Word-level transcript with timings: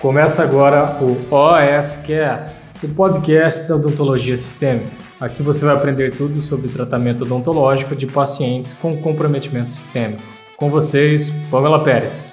Começa 0.00 0.42
agora 0.42 0.98
o 1.04 1.12
OSCast, 1.30 2.56
o 2.82 2.88
podcast 2.94 3.68
da 3.68 3.76
odontologia 3.76 4.34
sistêmica. 4.34 4.96
Aqui 5.20 5.42
você 5.42 5.62
vai 5.62 5.74
aprender 5.74 6.16
tudo 6.16 6.40
sobre 6.40 6.70
tratamento 6.70 7.24
odontológico 7.24 7.94
de 7.94 8.06
pacientes 8.06 8.72
com 8.72 9.02
comprometimento 9.02 9.68
sistêmico. 9.68 10.22
Com 10.56 10.70
vocês, 10.70 11.28
Pamela 11.50 11.84
Pérez. 11.84 12.32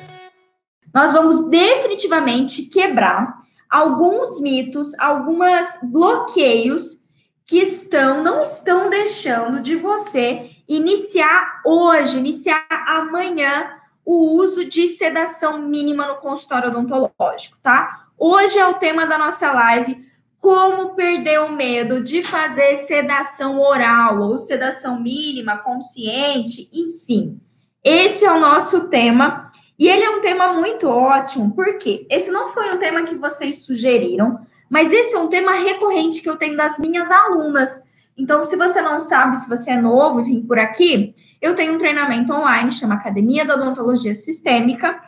Nós 0.95 1.11
vamos 1.11 1.49
definitivamente 1.49 2.70
quebrar 2.70 3.35
alguns 3.70 4.39
mitos, 4.39 4.97
alguns 4.97 5.68
bloqueios 5.91 7.04
que 7.45 7.57
estão, 7.57 8.23
não 8.23 8.41
estão 8.43 8.89
deixando 8.89 9.59
de 9.59 9.75
você 9.75 10.52
iniciar 10.70 11.62
hoje, 11.65 12.18
iniciar 12.18 12.65
amanhã 12.88 13.77
o 14.07 14.38
uso 14.38 14.63
de 14.63 14.88
sedação 14.88 15.57
mínima 15.59 16.07
no 16.07 16.15
consultório 16.15 16.70
odontológico, 16.70 17.57
tá? 17.61 18.07
Hoje 18.17 18.57
é 18.57 18.65
o 18.65 18.75
tema 18.75 19.05
da 19.05 19.17
nossa 19.17 19.52
live, 19.52 20.02
como 20.39 20.95
perder 20.95 21.41
o 21.41 21.52
medo 21.52 22.02
de 22.02 22.23
fazer 22.23 22.77
sedação 22.77 23.59
oral 23.59 24.21
ou 24.21 24.38
sedação 24.38 25.01
mínima, 25.01 25.57
consciente, 25.57 26.70
enfim. 26.73 27.38
Esse 27.84 28.23
é 28.23 28.31
o 28.31 28.39
nosso 28.39 28.88
tema 28.88 29.51
e 29.77 29.89
ele 29.89 30.03
é 30.03 30.09
um 30.09 30.21
tema 30.21 30.53
muito 30.53 30.87
ótimo, 30.87 31.53
porque 31.53 32.07
esse 32.09 32.31
não 32.31 32.48
foi 32.48 32.73
um 32.73 32.79
tema 32.79 33.03
que 33.03 33.15
vocês 33.15 33.65
sugeriram, 33.65 34.39
mas 34.70 34.93
esse 34.93 35.17
é 35.17 35.20
um 35.20 35.27
tema 35.27 35.51
recorrente 35.51 36.21
que 36.21 36.29
eu 36.29 36.37
tenho 36.37 36.55
das 36.55 36.79
minhas 36.79 37.12
alunas. 37.12 37.84
Então, 38.17 38.41
se 38.41 38.55
você 38.55 38.81
não 38.81 39.01
sabe, 39.01 39.37
se 39.37 39.49
você 39.49 39.71
é 39.71 39.81
novo 39.81 40.21
e 40.21 40.23
vem 40.23 40.41
por 40.41 40.57
aqui, 40.57 41.13
eu 41.41 41.55
tenho 41.55 41.73
um 41.73 41.77
treinamento 41.77 42.34
online, 42.34 42.71
chama 42.71 42.96
Academia 42.96 43.46
da 43.46 43.55
Odontologia 43.55 44.13
Sistêmica. 44.13 45.02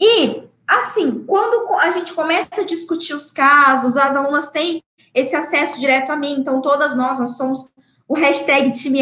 E, 0.00 0.42
assim, 0.66 1.24
quando 1.26 1.74
a 1.74 1.90
gente 1.90 2.12
começa 2.12 2.60
a 2.60 2.64
discutir 2.64 3.14
os 3.14 3.30
casos, 3.30 3.96
as 3.96 4.16
alunas 4.16 4.50
têm 4.50 4.82
esse 5.14 5.34
acesso 5.34 5.80
direto 5.80 6.10
a 6.10 6.16
mim. 6.16 6.36
Então, 6.38 6.60
todas 6.60 6.94
nós, 6.94 7.18
nós 7.18 7.36
somos 7.36 7.70
o 8.08 8.14
hashtag 8.14 8.70
time 8.72 9.00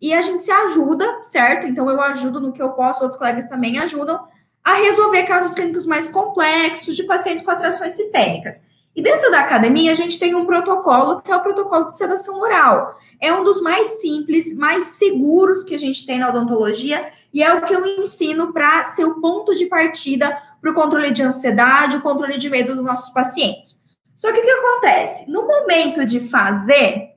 e 0.00 0.12
a 0.12 0.20
gente 0.20 0.42
se 0.42 0.50
ajuda, 0.50 1.22
certo? 1.22 1.66
Então, 1.66 1.90
eu 1.90 2.00
ajudo 2.00 2.40
no 2.40 2.52
que 2.52 2.62
eu 2.62 2.70
posso, 2.70 3.02
outros 3.02 3.18
colegas 3.18 3.48
também 3.48 3.78
ajudam 3.78 4.26
a 4.62 4.74
resolver 4.74 5.22
casos 5.24 5.54
clínicos 5.54 5.86
mais 5.86 6.08
complexos 6.08 6.94
de 6.94 7.04
pacientes 7.04 7.44
com 7.44 7.50
atrações 7.50 7.94
sistêmicas. 7.94 8.62
E 8.94 9.02
dentro 9.02 9.30
da 9.30 9.40
academia, 9.40 9.92
a 9.92 9.94
gente 9.94 10.18
tem 10.18 10.34
um 10.34 10.44
protocolo, 10.44 11.20
que 11.22 11.30
é 11.30 11.36
o 11.36 11.42
protocolo 11.42 11.86
de 11.86 11.96
sedação 11.96 12.40
oral. 12.40 12.98
É 13.20 13.32
um 13.32 13.44
dos 13.44 13.60
mais 13.60 14.00
simples, 14.00 14.56
mais 14.56 14.84
seguros 14.84 15.62
que 15.62 15.74
a 15.74 15.78
gente 15.78 16.04
tem 16.04 16.18
na 16.18 16.28
odontologia, 16.28 17.08
e 17.32 17.42
é 17.42 17.54
o 17.54 17.62
que 17.62 17.74
eu 17.74 17.86
ensino 17.86 18.52
para 18.52 18.82
ser 18.82 19.04
o 19.04 19.20
ponto 19.20 19.54
de 19.54 19.66
partida 19.66 20.36
para 20.60 20.70
o 20.70 20.74
controle 20.74 21.12
de 21.12 21.22
ansiedade, 21.22 21.96
o 21.96 22.02
controle 22.02 22.36
de 22.36 22.50
medo 22.50 22.74
dos 22.74 22.84
nossos 22.84 23.10
pacientes. 23.10 23.80
Só 24.16 24.32
que 24.32 24.40
o 24.40 24.42
que 24.42 24.50
acontece? 24.50 25.30
No 25.30 25.46
momento 25.46 26.04
de 26.04 26.20
fazer, 26.20 27.10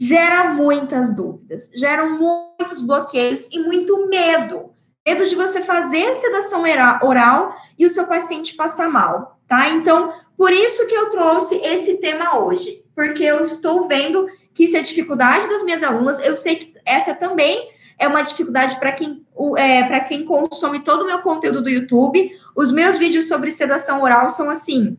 gera 0.00 0.52
muitas 0.52 1.14
dúvidas, 1.14 1.70
geram 1.74 2.18
muitos 2.18 2.80
bloqueios 2.80 3.48
e 3.52 3.60
muito 3.60 4.08
medo. 4.08 4.70
Medo 5.06 5.28
de 5.28 5.36
você 5.36 5.60
fazer 5.60 6.08
a 6.08 6.14
sedação 6.14 6.64
oral 7.02 7.54
e 7.78 7.84
o 7.84 7.90
seu 7.90 8.06
paciente 8.06 8.54
passar 8.54 8.88
mal, 8.88 9.40
tá? 9.52 9.68
Então, 9.68 10.10
por 10.34 10.50
isso 10.50 10.86
que 10.86 10.94
eu 10.94 11.10
trouxe 11.10 11.56
esse 11.56 11.98
tema 11.98 12.38
hoje, 12.38 12.82
porque 12.94 13.22
eu 13.22 13.44
estou 13.44 13.86
vendo 13.86 14.26
que 14.54 14.64
isso 14.64 14.78
é 14.78 14.80
dificuldade 14.80 15.46
das 15.46 15.62
minhas 15.62 15.82
alunas. 15.82 16.18
Eu 16.20 16.38
sei 16.38 16.56
que 16.56 16.72
essa 16.86 17.14
também 17.14 17.70
é 17.98 18.08
uma 18.08 18.22
dificuldade 18.22 18.76
para 18.76 18.92
quem, 18.92 19.26
é, 19.58 19.82
para 19.82 20.00
quem 20.00 20.24
consome 20.24 20.80
todo 20.80 21.02
o 21.02 21.06
meu 21.06 21.18
conteúdo 21.18 21.62
do 21.62 21.68
YouTube. 21.68 22.30
Os 22.56 22.72
meus 22.72 22.98
vídeos 22.98 23.28
sobre 23.28 23.50
sedação 23.50 24.02
oral 24.02 24.30
são 24.30 24.48
assim, 24.48 24.96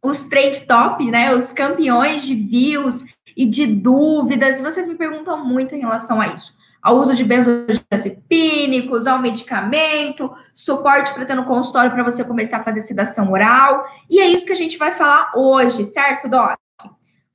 os 0.00 0.28
trade 0.28 0.64
top, 0.64 1.10
né? 1.10 1.34
Os 1.34 1.50
campeões 1.50 2.22
de 2.22 2.36
views 2.36 3.04
e 3.36 3.46
de 3.46 3.66
dúvidas. 3.66 4.60
E 4.60 4.62
vocês 4.62 4.86
me 4.86 4.94
perguntam 4.94 5.44
muito 5.44 5.74
em 5.74 5.80
relação 5.80 6.20
a 6.20 6.28
isso 6.28 6.57
ao 6.82 6.98
uso 6.98 7.14
de 7.14 7.24
benzodiazepínicos, 7.24 9.06
ao 9.06 9.18
medicamento, 9.20 10.32
suporte 10.54 11.12
para 11.12 11.24
ter 11.24 11.34
no 11.34 11.44
consultório 11.44 11.90
para 11.90 12.04
você 12.04 12.24
começar 12.24 12.58
a 12.58 12.62
fazer 12.62 12.80
sedação 12.80 13.30
oral. 13.30 13.84
E 14.08 14.20
é 14.20 14.26
isso 14.26 14.46
que 14.46 14.52
a 14.52 14.56
gente 14.56 14.78
vai 14.78 14.92
falar 14.92 15.32
hoje, 15.34 15.84
certo, 15.84 16.28
Doc? 16.28 16.56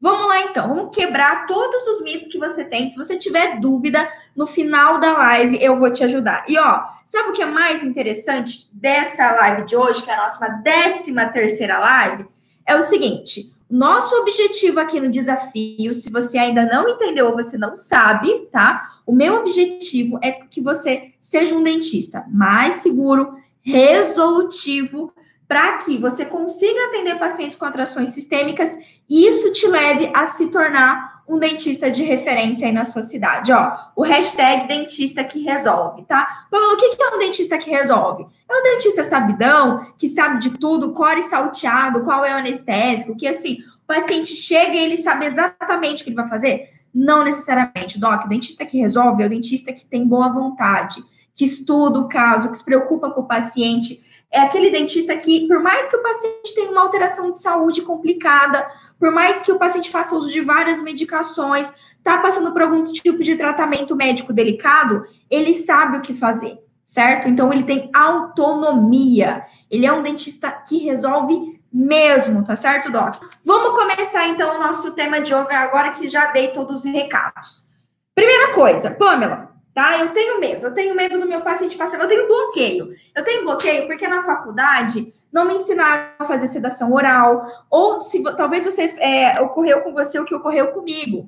Vamos 0.04 0.28
lá 0.28 0.42
então, 0.42 0.68
vamos 0.68 0.94
quebrar 0.94 1.46
todos 1.46 1.88
os 1.88 2.04
mitos 2.04 2.28
que 2.28 2.38
você 2.38 2.66
tem. 2.66 2.90
Se 2.90 2.98
você 2.98 3.18
tiver 3.18 3.62
dúvida, 3.62 4.06
no 4.36 4.46
final 4.46 5.00
da 5.00 5.14
live 5.14 5.58
eu 5.62 5.78
vou 5.78 5.90
te 5.90 6.04
ajudar. 6.04 6.44
E 6.50 6.58
ó, 6.58 6.84
sabe 7.06 7.30
o 7.30 7.32
que 7.32 7.42
é 7.42 7.46
mais 7.46 7.86
interessante 7.86 8.70
dessa 8.74 9.32
live 9.32 9.66
de 9.66 9.78
hoje, 9.78 10.02
que 10.02 10.12
é 10.12 10.14
a 10.14 10.24
nossa 10.24 10.46
décima 10.50 11.28
terceira 11.28 11.80
live? 11.80 12.26
É 12.68 12.76
o 12.76 12.82
seguinte: 12.82 13.53
nosso 13.74 14.16
objetivo 14.18 14.80
aqui 14.80 15.00
no 15.00 15.10
desafio, 15.10 15.94
se 15.94 16.12
você 16.12 16.38
ainda 16.38 16.64
não 16.66 16.88
entendeu 16.88 17.28
ou 17.28 17.34
você 17.34 17.58
não 17.58 17.76
sabe, 17.76 18.48
tá? 18.52 19.00
O 19.04 19.12
meu 19.12 19.36
objetivo 19.36 20.20
é 20.22 20.32
que 20.32 20.62
você 20.62 21.12
seja 21.20 21.56
um 21.56 21.64
dentista 21.64 22.24
mais 22.30 22.76
seguro, 22.76 23.36
resolutivo, 23.62 25.12
para 25.48 25.78
que 25.78 25.98
você 25.98 26.24
consiga 26.24 26.86
atender 26.86 27.18
pacientes 27.18 27.56
com 27.56 27.66
atrações 27.66 28.10
sistêmicas 28.10 28.78
e 29.10 29.28
isso 29.28 29.52
te 29.52 29.68
leve 29.68 30.12
a 30.14 30.26
se 30.26 30.48
tornar 30.48 31.13
um 31.28 31.40
dentista 31.40 31.90
de 31.90 32.04
referência 32.04 32.68
aí 32.68 32.74
na 32.74 32.84
sua 32.84 33.02
cidade. 33.02 33.52
Ó, 33.52 33.78
o 33.96 34.04
hashtag 34.04 34.68
dentista 34.68 35.24
que 35.24 35.42
resolve, 35.42 36.04
tá? 36.04 36.48
Vamos, 36.52 36.74
o 36.74 36.78
que 36.78 37.02
é 37.02 37.16
um 37.16 37.20
dentista 37.20 37.58
que 37.58 37.70
resolve? 37.70 38.26
É 38.50 38.56
um 38.56 38.64
dentista 38.64 39.04
sabidão, 39.04 39.86
que 39.98 40.08
sabe 40.08 40.40
de 40.40 40.52
tudo, 40.52 40.94
core 40.94 41.24
salteado, 41.24 42.04
qual 42.04 42.26
é 42.26 42.34
o 42.34 42.38
anestésico, 42.38 43.16
que 43.16 43.28
assim, 43.28 43.60
o 43.84 43.88
paciente 43.88 44.36
chega 44.36 44.76
e 44.76 44.84
ele 44.84 44.98
sabe 44.98 45.26
exatamente 45.26 46.02
o 46.02 46.04
que 46.04 46.10
ele 46.10 46.18
vai 46.18 46.28
fazer? 46.28 46.70
Não 46.94 47.24
necessariamente, 47.24 48.00
Doc. 48.00 48.26
O 48.26 48.30
dentista 48.30 48.66
que 48.66 48.78
resolve 48.78 49.24
é 49.24 49.26
o 49.26 49.30
dentista 49.30 49.74
que 49.74 49.86
tem 49.86 50.08
boa 50.08 50.30
vontade, 50.30 51.04
que 51.34 51.44
estuda 51.44 52.00
o 52.00 52.08
caso, 52.08 52.52
que 52.52 52.58
se 52.58 52.64
preocupa 52.64 53.10
com 53.10 53.22
o 53.22 53.28
paciente. 53.28 54.00
É 54.32 54.42
aquele 54.42 54.70
dentista 54.70 55.16
que, 55.18 55.48
por 55.48 55.60
mais 55.60 55.90
que 55.90 55.96
o 55.96 56.04
paciente 56.04 56.54
tenha 56.54 56.72
uma 56.72 56.82
alteração 56.82 57.32
de 57.32 57.42
saúde 57.42 57.82
complicada, 57.82 58.70
por 59.04 59.12
mais 59.12 59.44
que 59.44 59.52
o 59.52 59.60
paciente 59.60 59.92
faça 59.92 60.16
uso 60.16 60.32
de 60.32 60.40
várias 60.40 60.82
medicações, 60.82 61.74
está 61.98 62.20
passando 62.20 62.54
por 62.54 62.62
algum 62.62 62.86
tipo 62.86 63.22
de 63.22 63.36
tratamento 63.36 63.98
médico 63.98 64.32
delicado, 64.32 65.04
ele 65.30 65.54
sabe 65.54 65.98
o 65.98 66.02
que 66.02 66.14
fazer, 66.14 66.58
certo? 66.86 67.28
Então, 67.28 67.52
ele 67.52 67.64
tem 67.64 67.90
autonomia. 67.94 69.46
Ele 69.70 69.86
é 69.86 69.92
um 69.92 70.02
dentista 70.02 70.50
que 70.50 70.78
resolve 70.78 71.60
mesmo, 71.70 72.46
tá 72.46 72.56
certo, 72.56 72.90
Doc? 72.90 73.16
Vamos 73.44 73.78
começar 73.78 74.30
então 74.30 74.56
o 74.56 74.60
nosso 74.64 74.96
tema 74.96 75.20
de 75.20 75.36
hoje 75.36 75.52
agora 75.52 75.92
que 75.92 76.08
já 76.08 76.28
dei 76.28 76.48
todos 76.48 76.86
os 76.86 76.90
recados. 76.90 77.72
Primeira 78.16 78.54
coisa, 78.54 78.90
Pamela, 78.90 79.52
tá? 79.74 80.00
Eu 80.00 80.14
tenho 80.14 80.40
medo, 80.40 80.68
eu 80.68 80.74
tenho 80.74 80.96
medo 80.96 81.20
do 81.20 81.28
meu 81.28 81.42
paciente 81.42 81.76
passar, 81.76 82.00
eu 82.00 82.08
tenho 82.08 82.26
bloqueio. 82.26 82.96
Eu 83.14 83.22
tenho 83.26 83.44
bloqueio 83.44 83.86
porque 83.86 84.08
na 84.08 84.22
faculdade 84.22 85.12
não 85.34 85.46
me 85.46 85.56
ensinaram 85.56 86.12
a 86.20 86.26
fazer 86.26 86.48
sedação 86.48 86.94
oral, 86.94 87.42
ou 87.70 88.00
se 88.00 88.24
talvez 88.36 88.64
você 88.64 88.94
é, 89.00 89.42
ocorreu 89.42 89.82
com 89.82 89.92
você 89.92 90.20
o 90.20 90.26
que 90.26 90.36
ocorreu 90.36 90.68
comigo. 90.68 91.28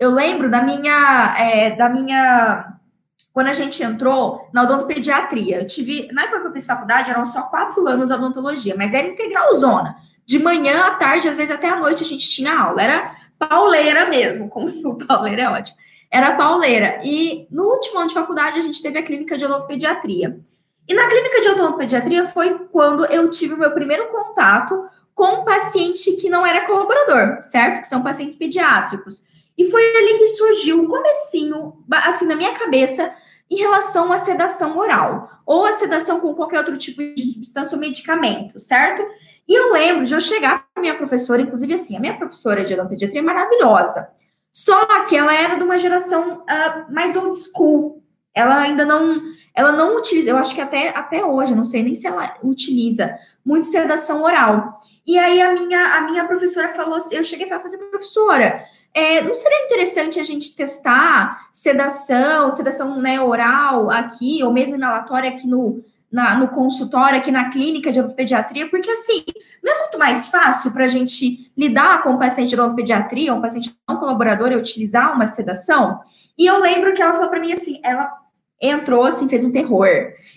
Eu 0.00 0.10
lembro 0.10 0.50
da 0.50 0.62
minha, 0.62 1.36
é, 1.38 1.70
da 1.70 1.88
minha 1.88 2.74
quando 3.34 3.48
a 3.48 3.52
gente 3.52 3.82
entrou 3.82 4.48
na 4.52 4.62
odontopediatria. 4.62 5.58
Eu 5.58 5.66
tive, 5.66 6.08
na 6.12 6.22
época 6.22 6.40
que 6.40 6.46
eu 6.46 6.52
fiz 6.52 6.64
faculdade, 6.64 7.10
eram 7.10 7.26
só 7.26 7.42
quatro 7.42 7.86
anos 7.86 8.08
de 8.08 8.14
odontologia, 8.14 8.74
mas 8.78 8.94
era 8.94 9.08
integral 9.08 9.52
zona. 9.54 9.96
De 10.24 10.38
manhã 10.38 10.84
à 10.84 10.92
tarde, 10.92 11.28
às 11.28 11.36
vezes 11.36 11.54
até 11.54 11.68
à 11.68 11.76
noite, 11.76 12.02
a 12.02 12.06
gente 12.06 12.30
tinha 12.30 12.56
aula. 12.56 12.80
Era 12.80 13.14
pauleira 13.38 14.08
mesmo, 14.08 14.48
como 14.48 14.68
o 14.68 14.94
pauleira 14.96 15.42
é 15.42 15.48
ótimo. 15.50 15.76
Era 16.10 16.36
pauleira. 16.36 17.00
E 17.04 17.46
no 17.50 17.64
último 17.64 17.98
ano 17.98 18.08
de 18.08 18.14
faculdade, 18.14 18.58
a 18.58 18.62
gente 18.62 18.80
teve 18.80 18.98
a 18.98 19.02
clínica 19.02 19.36
de 19.36 19.44
odontopediatria. 19.44 20.38
E 20.88 20.94
na 20.94 21.08
clínica 21.08 21.40
de 21.40 21.48
odontopediatria 21.48 22.24
foi 22.24 22.66
quando 22.70 23.06
eu 23.06 23.30
tive 23.30 23.54
o 23.54 23.58
meu 23.58 23.70
primeiro 23.72 24.08
contato 24.08 24.84
com 25.14 25.40
um 25.40 25.44
paciente 25.44 26.12
que 26.12 26.28
não 26.28 26.44
era 26.44 26.66
colaborador, 26.66 27.42
certo? 27.42 27.80
Que 27.80 27.86
são 27.86 28.02
pacientes 28.02 28.36
pediátricos. 28.36 29.22
E 29.56 29.64
foi 29.70 29.82
ali 29.96 30.18
que 30.18 30.26
surgiu 30.28 30.82
o 30.82 30.88
comecinho, 30.88 31.84
assim, 31.90 32.26
na 32.26 32.34
minha 32.34 32.52
cabeça, 32.52 33.12
em 33.50 33.56
relação 33.56 34.12
à 34.12 34.18
sedação 34.18 34.76
oral, 34.76 35.30
ou 35.46 35.64
a 35.64 35.72
sedação 35.72 36.18
com 36.20 36.34
qualquer 36.34 36.58
outro 36.58 36.76
tipo 36.76 37.02
de 37.14 37.24
substância 37.24 37.76
ou 37.76 37.80
medicamento, 37.80 38.58
certo? 38.58 39.02
E 39.46 39.54
eu 39.54 39.72
lembro 39.72 40.04
de 40.04 40.14
eu 40.14 40.20
chegar 40.20 40.66
para 40.72 40.80
minha 40.80 40.96
professora, 40.96 41.42
inclusive 41.42 41.74
assim, 41.74 41.96
a 41.96 42.00
minha 42.00 42.16
professora 42.16 42.64
de 42.64 42.72
odontopediatria 42.72 43.20
é 43.20 43.22
maravilhosa, 43.22 44.08
só 44.50 45.04
que 45.04 45.16
ela 45.16 45.34
era 45.34 45.56
de 45.56 45.64
uma 45.64 45.76
geração 45.76 46.42
uh, 46.42 46.92
mais 46.92 47.16
old 47.16 47.36
school, 47.36 48.03
ela 48.34 48.58
ainda 48.58 48.84
não, 48.84 49.22
ela 49.54 49.70
não 49.70 49.96
utiliza, 49.96 50.30
eu 50.30 50.36
acho 50.36 50.54
que 50.54 50.60
até, 50.60 50.88
até 50.88 51.24
hoje, 51.24 51.54
não 51.54 51.64
sei 51.64 51.82
nem 51.82 51.94
se 51.94 52.06
ela 52.06 52.36
utiliza 52.42 53.16
muito 53.44 53.66
sedação 53.66 54.22
oral. 54.22 54.78
E 55.06 55.18
aí 55.18 55.40
a 55.40 55.52
minha, 55.52 55.94
a 55.96 56.00
minha 56.02 56.26
professora 56.26 56.68
falou 56.74 56.96
assim, 56.96 57.14
eu 57.14 57.22
cheguei 57.22 57.46
para 57.46 57.60
fazer 57.60 57.78
professora, 57.78 58.64
é, 58.92 59.20
não 59.22 59.34
seria 59.34 59.64
interessante 59.66 60.18
a 60.18 60.24
gente 60.24 60.54
testar 60.56 61.48
sedação, 61.52 62.50
sedação 62.52 63.00
né, 63.00 63.20
oral 63.20 63.90
aqui, 63.90 64.42
ou 64.42 64.52
mesmo 64.52 64.76
inalatória 64.76 65.30
aqui 65.30 65.46
no, 65.46 65.82
na, 66.10 66.36
no 66.36 66.48
consultório, 66.48 67.18
aqui 67.18 67.32
na 67.32 67.50
clínica 67.50 67.90
de 67.90 67.98
odontopediatria, 67.98 68.68
porque 68.68 68.90
assim, 68.90 69.24
não 69.62 69.72
é 69.72 69.78
muito 69.80 69.98
mais 69.98 70.28
fácil 70.28 70.72
para 70.72 70.84
a 70.84 70.88
gente 70.88 71.52
lidar 71.56 72.02
com 72.02 72.10
um 72.10 72.18
paciente 72.18 72.50
de 72.50 72.54
odontopediatria, 72.54 73.34
um 73.34 73.40
paciente 73.40 73.76
não 73.88 73.96
colaborador, 73.96 74.52
e 74.52 74.56
utilizar 74.56 75.12
uma 75.12 75.26
sedação? 75.26 76.00
E 76.38 76.46
eu 76.46 76.60
lembro 76.60 76.92
que 76.92 77.02
ela 77.02 77.14
falou 77.14 77.30
para 77.30 77.40
mim 77.40 77.52
assim, 77.52 77.80
ela 77.82 78.23
entrou 78.60 79.04
assim, 79.04 79.28
fez 79.28 79.44
um 79.44 79.52
terror. 79.52 79.86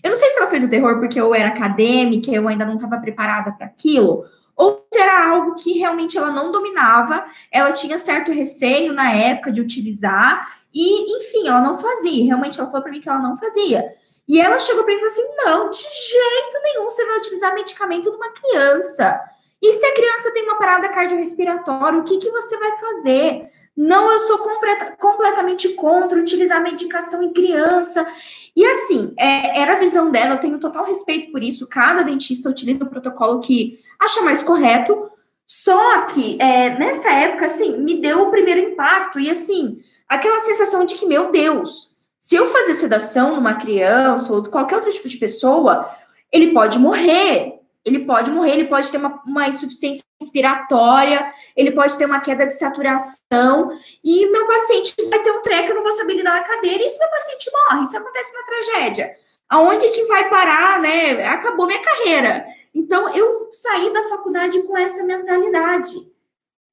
Eu 0.04 0.10
não 0.10 0.18
sei 0.18 0.30
se 0.30 0.38
ela 0.38 0.50
fez 0.50 0.64
o 0.64 0.70
terror 0.70 1.00
porque 1.00 1.20
eu 1.20 1.34
era 1.34 1.50
acadêmica, 1.50 2.32
eu 2.32 2.48
ainda 2.48 2.66
não 2.66 2.76
estava 2.76 2.98
preparada 2.98 3.52
para 3.52 3.68
aquilo, 3.68 4.26
ou 4.56 4.86
se 4.92 5.00
era 5.00 5.30
algo 5.30 5.56
que 5.56 5.78
realmente 5.78 6.18
ela 6.18 6.32
não 6.32 6.52
dominava, 6.52 7.24
ela 7.52 7.72
tinha 7.72 7.98
certo 7.98 8.32
receio 8.32 8.92
na 8.92 9.12
época 9.12 9.52
de 9.52 9.62
utilizar, 9.62 10.48
e 10.74 11.16
enfim, 11.18 11.48
ela 11.48 11.62
não 11.62 11.76
fazia. 11.76 12.26
Realmente 12.26 12.60
ela 12.60 12.70
falou 12.70 12.82
para 12.82 12.92
mim 12.92 13.00
que 13.00 13.08
ela 13.08 13.20
não 13.20 13.38
fazia. 13.38 13.86
E 14.28 14.42
ela 14.42 14.60
chegou 14.60 14.84
para 14.84 14.94
mim 14.94 15.00
e 15.00 15.02
falou 15.02 15.14
assim: 15.14 15.46
não, 15.46 15.70
de 15.70 15.78
jeito 15.78 16.62
nenhum 16.64 16.90
você 16.90 17.06
vai 17.06 17.18
utilizar 17.18 17.54
medicamento 17.54 18.12
numa 18.12 18.30
criança. 18.32 19.20
E 19.62 19.74
se 19.74 19.86
a 19.86 19.94
criança 19.94 20.32
tem 20.34 20.44
uma 20.44 20.58
parada 20.58 20.90
cardiorrespiratória, 20.90 22.00
o 22.00 22.04
que, 22.04 22.18
que 22.18 22.30
você 22.30 22.58
vai 22.58 22.72
fazer? 22.74 23.50
Não, 23.78 24.12
eu 24.12 24.18
sou 24.18 24.40
completa, 24.40 24.98
completamente 25.00 25.70
contra 25.70 26.20
utilizar 26.20 26.64
medicação 26.64 27.22
em 27.22 27.32
criança. 27.32 28.08
E 28.56 28.66
assim, 28.66 29.14
é, 29.20 29.62
era 29.62 29.74
a 29.74 29.80
visão 29.80 30.10
dela, 30.10 30.34
eu 30.34 30.40
tenho 30.40 30.60
total 30.60 30.84
respeito 30.84 31.32
por 31.32 31.44
isso. 31.44 31.68
Cada 31.68 32.02
dentista 32.02 32.50
utiliza 32.50 32.84
o 32.84 32.90
protocolo 32.90 33.40
que 33.40 33.80
acha 34.00 34.24
mais 34.24 34.42
correto. 34.42 35.12
Só 35.46 36.02
que 36.08 36.42
é, 36.42 36.78
nessa 36.80 37.12
época, 37.12 37.46
assim, 37.46 37.78
me 37.78 38.02
deu 38.02 38.24
o 38.24 38.32
primeiro 38.32 38.72
impacto. 38.72 39.20
E 39.20 39.30
assim, 39.30 39.80
aquela 40.10 40.40
sensação 40.40 40.84
de 40.84 40.96
que, 40.96 41.06
meu 41.06 41.32
Deus, 41.32 41.96
se 42.20 42.36
eu 42.36 42.48
fazer 42.48 42.74
sedação 42.74 43.36
numa 43.36 43.54
criança 43.54 44.34
ou 44.34 44.44
qualquer 44.44 44.78
outro 44.78 44.92
tipo 44.92 45.08
de 45.08 45.18
pessoa, 45.18 45.88
ele 46.32 46.52
pode 46.52 46.80
morrer. 46.80 47.57
Ele 47.88 48.00
pode 48.00 48.30
morrer, 48.32 48.52
ele 48.52 48.66
pode 48.66 48.92
ter 48.92 48.98
uma, 48.98 49.22
uma 49.26 49.48
insuficiência 49.48 50.04
respiratória, 50.20 51.32
ele 51.56 51.72
pode 51.72 51.98
ter 51.98 52.06
uma 52.06 52.20
queda 52.20 52.46
de 52.46 52.54
saturação, 52.54 53.72
e 54.04 54.26
meu 54.30 54.46
paciente 54.46 54.94
vai 55.10 55.20
ter 55.20 55.32
um 55.32 55.42
treco, 55.42 55.70
eu 55.70 55.76
não 55.76 55.84
vou 55.84 55.92
saber 55.94 56.16
lidar 56.16 56.36
na 56.36 56.42
cadeira, 56.42 56.84
e 56.84 56.90
se 56.90 57.00
meu 57.00 57.10
paciente 57.10 57.50
morre? 57.52 57.84
Isso 57.86 57.98
acontece 57.98 58.34
uma 58.36 58.46
tragédia. 58.46 59.16
Aonde 59.48 59.88
que 59.90 60.04
vai 60.04 60.30
parar, 60.30 60.82
né? 60.82 61.26
Acabou 61.28 61.66
minha 61.66 61.82
carreira. 61.82 62.46
Então, 62.76 63.10
eu 63.16 63.48
saí 63.52 63.94
da 63.94 64.10
faculdade 64.10 64.62
com 64.64 64.78
essa 64.78 65.04
mentalidade. 65.06 65.96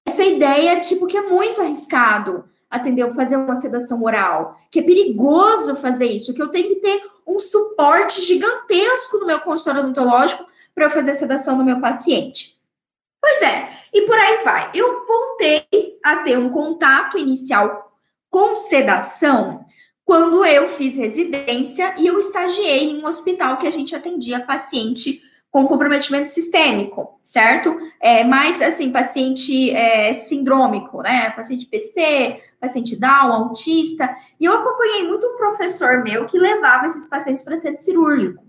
Essa 0.04 0.24
ideia, 0.24 0.80
tipo, 0.80 1.06
que 1.06 1.16
é 1.16 1.22
muito 1.22 1.60
arriscado 1.60 2.44
atender, 2.68 3.08
fazer 3.14 3.36
uma 3.36 3.54
sedação 3.54 4.02
oral, 4.02 4.56
que 4.68 4.80
é 4.80 4.82
perigoso 4.82 5.76
fazer 5.76 6.06
isso, 6.06 6.34
que 6.34 6.42
eu 6.42 6.48
tenho 6.48 6.70
que 6.70 6.76
ter 6.76 7.00
um 7.24 7.38
suporte 7.38 8.20
gigantesco 8.20 9.18
no 9.18 9.26
meu 9.26 9.38
consultório 9.40 9.82
odontológico 9.82 10.44
para 10.74 10.84
eu 10.84 10.90
fazer 10.90 11.12
sedação 11.12 11.56
no 11.56 11.64
meu 11.64 11.80
paciente. 11.80 12.58
Pois 13.20 13.40
é, 13.42 13.68
e 13.92 14.02
por 14.02 14.18
aí 14.18 14.44
vai. 14.44 14.70
Eu 14.74 15.06
voltei 15.06 15.66
a 16.04 16.16
ter 16.16 16.36
um 16.38 16.50
contato 16.50 17.16
inicial 17.16 17.92
com 18.28 18.56
sedação 18.56 19.64
quando 20.04 20.44
eu 20.44 20.68
fiz 20.68 20.96
residência 20.96 21.94
e 21.96 22.06
eu 22.06 22.18
estagiei 22.18 22.90
em 22.90 23.02
um 23.02 23.06
hospital 23.06 23.56
que 23.56 23.66
a 23.66 23.70
gente 23.70 23.96
atendia 23.96 24.40
paciente 24.40 25.22
com 25.54 25.68
comprometimento 25.68 26.28
sistêmico, 26.28 27.18
certo? 27.22 27.78
É, 28.00 28.24
mais 28.24 28.60
assim, 28.60 28.90
paciente 28.90 29.70
é, 29.70 30.12
sindrômico, 30.12 31.00
né? 31.00 31.30
Paciente 31.30 31.66
PC, 31.66 32.42
paciente 32.60 32.98
Down, 32.98 33.32
autista. 33.32 34.14
E 34.40 34.44
eu 34.44 34.52
acompanhei 34.52 35.06
muito 35.06 35.24
um 35.24 35.36
professor 35.36 36.02
meu 36.02 36.26
que 36.26 36.36
levava 36.36 36.88
esses 36.88 37.06
pacientes 37.06 37.44
para 37.44 37.56
centro 37.56 37.80
cirúrgico. 37.80 38.43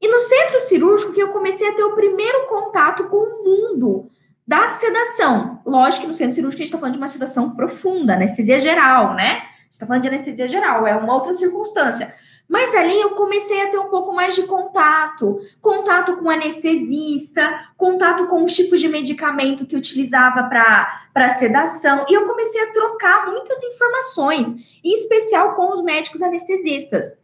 E 0.00 0.08
no 0.08 0.18
centro 0.18 0.58
cirúrgico 0.60 1.12
que 1.12 1.20
eu 1.20 1.28
comecei 1.28 1.68
a 1.68 1.74
ter 1.74 1.84
o 1.84 1.94
primeiro 1.94 2.46
contato 2.46 3.04
com 3.08 3.18
o 3.18 3.44
mundo 3.44 4.08
da 4.46 4.66
sedação. 4.66 5.60
Lógico 5.64 6.02
que 6.02 6.08
no 6.08 6.14
centro 6.14 6.34
cirúrgico 6.34 6.60
a 6.60 6.64
gente 6.64 6.68
está 6.68 6.78
falando 6.78 6.94
de 6.94 7.00
uma 7.00 7.08
sedação 7.08 7.54
profunda, 7.54 8.14
anestesia 8.14 8.58
geral, 8.58 9.14
né? 9.14 9.30
A 9.30 9.62
gente 9.64 9.72
está 9.72 9.86
falando 9.86 10.02
de 10.02 10.08
anestesia 10.08 10.48
geral, 10.48 10.86
é 10.86 10.96
uma 10.96 11.14
outra 11.14 11.32
circunstância. 11.32 12.12
Mas 12.48 12.74
ali 12.74 13.00
eu 13.00 13.10
comecei 13.10 13.62
a 13.62 13.68
ter 13.68 13.78
um 13.78 13.88
pouco 13.88 14.12
mais 14.12 14.34
de 14.34 14.42
contato, 14.42 15.38
contato 15.60 16.16
com 16.16 16.28
anestesista, 16.28 17.70
contato 17.76 18.26
com 18.26 18.42
os 18.42 18.56
tipos 18.56 18.80
de 18.80 18.88
medicamento 18.88 19.64
que 19.64 19.76
utilizava 19.76 20.42
para 20.42 21.28
sedação, 21.38 22.04
e 22.08 22.14
eu 22.14 22.26
comecei 22.26 22.60
a 22.60 22.72
trocar 22.72 23.30
muitas 23.30 23.62
informações, 23.62 24.80
em 24.82 24.92
especial 24.92 25.54
com 25.54 25.72
os 25.72 25.80
médicos 25.82 26.22
anestesistas. 26.22 27.19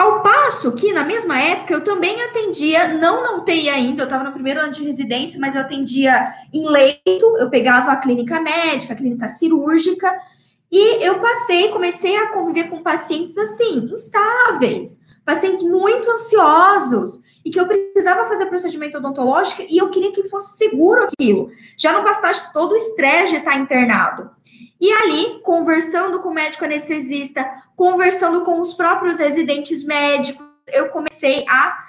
Ao 0.00 0.22
passo 0.22 0.72
que, 0.72 0.94
na 0.94 1.04
mesma 1.04 1.38
época, 1.38 1.74
eu 1.74 1.84
também 1.84 2.22
atendia, 2.22 2.88
não 2.88 3.22
na 3.22 3.32
UTI 3.32 3.68
ainda, 3.68 4.00
eu 4.00 4.04
estava 4.04 4.24
no 4.24 4.32
primeiro 4.32 4.58
ano 4.58 4.72
de 4.72 4.82
residência, 4.82 5.38
mas 5.38 5.54
eu 5.54 5.60
atendia 5.60 6.26
em 6.54 6.66
leito, 6.66 7.36
eu 7.36 7.50
pegava 7.50 7.92
a 7.92 7.96
clínica 7.96 8.40
médica, 8.40 8.94
a 8.94 8.96
clínica 8.96 9.28
cirúrgica, 9.28 10.10
e 10.72 11.04
eu 11.04 11.18
passei, 11.18 11.68
comecei 11.68 12.16
a 12.16 12.28
conviver 12.28 12.70
com 12.70 12.82
pacientes 12.82 13.36
assim, 13.36 13.90
instáveis, 13.92 15.02
pacientes 15.22 15.62
muito 15.62 16.10
ansiosos 16.10 17.20
e 17.44 17.50
que 17.50 17.60
eu 17.60 17.66
precisava 17.66 18.24
fazer 18.24 18.46
procedimento 18.46 18.96
odontológico 18.96 19.66
e 19.68 19.76
eu 19.76 19.90
queria 19.90 20.12
que 20.12 20.22
fosse 20.24 20.56
seguro 20.56 21.04
aquilo. 21.04 21.50
Já 21.76 21.92
não 21.92 22.02
bastasse 22.02 22.50
todo 22.54 22.72
o 22.72 22.76
estresse 22.76 23.32
de 23.32 23.38
estar 23.40 23.58
internado. 23.58 24.30
E 24.80 24.90
ali, 24.92 25.40
conversando 25.42 26.20
com 26.20 26.30
o 26.30 26.34
médico 26.34 26.64
anestesista, 26.64 27.48
conversando 27.76 28.40
com 28.42 28.58
os 28.58 28.72
próprios 28.72 29.18
residentes 29.18 29.84
médicos, 29.84 30.46
eu 30.72 30.88
comecei 30.88 31.44
a. 31.48 31.84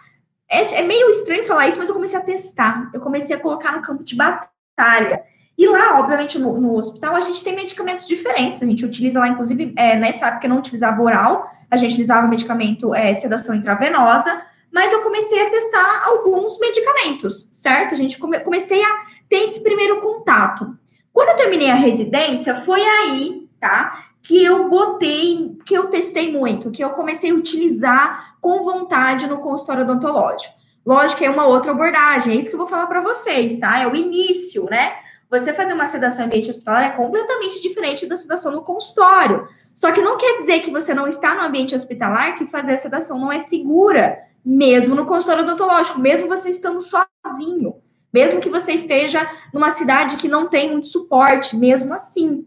É, 0.49 0.79
é 0.79 0.81
meio 0.81 1.09
estranho 1.09 1.45
falar 1.45 1.67
isso, 1.67 1.79
mas 1.79 1.87
eu 1.87 1.95
comecei 1.95 2.19
a 2.19 2.23
testar. 2.23 2.89
Eu 2.93 2.99
comecei 2.99 3.35
a 3.35 3.39
colocar 3.39 3.71
no 3.71 3.81
campo 3.81 4.03
de 4.03 4.15
batalha. 4.15 5.23
E 5.57 5.67
lá, 5.67 5.99
obviamente, 5.99 6.39
no, 6.39 6.59
no, 6.59 6.75
hospital, 6.75 7.15
a 7.15 7.21
gente 7.21 7.43
tem 7.43 7.55
medicamentos 7.55 8.07
diferentes. 8.07 8.61
A 8.61 8.65
gente 8.65 8.85
utiliza 8.85 9.19
lá, 9.19 9.27
inclusive, 9.27 9.73
é, 9.77 9.95
nessa 9.95 10.27
época 10.27 10.47
eu 10.47 10.49
não 10.49 10.57
utilizava 10.57 11.01
oral, 11.01 11.49
a 11.69 11.77
gente 11.77 11.91
utilizava 11.91 12.27
medicamento 12.27 12.93
é, 12.93 13.13
sedação 13.13 13.55
intravenosa, 13.55 14.41
mas 14.71 14.91
eu 14.91 15.01
comecei 15.01 15.45
a 15.45 15.49
testar 15.49 16.03
alguns 16.05 16.59
medicamentos, 16.59 17.49
certo? 17.53 17.93
A 17.93 17.97
gente 17.97 18.17
come, 18.17 18.39
comecei 18.39 18.81
a 18.83 19.05
ter 19.29 19.43
esse 19.43 19.61
primeiro 19.61 19.99
contato. 19.99 20.75
Quando 21.13 21.29
eu 21.29 21.35
terminei 21.35 21.69
a 21.69 21.75
residência, 21.75 22.55
foi 22.55 22.81
aí, 22.81 23.49
tá? 23.59 24.05
Que 24.23 24.43
eu 24.43 24.69
botei, 24.69 25.57
que 25.65 25.73
eu 25.73 25.87
testei 25.87 26.31
muito, 26.31 26.71
que 26.71 26.83
eu 26.83 26.91
comecei 26.91 27.31
a 27.31 27.35
utilizar 27.35 28.35
com 28.39 28.63
vontade 28.63 29.27
no 29.27 29.37
consultório 29.37 29.83
odontológico. 29.83 30.53
Lógico 30.85 31.23
é 31.23 31.29
uma 31.29 31.45
outra 31.45 31.71
abordagem, 31.71 32.33
é 32.33 32.35
isso 32.37 32.49
que 32.49 32.55
eu 32.55 32.59
vou 32.59 32.67
falar 32.67 32.87
para 32.87 33.01
vocês, 33.01 33.59
tá? 33.59 33.79
É 33.79 33.87
o 33.87 33.95
início, 33.95 34.65
né? 34.65 34.93
Você 35.29 35.53
fazer 35.53 35.73
uma 35.73 35.85
sedação 35.85 36.23
em 36.23 36.27
ambiente 36.27 36.49
hospitalar 36.49 36.83
é 36.85 36.89
completamente 36.89 37.61
diferente 37.61 38.05
da 38.07 38.17
sedação 38.17 38.51
no 38.51 38.63
consultório. 38.63 39.47
Só 39.73 39.91
que 39.91 40.01
não 40.01 40.17
quer 40.17 40.37
dizer 40.37 40.59
que 40.59 40.71
você 40.71 40.93
não 40.93 41.07
está 41.07 41.35
no 41.35 41.41
ambiente 41.41 41.75
hospitalar 41.75 42.35
que 42.35 42.45
fazer 42.45 42.73
a 42.73 42.77
sedação 42.77 43.17
não 43.17 43.31
é 43.31 43.39
segura, 43.39 44.19
mesmo 44.43 44.95
no 44.95 45.05
consultório 45.05 45.43
odontológico, 45.43 45.99
mesmo 45.99 46.27
você 46.27 46.49
estando 46.49 46.79
sozinho, 46.81 47.75
mesmo 48.13 48.41
que 48.41 48.49
você 48.49 48.73
esteja 48.73 49.29
numa 49.53 49.69
cidade 49.69 50.17
que 50.17 50.27
não 50.27 50.49
tem 50.49 50.71
muito 50.71 50.87
suporte, 50.87 51.55
mesmo 51.55 51.93
assim. 51.93 52.45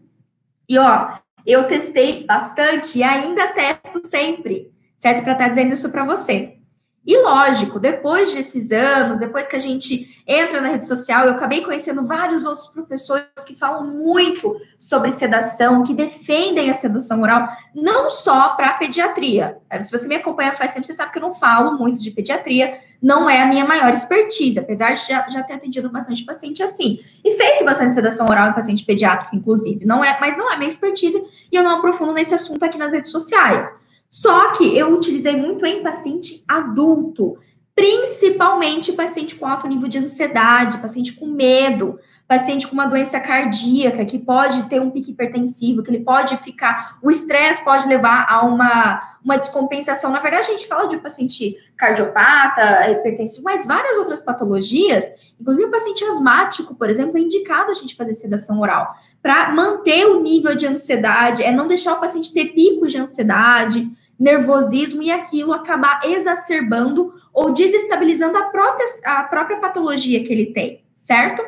E 0.69 0.77
ó, 0.77 1.13
eu 1.45 1.65
testei 1.65 2.23
bastante 2.25 2.99
e 2.99 3.03
ainda 3.03 3.47
testo 3.47 4.05
sempre, 4.07 4.71
certo? 4.97 5.23
Para 5.23 5.33
estar 5.33 5.45
tá 5.45 5.49
dizendo 5.49 5.73
isso 5.73 5.91
para 5.91 6.03
você. 6.03 6.57
E 7.05 7.21
lógico, 7.21 7.79
depois 7.79 8.33
desses 8.33 8.71
anos, 8.71 9.19
depois 9.19 9.47
que 9.47 9.55
a 9.55 9.59
gente 9.59 10.23
entra 10.27 10.59
na 10.59 10.69
rede 10.69 10.87
social, 10.87 11.27
eu 11.27 11.33
acabei 11.33 11.61
conhecendo 11.61 12.03
vários 12.03 12.45
outros 12.45 12.67
professores 12.67 13.27
que 13.45 13.53
falam 13.53 13.85
muito 13.85 14.59
sobre 14.79 15.11
sedação, 15.11 15.83
que 15.83 15.93
defendem 15.93 16.67
a 16.69 16.73
sedação 16.73 17.21
oral, 17.21 17.47
não 17.75 18.09
só 18.09 18.55
para 18.55 18.73
pediatria. 18.73 19.57
Se 19.81 19.91
você 19.91 20.07
me 20.07 20.15
acompanha 20.15 20.51
faz 20.53 20.73
tempo, 20.73 20.87
você 20.87 20.93
sabe 20.93 21.11
que 21.11 21.19
eu 21.19 21.21
não 21.21 21.31
falo 21.31 21.77
muito 21.77 22.01
de 22.01 22.09
pediatria, 22.09 22.73
não 22.99 23.29
é 23.29 23.39
a 23.39 23.45
minha 23.45 23.65
maior 23.65 23.93
expertise, 23.93 24.57
apesar 24.57 24.93
de 24.93 25.07
já, 25.07 25.27
já 25.29 25.43
ter 25.43 25.53
atendido 25.53 25.91
bastante 25.91 26.25
paciente 26.25 26.63
assim. 26.63 26.99
E 27.23 27.37
feito 27.37 27.63
bastante 27.63 27.93
sedação 27.93 28.27
oral 28.27 28.49
em 28.49 28.53
paciente 28.53 28.83
pediátrico, 28.83 29.35
inclusive. 29.35 29.85
Não 29.85 30.03
é, 30.03 30.17
mas 30.19 30.35
não 30.35 30.51
é 30.51 30.57
minha 30.57 30.67
expertise 30.67 31.23
e 31.51 31.55
eu 31.55 31.61
não 31.61 31.77
aprofundo 31.77 32.13
nesse 32.13 32.33
assunto 32.33 32.63
aqui 32.63 32.79
nas 32.79 32.93
redes 32.93 33.11
sociais. 33.11 33.84
Só 34.15 34.49
que 34.53 34.77
eu 34.77 34.93
utilizei 34.93 35.35
muito 35.35 35.65
em 35.65 35.83
paciente 35.83 36.41
adulto, 36.47 37.37
principalmente 37.75 38.93
paciente 38.93 39.35
com 39.35 39.45
alto 39.45 39.67
nível 39.67 39.89
de 39.89 39.99
ansiedade, 39.99 40.77
paciente 40.77 41.11
com 41.11 41.25
medo, 41.25 41.99
paciente 42.25 42.65
com 42.65 42.73
uma 42.73 42.85
doença 42.85 43.19
cardíaca, 43.19 44.05
que 44.05 44.17
pode 44.17 44.69
ter 44.69 44.79
um 44.79 44.89
pique 44.89 45.11
hipertensivo, 45.11 45.83
que 45.83 45.91
ele 45.91 45.99
pode 45.99 46.37
ficar, 46.37 46.97
o 47.03 47.11
estresse 47.11 47.61
pode 47.65 47.89
levar 47.89 48.25
a 48.29 48.45
uma, 48.45 49.01
uma 49.21 49.35
descompensação. 49.35 50.09
Na 50.11 50.21
verdade, 50.21 50.47
a 50.47 50.51
gente 50.51 50.65
fala 50.65 50.87
de 50.87 50.97
paciente 50.99 51.57
cardiopata, 51.75 52.89
hipertensivo, 52.91 53.43
mas 53.43 53.65
várias 53.65 53.97
outras 53.97 54.21
patologias, 54.21 55.11
inclusive 55.37 55.67
o 55.67 55.71
paciente 55.71 56.05
asmático, 56.05 56.75
por 56.75 56.89
exemplo, 56.89 57.17
é 57.17 57.19
indicado 57.19 57.69
a 57.69 57.73
gente 57.73 57.97
fazer 57.97 58.13
sedação 58.13 58.61
oral, 58.61 58.95
para 59.21 59.51
manter 59.51 60.05
o 60.05 60.21
nível 60.21 60.55
de 60.55 60.65
ansiedade, 60.65 61.43
é 61.43 61.51
não 61.51 61.67
deixar 61.67 61.95
o 61.95 61.99
paciente 61.99 62.33
ter 62.33 62.53
picos 62.53 62.93
de 62.93 62.97
ansiedade, 62.99 63.89
nervosismo 64.19 65.01
e 65.01 65.11
aquilo 65.11 65.53
acabar 65.53 66.01
exacerbando 66.05 67.13
ou 67.33 67.51
desestabilizando 67.51 68.37
a 68.37 68.43
própria, 68.43 68.85
a 69.03 69.23
própria 69.23 69.57
patologia 69.57 70.23
que 70.23 70.31
ele 70.31 70.47
tem, 70.47 70.83
certo? 70.93 71.43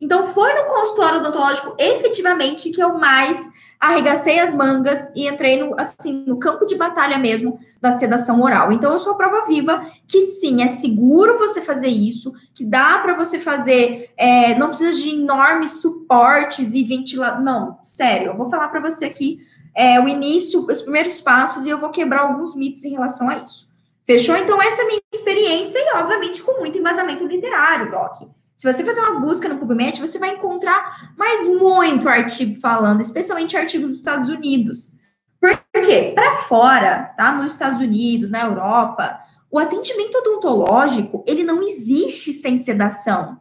Então, 0.00 0.24
foi 0.24 0.52
no 0.54 0.64
consultório 0.64 1.20
odontológico 1.20 1.76
efetivamente 1.78 2.70
que 2.70 2.82
eu 2.82 2.98
mais 2.98 3.48
arregacei 3.82 4.38
as 4.38 4.54
mangas 4.54 5.10
e 5.14 5.28
entrei 5.28 5.60
no, 5.60 5.74
assim, 5.78 6.24
no 6.24 6.38
campo 6.38 6.64
de 6.64 6.76
batalha 6.76 7.18
mesmo 7.18 7.58
da 7.80 7.90
sedação 7.90 8.40
oral. 8.40 8.70
Então, 8.70 8.92
eu 8.92 8.98
sou 8.98 9.12
a 9.12 9.16
prova 9.16 9.44
viva 9.44 9.84
que 10.06 10.22
sim, 10.22 10.62
é 10.62 10.68
seguro 10.68 11.36
você 11.36 11.60
fazer 11.60 11.88
isso, 11.88 12.32
que 12.54 12.64
dá 12.64 12.98
para 12.98 13.14
você 13.14 13.40
fazer, 13.40 14.10
é, 14.16 14.56
não 14.56 14.68
precisa 14.68 14.92
de 14.92 15.16
enormes 15.16 15.80
suportes 15.80 16.74
e 16.74 16.84
ventilador. 16.84 17.42
Não, 17.42 17.78
sério, 17.82 18.28
eu 18.28 18.36
vou 18.36 18.48
falar 18.48 18.68
para 18.68 18.80
você 18.80 19.04
aqui 19.04 19.38
é, 19.74 20.00
o 20.00 20.08
início, 20.08 20.66
os 20.70 20.82
primeiros 20.82 21.18
passos 21.20 21.64
e 21.64 21.70
eu 21.70 21.78
vou 21.78 21.90
quebrar 21.90 22.22
alguns 22.22 22.54
mitos 22.54 22.84
em 22.84 22.90
relação 22.90 23.28
a 23.28 23.38
isso. 23.38 23.70
Fechou? 24.04 24.36
Então, 24.36 24.60
essa 24.60 24.82
é 24.82 24.84
a 24.84 24.88
minha 24.88 25.00
experiência 25.12 25.78
e, 25.78 25.96
obviamente, 25.96 26.42
com 26.42 26.58
muito 26.58 26.76
embasamento 26.76 27.26
literário, 27.26 27.90
Doc. 27.90 28.28
Se 28.56 28.72
você 28.72 28.84
fazer 28.84 29.00
uma 29.00 29.20
busca 29.20 29.48
no 29.48 29.58
PubMed, 29.58 30.00
você 30.00 30.18
vai 30.18 30.34
encontrar 30.34 31.12
mais 31.16 31.46
muito 31.46 32.08
artigo 32.08 32.60
falando, 32.60 33.00
especialmente 33.00 33.56
artigos 33.56 33.88
dos 33.88 33.98
Estados 33.98 34.28
Unidos. 34.28 34.92
Por 35.40 35.58
quê? 35.82 36.12
Para 36.14 36.34
fora, 36.34 37.12
tá? 37.16 37.32
Nos 37.32 37.52
Estados 37.52 37.80
Unidos, 37.80 38.30
na 38.30 38.42
Europa, 38.42 39.18
o 39.50 39.58
atendimento 39.58 40.16
odontológico, 40.18 41.24
ele 41.26 41.42
não 41.42 41.62
existe 41.62 42.32
sem 42.32 42.56
sedação. 42.56 43.40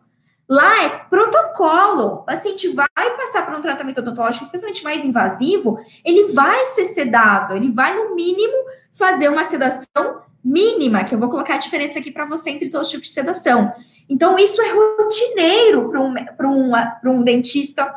Lá 0.51 0.83
é 0.83 0.89
protocolo. 1.09 2.07
O 2.07 2.23
paciente 2.23 2.67
vai 2.67 2.87
passar 3.15 3.45
por 3.45 3.55
um 3.55 3.61
tratamento 3.61 4.01
odontológico, 4.01 4.43
especialmente 4.43 4.83
mais 4.83 5.05
invasivo, 5.05 5.79
ele 6.03 6.33
vai 6.33 6.65
ser 6.65 6.83
sedado, 6.83 7.55
ele 7.55 7.71
vai, 7.71 7.95
no 7.95 8.13
mínimo, 8.13 8.65
fazer 8.91 9.29
uma 9.29 9.45
sedação 9.45 10.23
mínima, 10.43 11.05
que 11.05 11.15
eu 11.15 11.19
vou 11.19 11.29
colocar 11.29 11.53
a 11.53 11.57
diferença 11.57 11.99
aqui 11.99 12.11
para 12.11 12.25
você 12.25 12.49
entre 12.49 12.69
todos 12.69 12.87
os 12.87 12.91
tipos 12.91 13.07
de 13.07 13.13
sedação. 13.13 13.71
Então, 14.09 14.37
isso 14.37 14.61
é 14.61 14.73
rotineiro 14.73 15.89
para 15.89 16.01
um, 16.01 16.13
um, 16.51 17.11
um 17.13 17.23
dentista 17.23 17.95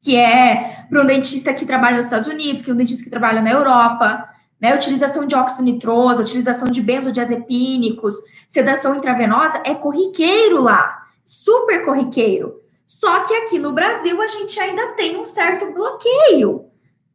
que 0.00 0.16
é 0.16 0.86
para 0.90 1.00
um 1.00 1.06
dentista 1.06 1.54
que 1.54 1.64
trabalha 1.64 1.98
nos 1.98 2.06
Estados 2.06 2.26
Unidos, 2.26 2.62
que 2.62 2.70
é 2.70 2.74
um 2.74 2.76
dentista 2.76 3.04
que 3.04 3.10
trabalha 3.10 3.40
na 3.40 3.52
Europa, 3.52 4.28
né? 4.60 4.74
Utilização 4.74 5.24
de 5.24 5.36
óxido 5.36 5.62
nitroso, 5.62 6.20
utilização 6.20 6.68
de 6.68 6.82
benzodiazepínicos, 6.82 8.16
sedação 8.48 8.96
intravenosa 8.96 9.62
é 9.64 9.72
corriqueiro 9.72 10.60
lá, 10.60 11.05
super 11.26 11.84
corriqueiro. 11.84 12.62
Só 12.86 13.20
que 13.20 13.34
aqui 13.34 13.58
no 13.58 13.72
Brasil 13.72 14.22
a 14.22 14.28
gente 14.28 14.58
ainda 14.60 14.92
tem 14.92 15.18
um 15.18 15.26
certo 15.26 15.72
bloqueio, 15.72 16.66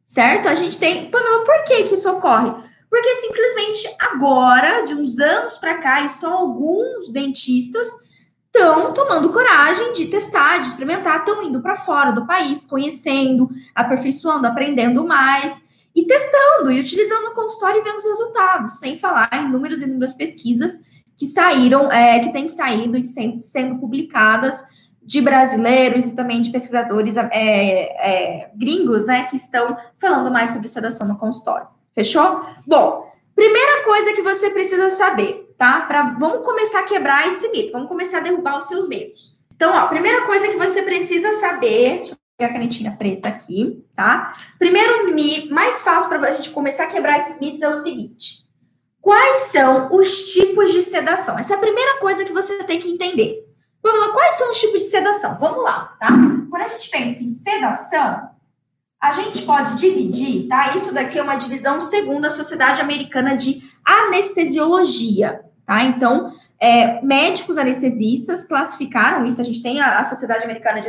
certo? 0.04 0.48
A 0.48 0.54
gente 0.54 0.78
tem. 0.78 1.10
Pamela, 1.10 1.44
por 1.44 1.64
que, 1.64 1.84
que 1.84 1.94
isso 1.94 2.10
ocorre? 2.10 2.52
Porque 2.90 3.14
simplesmente 3.14 3.96
agora, 3.98 4.82
de 4.82 4.94
uns 4.94 5.18
anos 5.18 5.56
para 5.56 5.78
cá, 5.78 6.02
e 6.02 6.10
só 6.10 6.30
alguns 6.34 7.08
dentistas 7.08 7.88
estão 8.54 8.92
tomando 8.92 9.32
coragem 9.32 9.94
de 9.94 10.08
testar, 10.08 10.58
de 10.58 10.66
experimentar, 10.66 11.20
estão 11.20 11.42
indo 11.42 11.62
para 11.62 11.74
fora 11.74 12.12
do 12.12 12.26
país, 12.26 12.66
conhecendo, 12.66 13.48
aperfeiçoando, 13.74 14.46
aprendendo 14.46 15.06
mais 15.06 15.64
e 15.96 16.04
testando 16.04 16.70
e 16.70 16.80
utilizando 16.80 17.28
o 17.28 17.34
consultório 17.34 17.80
e 17.80 17.84
vendo 17.84 17.96
os 17.96 18.04
resultados, 18.04 18.78
sem 18.78 18.98
falar 18.98 19.30
em 19.32 19.46
inúmeras 19.46 19.80
e 19.80 19.84
inúmeras 19.84 20.12
pesquisas 20.12 20.78
que 21.22 21.26
saíram, 21.28 21.88
é, 21.92 22.18
que 22.18 22.32
têm 22.32 22.48
saído 22.48 22.98
e 22.98 23.06
sendo, 23.06 23.40
sendo 23.40 23.78
publicadas 23.78 24.66
de 25.00 25.20
brasileiros 25.20 26.08
e 26.08 26.16
também 26.16 26.42
de 26.42 26.50
pesquisadores 26.50 27.16
é, 27.16 27.28
é, 27.30 28.50
gringos, 28.56 29.06
né, 29.06 29.22
que 29.30 29.36
estão 29.36 29.76
falando 30.00 30.32
mais 30.32 30.50
sobre 30.50 30.66
sedação 30.66 31.06
no 31.06 31.16
consultório. 31.16 31.68
Fechou? 31.94 32.44
Bom, 32.66 33.08
primeira 33.36 33.84
coisa 33.84 34.14
que 34.14 34.22
você 34.22 34.50
precisa 34.50 34.90
saber, 34.90 35.54
tá? 35.56 35.82
Pra, 35.82 36.16
vamos 36.18 36.44
começar 36.44 36.80
a 36.80 36.84
quebrar 36.86 37.28
esse 37.28 37.48
mito, 37.50 37.70
vamos 37.70 37.86
começar 37.86 38.18
a 38.18 38.22
derrubar 38.22 38.58
os 38.58 38.66
seus 38.66 38.88
medos. 38.88 39.36
Então, 39.54 39.72
ó, 39.72 39.86
primeira 39.86 40.26
coisa 40.26 40.48
que 40.48 40.56
você 40.56 40.82
precisa 40.82 41.30
saber, 41.38 41.98
deixa 41.98 42.14
eu 42.14 42.16
pegar 42.36 42.50
a 42.50 42.52
canetinha 42.52 42.96
preta 42.98 43.28
aqui, 43.28 43.84
tá? 43.94 44.34
Primeiro 44.58 45.14
mais 45.52 45.82
fácil 45.82 46.08
para 46.08 46.30
a 46.30 46.32
gente 46.32 46.50
começar 46.50 46.84
a 46.84 46.88
quebrar 46.88 47.20
esses 47.20 47.38
mitos 47.38 47.62
é 47.62 47.68
o 47.68 47.74
seguinte: 47.74 48.42
quais 49.02 49.48
são 49.50 49.94
os 49.94 50.32
tipos 50.32 50.72
de 50.72 50.80
sedação? 50.80 51.38
Essa 51.38 51.54
é 51.54 51.56
a 51.56 51.60
primeira 51.60 51.98
coisa 51.98 52.24
que 52.24 52.32
você 52.32 52.62
tem 52.64 52.78
que 52.78 52.88
entender. 52.88 53.44
Vamos 53.82 54.00
lá, 54.00 54.12
quais 54.12 54.36
são 54.36 54.50
os 54.50 54.60
tipos 54.60 54.80
de 54.80 54.88
sedação? 54.88 55.36
Vamos 55.38 55.64
lá, 55.64 55.96
tá? 55.98 56.08
Quando 56.48 56.62
a 56.62 56.68
gente 56.68 56.88
pensa 56.88 57.24
em 57.24 57.30
sedação, 57.30 58.30
a 59.00 59.10
gente 59.10 59.42
pode 59.42 59.74
dividir, 59.74 60.46
tá? 60.46 60.76
Isso 60.76 60.94
daqui 60.94 61.18
é 61.18 61.22
uma 61.22 61.34
divisão 61.34 61.82
segundo 61.82 62.24
a 62.24 62.30
Sociedade 62.30 62.80
Americana 62.80 63.36
de 63.36 63.60
Anestesiologia, 63.84 65.40
tá? 65.66 65.82
Então, 65.82 66.32
é, 66.60 67.02
médicos 67.02 67.58
anestesistas 67.58 68.44
classificaram 68.44 69.26
isso, 69.26 69.40
a 69.40 69.44
gente 69.44 69.60
tem 69.60 69.80
a, 69.80 69.98
a 69.98 70.04
Sociedade 70.04 70.44
Americana 70.44 70.80
de 70.80 70.88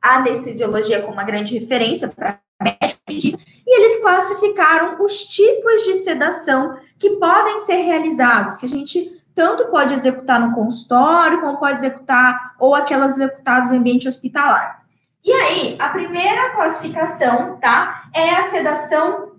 Anestesiologia 0.00 1.02
como 1.02 1.14
uma 1.14 1.24
grande 1.24 1.58
referência 1.58 2.06
para 2.06 2.38
médicos, 2.62 3.34
e 3.72 3.80
eles 3.80 4.02
classificaram 4.02 5.02
os 5.02 5.26
tipos 5.26 5.82
de 5.84 5.94
sedação 5.94 6.76
que 6.98 7.16
podem 7.16 7.60
ser 7.60 7.76
realizados, 7.76 8.58
que 8.58 8.66
a 8.66 8.68
gente 8.68 9.10
tanto 9.34 9.68
pode 9.68 9.94
executar 9.94 10.38
no 10.38 10.54
consultório, 10.54 11.40
como 11.40 11.56
pode 11.56 11.78
executar, 11.78 12.54
ou 12.58 12.74
aquelas 12.74 13.14
executadas 13.14 13.72
em 13.72 13.78
ambiente 13.78 14.06
hospitalar. 14.06 14.84
E 15.24 15.32
aí, 15.32 15.76
a 15.78 15.88
primeira 15.88 16.50
classificação, 16.50 17.56
tá? 17.56 18.10
É 18.12 18.34
a 18.34 18.42
sedação 18.42 19.36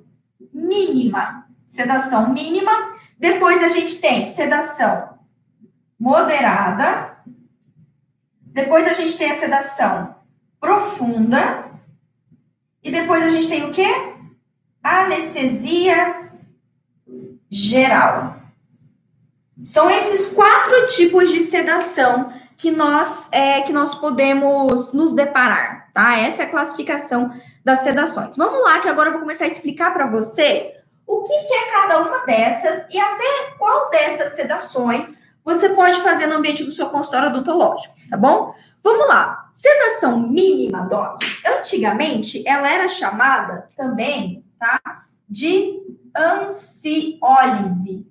mínima. 0.51 1.45
Sedação 1.67 2.33
mínima. 2.33 2.71
Depois 3.19 3.61
a 3.61 3.69
gente 3.69 4.01
tem 4.01 4.25
sedação 4.25 5.09
moderada. 5.99 7.17
Depois 8.41 8.87
a 8.87 8.93
gente 8.93 9.15
tem 9.15 9.29
a 9.29 9.35
sedação 9.35 10.15
profunda. 10.59 11.71
E 12.81 12.89
depois 12.89 13.21
a 13.21 13.29
gente 13.29 13.47
tem 13.47 13.65
o 13.65 13.71
quê? 13.71 14.12
Anestesia 14.83 16.29
geral. 17.49 18.35
São 19.63 19.89
esses 19.89 20.33
quatro 20.33 20.87
tipos 20.87 21.31
de 21.31 21.39
sedação 21.39 22.33
que 22.57 22.69
nós, 22.69 23.29
é, 23.31 23.61
que 23.61 23.71
nós 23.71 23.95
podemos 23.95 24.91
nos 24.93 25.13
deparar, 25.13 25.89
tá? 25.93 26.17
Essa 26.17 26.43
é 26.43 26.45
a 26.45 26.49
classificação 26.49 27.31
das 27.63 27.79
sedações. 27.79 28.35
Vamos 28.35 28.61
lá, 28.61 28.79
que 28.79 28.89
agora 28.89 29.09
eu 29.09 29.13
vou 29.13 29.21
começar 29.21 29.45
a 29.45 29.47
explicar 29.47 29.93
para 29.93 30.07
você 30.07 30.75
o 31.07 31.23
que, 31.23 31.43
que 31.43 31.53
é 31.53 31.71
cada 31.71 32.01
uma 32.01 32.25
dessas 32.25 32.85
e 32.93 32.99
até 32.99 33.55
qual 33.57 33.89
dessas 33.89 34.35
sedações 34.35 35.17
você 35.43 35.69
pode 35.69 36.01
fazer 36.01 36.27
no 36.27 36.35
ambiente 36.35 36.63
do 36.63 36.71
seu 36.71 36.87
consultório 36.87 37.29
odontológico, 37.29 37.93
tá 38.09 38.17
bom? 38.17 38.53
Vamos 38.81 39.07
lá. 39.07 39.49
Sedação 39.53 40.19
mínima, 40.19 40.81
Doc. 40.85 41.21
Antigamente, 41.45 42.43
ela 42.47 42.71
era 42.71 42.87
chamada 42.87 43.67
também, 43.75 44.42
tá? 44.63 44.81
De 45.27 45.81
ansiólise. 46.15 48.07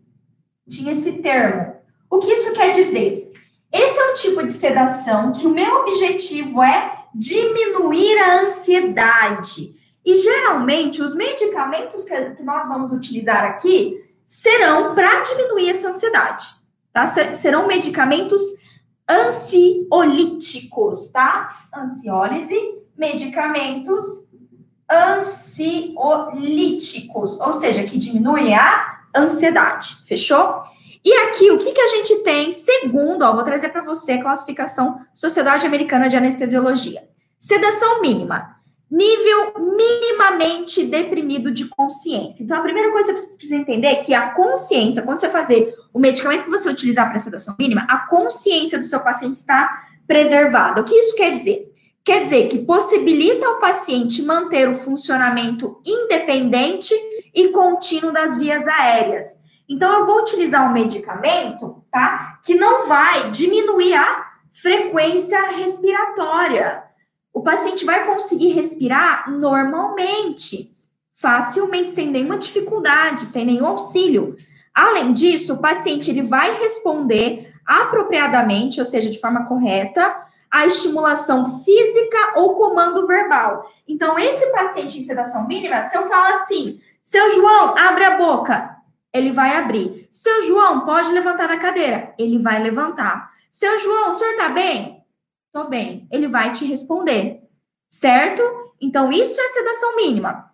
Tinha 0.69 0.93
esse 0.93 1.23
termo. 1.23 1.77
O 2.11 2.19
que 2.19 2.31
isso 2.31 2.53
quer 2.53 2.73
dizer? 2.73 3.33
Esse 3.73 3.99
é 3.99 4.11
um 4.11 4.15
tipo 4.15 4.47
de 4.47 4.53
sedação 4.53 5.33
que 5.33 5.47
o 5.47 5.55
meu 5.55 5.77
objetivo 5.77 6.63
é 6.63 7.07
diminuir 7.15 8.19
a 8.19 8.43
ansiedade. 8.43 9.75
E 10.05 10.17
geralmente 10.19 11.01
os 11.01 11.15
medicamentos 11.15 12.05
que 12.05 12.43
nós 12.43 12.69
vamos 12.69 12.93
utilizar 12.93 13.45
aqui 13.45 14.05
serão 14.27 14.95
para 14.95 15.21
diminuir 15.21 15.71
essa 15.71 15.91
ansiedade, 15.91 16.45
tá? 16.93 17.07
Serão 17.07 17.67
medicamentos 17.67 18.43
ansiolíticos, 19.09 21.11
tá? 21.11 21.67
Ansiólise, 21.75 22.59
medicamentos 22.97 24.29
ansiolíticos, 24.93 27.41
ou 27.41 27.53
seja, 27.53 27.85
que 27.85 27.97
diminuem 27.97 28.55
a 28.55 29.01
ansiedade, 29.17 29.97
fechou? 30.07 30.63
E 31.05 31.13
aqui, 31.15 31.51
o 31.51 31.59
que, 31.59 31.73
que 31.73 31.81
a 31.81 31.89
gente 31.89 32.23
tem, 32.23 32.53
segundo, 32.53 33.23
ó, 33.23 33.35
vou 33.35 33.43
trazer 33.43 33.71
para 33.71 33.83
você 33.83 34.13
a 34.13 34.23
classificação 34.23 35.01
Sociedade 35.13 35.67
Americana 35.67 36.09
de 36.09 36.17
Anestesiologia. 36.17 37.03
Sedação 37.39 38.01
mínima, 38.01 38.55
nível 38.89 39.53
minimamente 39.59 40.85
deprimido 40.85 41.51
de 41.51 41.65
consciência. 41.65 42.45
Então, 42.45 42.57
a 42.57 42.63
primeira 42.63 42.93
coisa 42.93 43.13
que 43.13 43.21
você 43.21 43.37
precisa 43.37 43.57
entender 43.57 43.89
é 43.89 43.97
que 43.97 44.15
a 44.15 44.31
consciência, 44.31 45.03
quando 45.03 45.19
você 45.19 45.29
fazer 45.29 45.75
o 45.93 45.99
medicamento 45.99 46.45
que 46.45 46.51
você 46.51 46.69
utilizar 46.69 47.09
para 47.09 47.19
sedação 47.19 47.57
mínima, 47.59 47.85
a 47.89 48.07
consciência 48.07 48.79
do 48.79 48.85
seu 48.85 49.01
paciente 49.01 49.35
está 49.35 49.83
preservada. 50.07 50.83
O 50.83 50.85
que 50.85 50.95
isso 50.95 51.17
quer 51.17 51.33
dizer? 51.33 51.72
Quer 52.05 52.23
dizer 52.25 52.49
que 52.49 52.59
possibilita 52.59 53.47
ao 53.47 53.61
paciente 53.61 54.23
manter 54.23 54.69
o 54.69 54.75
funcionamento 54.75 55.81
independente 55.87 56.95
e 57.35 57.49
contínuo 57.49 58.13
das 58.13 58.37
vias 58.37 58.67
aéreas 58.67 59.43
então, 59.73 59.91
eu 59.91 60.07
vou 60.07 60.21
utilizar 60.21 60.69
um 60.69 60.73
medicamento, 60.75 61.83
tá? 61.91 62.39
Que 62.45 62.55
não 62.55 62.87
vai 62.87 63.31
diminuir 63.31 63.95
a 63.95 64.27
frequência 64.53 65.41
respiratória. 65.51 66.83
O 67.33 67.43
paciente 67.43 67.83
vai 67.83 68.05
conseguir 68.05 68.53
respirar 68.53 69.31
normalmente, 69.31 70.71
facilmente, 71.15 71.91
sem 71.91 72.09
nenhuma 72.09 72.37
dificuldade, 72.37 73.23
sem 73.23 73.47
nenhum 73.47 73.65
auxílio. 73.65 74.37
Além 74.75 75.15
disso, 75.15 75.55
o 75.55 75.63
paciente 75.63 76.11
ele 76.11 76.23
vai 76.23 76.59
responder 76.59 77.51
apropriadamente, 77.65 78.79
ou 78.79 78.85
seja, 78.85 79.11
de 79.11 79.21
forma 79.21 79.47
correta, 79.47 80.15
a 80.53 80.67
estimulação 80.67 81.65
física 81.65 82.35
ou 82.37 82.55
comando 82.55 83.07
verbal. 83.07 83.73
Então, 83.89 84.19
esse 84.19 84.53
paciente 84.53 84.99
em 84.99 85.03
sedação 85.03 85.49
mínima, 85.49 85.83
se 85.83 85.97
eu 85.97 86.07
falar 86.07 86.33
assim, 86.33 86.79
seu 87.03 87.31
João, 87.31 87.75
abre 87.77 88.05
a 88.05 88.19
boca, 88.19 88.77
ele 89.15 89.33
vai 89.33 89.57
abrir. 89.57 90.07
Seu 90.11 90.43
João, 90.43 90.85
pode 90.85 91.11
levantar 91.11 91.51
a 91.51 91.59
cadeira, 91.59 92.15
ele 92.19 92.39
vai 92.39 92.63
levantar. 92.63 93.31
Seu 93.51 93.79
João, 93.79 94.11
o 94.11 94.13
senhor 94.13 94.37
tá 94.37 94.51
bem? 94.51 95.03
Tô 95.51 95.65
bem. 95.65 96.07
Ele 96.13 96.29
vai 96.29 96.53
te 96.53 96.67
responder, 96.67 97.43
certo? 97.89 98.43
Então, 98.79 99.11
isso 99.11 99.41
é 99.41 99.49
sedação 99.49 99.97
mínima. 99.97 100.53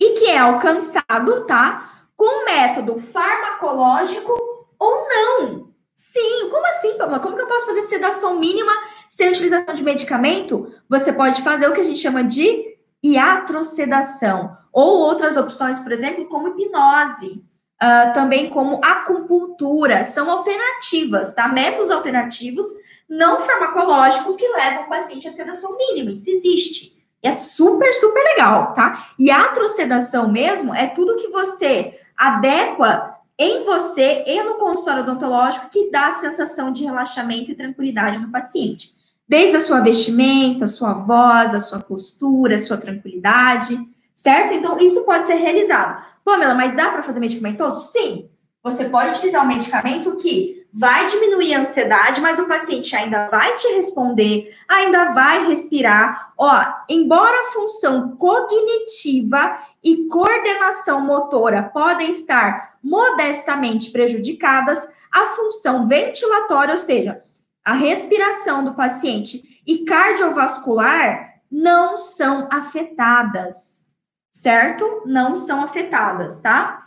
E 0.00 0.14
que 0.14 0.26
é 0.26 0.38
alcançado, 0.38 1.44
tá? 1.46 2.06
Com 2.16 2.46
método 2.46 2.98
farmacológico 2.98 4.32
ou 4.78 5.08
não. 5.08 5.74
Sim, 5.94 6.48
como 6.50 6.66
assim, 6.66 6.96
Pamela? 6.98 7.20
Como 7.20 7.36
que 7.36 7.42
eu 7.42 7.46
posso 7.46 7.66
fazer 7.66 7.82
sedação 7.82 8.38
mínima 8.38 8.72
sem 9.14 9.28
utilização 9.28 9.72
de 9.76 9.84
medicamento? 9.84 10.72
Você 10.88 11.12
pode 11.12 11.40
fazer 11.42 11.68
o 11.68 11.72
que 11.72 11.80
a 11.80 11.84
gente 11.84 12.00
chama 12.00 12.24
de 12.24 12.74
iatrosedação, 13.04 14.56
ou 14.72 14.98
outras 14.98 15.36
opções, 15.36 15.78
por 15.78 15.92
exemplo, 15.92 16.28
como 16.28 16.48
hipnose, 16.48 17.44
uh, 17.80 18.12
também 18.12 18.50
como 18.50 18.80
acupuntura, 18.84 20.02
são 20.02 20.28
alternativas, 20.28 21.32
tá? 21.32 21.46
Métodos 21.46 21.92
alternativos 21.92 22.66
não 23.08 23.38
farmacológicos 23.38 24.34
que 24.34 24.48
levam 24.48 24.86
o 24.86 24.88
paciente 24.88 25.28
à 25.28 25.30
sedação 25.30 25.76
mínima, 25.76 26.10
isso 26.10 26.30
existe. 26.30 26.94
É 27.22 27.30
super, 27.30 27.94
super 27.94 28.20
legal, 28.20 28.72
tá? 28.72 29.10
E 29.16 29.30
a 29.30 29.42
atrocedação 29.44 30.28
mesmo 30.28 30.74
é 30.74 30.88
tudo 30.88 31.16
que 31.16 31.28
você 31.28 31.96
adequa 32.16 33.14
em 33.38 33.64
você 33.64 34.24
e 34.26 34.42
no 34.42 34.54
consultório 34.54 35.02
odontológico 35.02 35.68
que 35.70 35.88
dá 35.90 36.08
a 36.08 36.12
sensação 36.12 36.72
de 36.72 36.84
relaxamento 36.84 37.52
e 37.52 37.54
tranquilidade 37.54 38.18
no 38.18 38.32
paciente. 38.32 38.93
Desde 39.26 39.56
a 39.56 39.60
sua 39.60 39.80
vestimenta, 39.80 40.66
a 40.66 40.68
sua 40.68 40.92
voz, 40.92 41.54
a 41.54 41.60
sua 41.60 41.80
postura, 41.80 42.56
a 42.56 42.58
sua 42.58 42.76
tranquilidade, 42.76 43.78
certo? 44.14 44.54
Então, 44.54 44.78
isso 44.78 45.04
pode 45.04 45.26
ser 45.26 45.34
realizado. 45.34 46.04
Pamela, 46.24 46.54
mas 46.54 46.76
dá 46.76 46.90
para 46.90 47.02
fazer 47.02 47.20
medicamentoso? 47.20 47.80
Sim. 47.80 48.28
Você 48.62 48.86
pode 48.86 49.10
utilizar 49.10 49.44
um 49.44 49.48
medicamento 49.48 50.16
que 50.16 50.64
vai 50.76 51.06
diminuir 51.06 51.54
a 51.54 51.60
ansiedade, 51.60 52.20
mas 52.20 52.38
o 52.40 52.48
paciente 52.48 52.96
ainda 52.96 53.28
vai 53.28 53.54
te 53.54 53.68
responder, 53.74 54.52
ainda 54.66 55.12
vai 55.12 55.46
respirar. 55.46 56.32
Ó, 56.36 56.64
embora 56.88 57.42
a 57.42 57.52
função 57.52 58.16
cognitiva 58.16 59.56
e 59.84 60.08
coordenação 60.08 61.00
motora 61.00 61.62
podem 61.62 62.10
estar 62.10 62.74
modestamente 62.82 63.92
prejudicadas, 63.92 64.88
a 65.12 65.26
função 65.26 65.86
ventilatória, 65.86 66.72
ou 66.72 66.78
seja, 66.78 67.20
a 67.64 67.72
respiração 67.72 68.62
do 68.62 68.74
paciente 68.74 69.62
e 69.66 69.84
cardiovascular 69.84 71.34
não 71.50 71.96
são 71.96 72.48
afetadas, 72.52 73.86
certo? 74.30 75.02
Não 75.06 75.34
são 75.34 75.62
afetadas, 75.64 76.40
tá? 76.40 76.78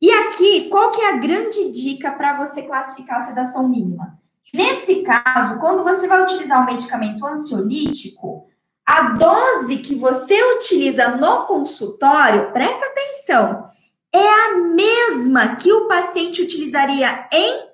E 0.00 0.10
aqui, 0.10 0.68
qual 0.68 0.90
que 0.90 1.00
é 1.00 1.10
a 1.10 1.16
grande 1.16 1.70
dica 1.70 2.12
para 2.12 2.36
você 2.36 2.62
classificar 2.62 3.16
a 3.16 3.20
sedação 3.20 3.68
mínima? 3.68 4.18
Nesse 4.52 5.02
caso, 5.02 5.58
quando 5.58 5.82
você 5.82 6.06
vai 6.06 6.22
utilizar 6.22 6.62
um 6.62 6.66
medicamento 6.66 7.24
ansiolítico, 7.24 8.46
a 8.84 9.10
dose 9.10 9.78
que 9.78 9.94
você 9.94 10.40
utiliza 10.54 11.16
no 11.16 11.44
consultório, 11.46 12.52
presta 12.52 12.86
atenção, 12.86 13.68
é 14.12 14.28
a 14.28 14.56
mesma 14.58 15.56
que 15.56 15.72
o 15.72 15.88
paciente 15.88 16.42
utilizaria 16.42 17.28
em 17.32 17.68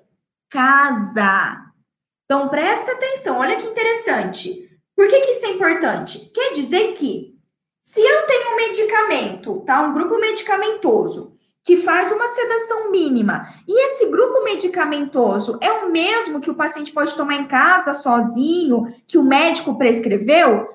casa. 0.49 1.62
Então, 2.25 2.49
presta 2.49 2.91
atenção, 2.91 3.39
olha 3.39 3.57
que 3.57 3.67
interessante. 3.67 4.69
Por 4.95 5.07
que, 5.07 5.19
que 5.21 5.31
isso 5.31 5.45
é 5.45 5.49
importante? 5.51 6.31
Quer 6.33 6.53
dizer 6.53 6.93
que, 6.93 7.33
se 7.81 8.01
eu 8.01 8.25
tenho 8.25 8.53
um 8.53 8.55
medicamento, 8.55 9.61
tá? 9.61 9.81
Um 9.81 9.93
grupo 9.93 10.19
medicamentoso, 10.19 11.33
que 11.63 11.77
faz 11.77 12.11
uma 12.11 12.27
sedação 12.27 12.91
mínima. 12.91 13.47
E 13.67 13.85
esse 13.85 14.05
grupo 14.07 14.43
medicamentoso 14.43 15.57
é 15.61 15.71
o 15.71 15.89
mesmo 15.89 16.41
que 16.41 16.51
o 16.51 16.55
paciente 16.55 16.91
pode 16.91 17.15
tomar 17.15 17.35
em 17.35 17.45
casa 17.45 17.93
sozinho, 17.93 18.85
que 19.07 19.17
o 19.17 19.23
médico 19.23 19.77
prescreveu? 19.77 20.67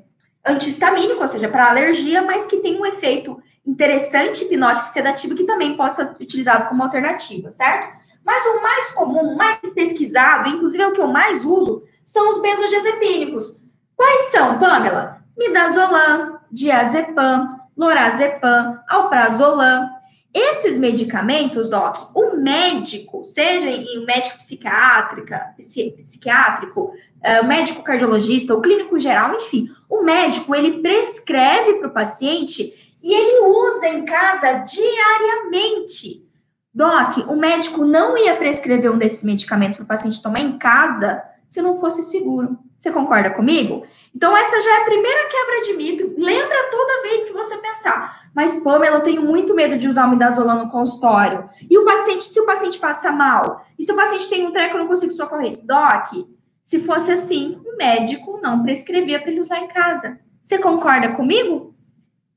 antihistamínico, 0.48 1.20
ou 1.20 1.28
seja, 1.28 1.48
para 1.48 1.68
alergia, 1.68 2.22
mas 2.22 2.46
que 2.46 2.58
tem 2.58 2.80
um 2.80 2.86
efeito 2.86 3.40
interessante 3.66 4.44
hipnótico 4.44 4.88
sedativo 4.88 5.36
que 5.36 5.44
também 5.44 5.76
pode 5.76 5.96
ser 5.96 6.10
utilizado 6.20 6.68
como 6.68 6.82
alternativa, 6.82 7.50
certo? 7.50 7.98
Mas 8.24 8.44
o 8.46 8.62
mais 8.62 8.92
comum, 8.92 9.36
mais 9.36 9.58
pesquisado, 9.74 10.48
inclusive 10.48 10.82
é 10.82 10.86
o 10.86 10.92
que 10.92 11.00
eu 11.00 11.08
mais 11.08 11.44
uso, 11.44 11.82
são 12.04 12.30
os 12.30 12.40
benzodiazepínicos. 12.40 13.62
Quais 13.94 14.30
são, 14.30 14.58
Pamela? 14.58 15.18
Midazolam, 15.36 16.38
diazepam, 16.50 17.46
lorazepam, 17.76 18.78
alprazolam. 18.88 19.88
Esses 20.32 20.76
medicamentos, 20.76 21.70
Doc, 21.70 22.14
o 22.14 22.36
médico, 22.36 23.24
seja 23.24 23.70
em 23.70 24.04
médico 24.04 24.36
psiquiátrica, 24.36 25.54
psiquiátrico, 25.56 26.92
uh, 26.92 27.42
o 27.42 27.46
médico 27.46 27.82
cardiologista, 27.82 28.54
o 28.54 28.60
clínico 28.60 28.98
geral, 28.98 29.34
enfim, 29.34 29.68
o 29.88 30.02
médico 30.02 30.54
ele 30.54 30.80
prescreve 30.80 31.74
para 31.74 31.88
o 31.88 31.94
paciente 31.94 32.96
e 33.02 33.14
ele 33.14 33.46
usa 33.46 33.88
em 33.88 34.04
casa 34.04 34.64
diariamente. 34.64 36.28
Doc, 36.74 37.16
o 37.28 37.34
médico 37.34 37.84
não 37.84 38.16
ia 38.16 38.36
prescrever 38.36 38.92
um 38.92 38.98
desses 38.98 39.24
medicamentos 39.24 39.78
para 39.78 39.84
o 39.84 39.88
paciente 39.88 40.22
tomar 40.22 40.40
em 40.40 40.58
casa 40.58 41.22
se 41.48 41.62
não 41.62 41.80
fosse 41.80 42.02
seguro. 42.02 42.58
Você 42.78 42.92
concorda 42.92 43.30
comigo? 43.30 43.84
Então, 44.14 44.36
essa 44.36 44.60
já 44.60 44.78
é 44.78 44.82
a 44.82 44.84
primeira 44.84 45.28
quebra 45.28 45.60
de 45.62 45.72
mito. 45.72 46.14
Lembra 46.16 46.70
toda 46.70 47.02
vez 47.02 47.24
que 47.24 47.32
você 47.32 47.58
pensar, 47.58 48.30
mas 48.32 48.58
Pamela, 48.58 48.98
eu 48.98 49.02
tenho 49.02 49.22
muito 49.22 49.52
medo 49.52 49.76
de 49.76 49.88
usar 49.88 50.06
midazolam 50.06 50.64
no 50.64 50.70
consultório. 50.70 51.50
E 51.68 51.76
o 51.76 51.84
paciente, 51.84 52.24
se 52.24 52.40
o 52.40 52.46
paciente 52.46 52.78
passa 52.78 53.10
mal? 53.10 53.66
E 53.76 53.82
se 53.82 53.90
o 53.90 53.96
paciente 53.96 54.30
tem 54.30 54.46
um 54.46 54.52
treco, 54.52 54.76
eu 54.76 54.78
não 54.78 54.86
consigo 54.86 55.10
socorrer? 55.10 55.58
Doc, 55.64 56.24
se 56.62 56.78
fosse 56.78 57.10
assim, 57.10 57.60
o 57.66 57.76
médico 57.76 58.38
não 58.40 58.62
prescrevia 58.62 59.18
para 59.20 59.32
ele 59.32 59.40
usar 59.40 59.58
em 59.58 59.66
casa. 59.66 60.20
Você 60.40 60.56
concorda 60.56 61.08
comigo? 61.14 61.74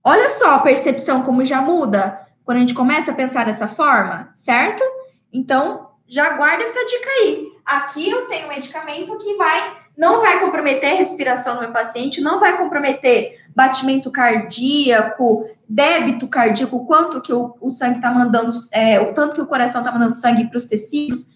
Olha 0.04 0.27
só 0.27 0.56
a 0.56 0.60
percepção 0.60 1.21
como 1.21 1.45
já 1.45 1.62
muda 1.62 2.19
quando 2.43 2.58
a 2.58 2.62
gente 2.62 2.73
começa 2.73 3.12
a 3.12 3.15
pensar 3.15 3.45
dessa 3.45 3.67
forma, 3.67 4.32
certo? 4.34 4.84
Então, 5.32 5.91
já 6.08 6.32
guarda 6.32 6.63
essa 6.63 6.84
dica 6.84 7.10
aí. 7.10 7.47
Aqui 7.63 8.10
eu 8.10 8.25
tenho 8.25 8.47
um 8.47 8.49
medicamento 8.49 9.15
que 9.19 9.36
vai 9.36 9.81
não 9.97 10.21
vai 10.21 10.39
comprometer 10.39 10.93
a 10.93 10.95
respiração 10.95 11.56
do 11.56 11.62
meu 11.62 11.71
paciente, 11.71 12.21
não 12.21 12.39
vai 12.39 12.58
comprometer 12.58 13.39
batimento 13.56 14.10
cardíaco, 14.10 15.45
débito 15.67 16.27
cardíaco, 16.27 16.86
quanto 16.86 17.21
que 17.21 17.34
o, 17.34 17.56
o 17.60 17.69
sangue 17.69 17.97
está 17.97 18.12
mandando, 18.12 18.51
é, 18.73 18.99
o 18.99 19.13
tanto 19.13 19.36
que 19.36 19.41
o 19.41 19.47
coração 19.47 19.82
está 19.82 19.91
mandando 19.91 20.15
sangue 20.15 20.47
para 20.47 20.58
os 20.58 20.65
tecidos, 20.65 21.27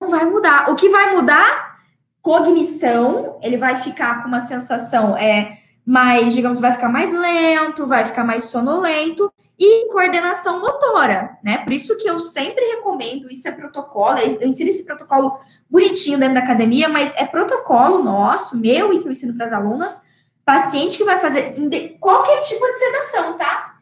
não 0.00 0.08
vai 0.08 0.24
mudar. 0.24 0.70
O 0.70 0.74
que 0.74 0.88
vai 0.88 1.14
mudar? 1.14 1.78
Cognição, 2.20 3.38
ele 3.42 3.56
vai 3.56 3.76
ficar 3.76 4.22
com 4.22 4.28
uma 4.28 4.40
sensação 4.40 5.16
é, 5.16 5.58
mais, 5.86 6.34
digamos, 6.34 6.60
vai 6.60 6.72
ficar 6.72 6.88
mais 6.88 7.12
lento, 7.12 7.86
vai 7.86 8.04
ficar 8.04 8.24
mais 8.24 8.44
sonolento 8.44 9.32
e 9.60 9.92
coordenação 9.92 10.58
motora, 10.58 11.36
né? 11.44 11.58
Por 11.58 11.74
isso 11.74 11.98
que 11.98 12.08
eu 12.08 12.18
sempre 12.18 12.64
recomendo, 12.76 13.30
isso 13.30 13.46
é 13.46 13.52
protocolo, 13.52 14.18
eu 14.18 14.48
ensino 14.48 14.70
esse 14.70 14.86
protocolo 14.86 15.38
bonitinho 15.68 16.18
dentro 16.18 16.34
da 16.36 16.40
academia, 16.40 16.88
mas 16.88 17.14
é 17.14 17.26
protocolo 17.26 18.02
nosso, 18.02 18.56
meu 18.56 18.90
e 18.90 18.98
que 18.98 19.06
eu 19.06 19.12
ensino 19.12 19.36
para 19.36 19.44
as 19.44 19.52
alunas, 19.52 20.00
paciente 20.46 20.96
que 20.96 21.04
vai 21.04 21.18
fazer 21.18 21.54
qualquer 22.00 22.40
tipo 22.40 22.64
de 22.64 22.78
sedação, 22.78 23.36
tá? 23.36 23.74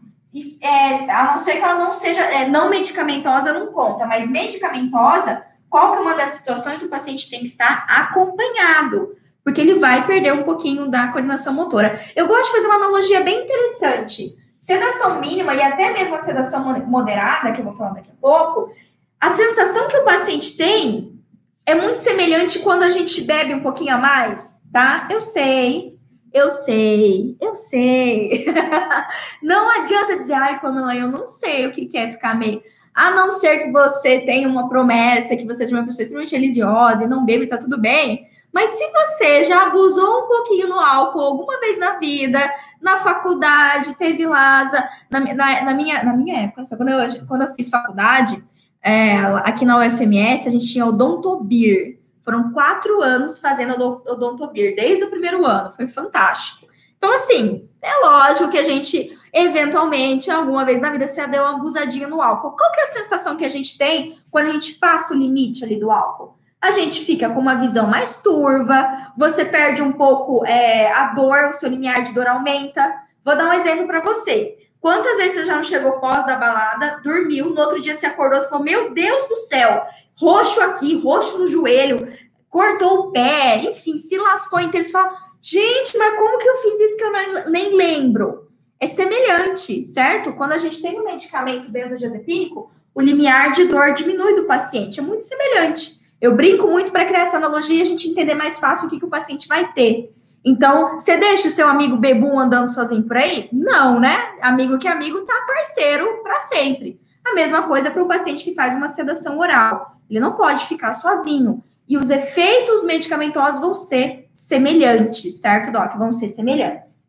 É, 0.60 1.10
a 1.12 1.30
não 1.30 1.38
ser 1.38 1.52
que 1.52 1.62
ela 1.62 1.78
não 1.78 1.92
seja 1.92 2.22
é, 2.22 2.48
não 2.48 2.68
medicamentosa, 2.68 3.52
não 3.52 3.68
conta, 3.68 4.04
mas 4.04 4.28
medicamentosa, 4.28 5.42
qual 5.70 5.92
que 5.92 5.98
é 5.98 6.00
uma 6.00 6.14
das 6.14 6.30
situações 6.30 6.82
o 6.82 6.88
paciente 6.88 7.30
tem 7.30 7.38
que 7.38 7.46
estar 7.46 7.86
acompanhado, 7.88 9.14
porque 9.44 9.60
ele 9.60 9.74
vai 9.74 10.04
perder 10.06 10.32
um 10.32 10.42
pouquinho 10.42 10.90
da 10.90 11.06
coordenação 11.08 11.54
motora. 11.54 11.96
Eu 12.16 12.26
gosto 12.26 12.46
de 12.46 12.56
fazer 12.56 12.66
uma 12.66 12.76
analogia 12.76 13.20
bem 13.20 13.44
interessante. 13.44 14.36
Sedação 14.68 15.18
mínima 15.18 15.54
e 15.54 15.62
até 15.62 15.94
mesmo 15.94 16.14
a 16.14 16.18
sedação 16.18 16.62
moderada, 16.86 17.52
que 17.52 17.60
eu 17.62 17.64
vou 17.64 17.72
falar 17.72 17.94
daqui 17.94 18.10
a 18.10 18.20
pouco, 18.20 18.70
a 19.18 19.30
sensação 19.30 19.88
que 19.88 19.96
o 19.96 20.04
paciente 20.04 20.58
tem 20.58 21.18
é 21.64 21.74
muito 21.74 21.96
semelhante 21.96 22.58
quando 22.58 22.82
a 22.82 22.90
gente 22.90 23.22
bebe 23.22 23.54
um 23.54 23.62
pouquinho 23.62 23.94
a 23.94 23.96
mais, 23.96 24.62
tá? 24.70 25.08
Eu 25.10 25.22
sei, 25.22 25.96
eu 26.34 26.50
sei, 26.50 27.34
eu 27.40 27.54
sei. 27.54 28.44
não 29.42 29.70
adianta 29.70 30.18
dizer, 30.18 30.34
ai, 30.34 30.60
Pamela, 30.60 30.94
eu 30.94 31.08
não 31.08 31.26
sei 31.26 31.66
o 31.66 31.72
que 31.72 31.88
é 31.96 32.12
ficar 32.12 32.38
meio. 32.38 32.60
A 32.92 33.10
não 33.10 33.30
ser 33.30 33.60
que 33.60 33.72
você 33.72 34.20
tenha 34.20 34.46
uma 34.46 34.68
promessa, 34.68 35.34
que 35.34 35.46
você 35.46 35.64
seja 35.64 35.78
uma 35.78 35.86
pessoa 35.86 36.02
extremamente 36.02 36.36
religiosa 36.36 37.04
e 37.04 37.08
não 37.08 37.24
bebe, 37.24 37.46
tá 37.46 37.56
tudo 37.56 37.80
bem. 37.80 38.28
Mas 38.58 38.70
se 38.70 38.90
você 38.90 39.44
já 39.44 39.66
abusou 39.66 40.24
um 40.24 40.26
pouquinho 40.26 40.68
no 40.68 40.80
álcool 40.80 41.20
alguma 41.20 41.60
vez 41.60 41.78
na 41.78 41.92
vida, 41.92 42.40
na 42.82 42.96
faculdade, 42.96 43.94
teve 43.94 44.26
lasa, 44.26 44.84
na, 45.08 45.20
na, 45.20 45.62
na 45.62 45.74
minha, 45.74 46.02
na 46.02 46.12
minha 46.12 46.40
época, 46.40 46.64
quando 46.76 46.88
eu, 46.88 47.26
quando 47.28 47.42
eu 47.42 47.54
fiz 47.54 47.70
faculdade, 47.70 48.44
é, 48.82 49.16
aqui 49.44 49.64
na 49.64 49.78
UFMS, 49.78 50.48
a 50.48 50.50
gente 50.50 50.66
tinha 50.66 50.84
odontobir. 50.84 52.00
Foram 52.24 52.52
quatro 52.52 53.00
anos 53.00 53.38
fazendo 53.38 53.80
odontobir, 54.04 54.74
desde 54.74 55.04
o 55.04 55.10
primeiro 55.10 55.46
ano, 55.46 55.70
foi 55.70 55.86
fantástico. 55.86 56.66
Então, 56.96 57.14
assim, 57.14 57.64
é 57.80 58.04
lógico 58.04 58.50
que 58.50 58.58
a 58.58 58.64
gente, 58.64 59.16
eventualmente, 59.32 60.32
alguma 60.32 60.64
vez 60.64 60.80
na 60.80 60.90
vida, 60.90 61.06
se 61.06 61.24
deu 61.28 61.44
uma 61.44 61.54
abusadinha 61.54 62.08
no 62.08 62.20
álcool. 62.20 62.56
Qual 62.56 62.72
que 62.72 62.80
é 62.80 62.82
a 62.82 62.86
sensação 62.86 63.36
que 63.36 63.44
a 63.44 63.48
gente 63.48 63.78
tem 63.78 64.18
quando 64.32 64.48
a 64.48 64.52
gente 64.52 64.74
passa 64.80 65.14
o 65.14 65.16
limite 65.16 65.64
ali 65.64 65.78
do 65.78 65.92
álcool? 65.92 66.37
A 66.60 66.72
gente 66.72 67.04
fica 67.04 67.28
com 67.30 67.40
uma 67.40 67.54
visão 67.54 67.86
mais 67.86 68.20
turva, 68.20 69.12
você 69.16 69.44
perde 69.44 69.80
um 69.80 69.92
pouco 69.92 70.44
é, 70.44 70.92
a 70.92 71.14
dor, 71.14 71.50
o 71.50 71.54
seu 71.54 71.68
limiar 71.68 72.02
de 72.02 72.12
dor 72.12 72.26
aumenta. 72.26 72.92
Vou 73.24 73.36
dar 73.36 73.48
um 73.48 73.52
exemplo 73.52 73.86
para 73.86 74.00
você. 74.00 74.56
Quantas 74.80 75.16
vezes 75.16 75.34
você 75.34 75.46
já 75.46 75.56
não 75.56 75.62
chegou 75.62 76.00
pós 76.00 76.26
da 76.26 76.36
balada, 76.36 77.00
dormiu, 77.02 77.50
no 77.50 77.60
outro 77.60 77.80
dia 77.80 77.94
se 77.94 78.06
acordou 78.06 78.38
e 78.38 78.48
falou: 78.48 78.64
Meu 78.64 78.92
Deus 78.92 79.28
do 79.28 79.36
céu, 79.36 79.86
roxo 80.18 80.60
aqui, 80.60 80.98
roxo 80.98 81.38
no 81.38 81.46
joelho, 81.46 82.12
cortou 82.48 82.98
o 82.98 83.12
pé, 83.12 83.56
enfim, 83.56 83.96
se 83.96 84.16
lascou 84.16 84.60
inteiro. 84.60 84.84
Você 84.84 84.92
fala: 84.92 85.16
Gente, 85.40 85.96
mas 85.96 86.16
como 86.16 86.38
que 86.38 86.48
eu 86.48 86.56
fiz 86.56 86.80
isso 86.80 86.96
que 86.96 87.04
eu 87.04 87.50
nem 87.50 87.76
lembro? 87.76 88.48
É 88.80 88.86
semelhante, 88.86 89.86
certo? 89.86 90.32
Quando 90.34 90.52
a 90.52 90.58
gente 90.58 90.80
tem 90.80 91.00
um 91.00 91.04
medicamento 91.04 91.68
benzodiazepínico, 91.70 92.70
o 92.94 93.00
limiar 93.00 93.50
de 93.50 93.64
dor 93.64 93.92
diminui 93.92 94.36
do 94.36 94.44
paciente. 94.44 95.00
É 95.00 95.02
muito 95.02 95.24
semelhante. 95.24 95.97
Eu 96.20 96.34
brinco 96.34 96.66
muito 96.66 96.90
para 96.90 97.04
criar 97.04 97.22
essa 97.22 97.36
analogia 97.36 97.78
e 97.78 97.82
a 97.82 97.84
gente 97.84 98.08
entender 98.08 98.34
mais 98.34 98.58
fácil 98.58 98.86
o 98.86 98.90
que, 98.90 98.98
que 98.98 99.04
o 99.04 99.10
paciente 99.10 99.46
vai 99.46 99.72
ter. 99.72 100.12
Então, 100.44 100.98
você 100.98 101.16
deixa 101.16 101.48
o 101.48 101.50
seu 101.50 101.68
amigo 101.68 101.96
bebum 101.96 102.38
andando 102.38 102.72
sozinho 102.72 103.02
por 103.04 103.16
aí? 103.16 103.48
Não, 103.52 104.00
né? 104.00 104.16
Amigo 104.40 104.78
que 104.78 104.88
é 104.88 104.90
amigo 104.90 105.20
tá 105.22 105.34
parceiro 105.46 106.22
para 106.22 106.40
sempre. 106.40 107.00
A 107.24 107.34
mesma 107.34 107.62
coisa 107.62 107.90
para 107.90 108.02
o 108.02 108.08
paciente 108.08 108.44
que 108.44 108.54
faz 108.54 108.74
uma 108.74 108.88
sedação 108.88 109.38
oral. 109.38 109.96
Ele 110.08 110.20
não 110.20 110.32
pode 110.32 110.66
ficar 110.66 110.92
sozinho. 110.92 111.62
E 111.88 111.96
os 111.96 112.10
efeitos 112.10 112.82
medicamentosos 112.82 113.60
vão 113.60 113.74
ser 113.74 114.28
semelhantes, 114.32 115.40
certo, 115.40 115.72
Doc? 115.72 115.96
Vão 115.96 116.12
ser 116.12 116.28
semelhantes. 116.28 117.04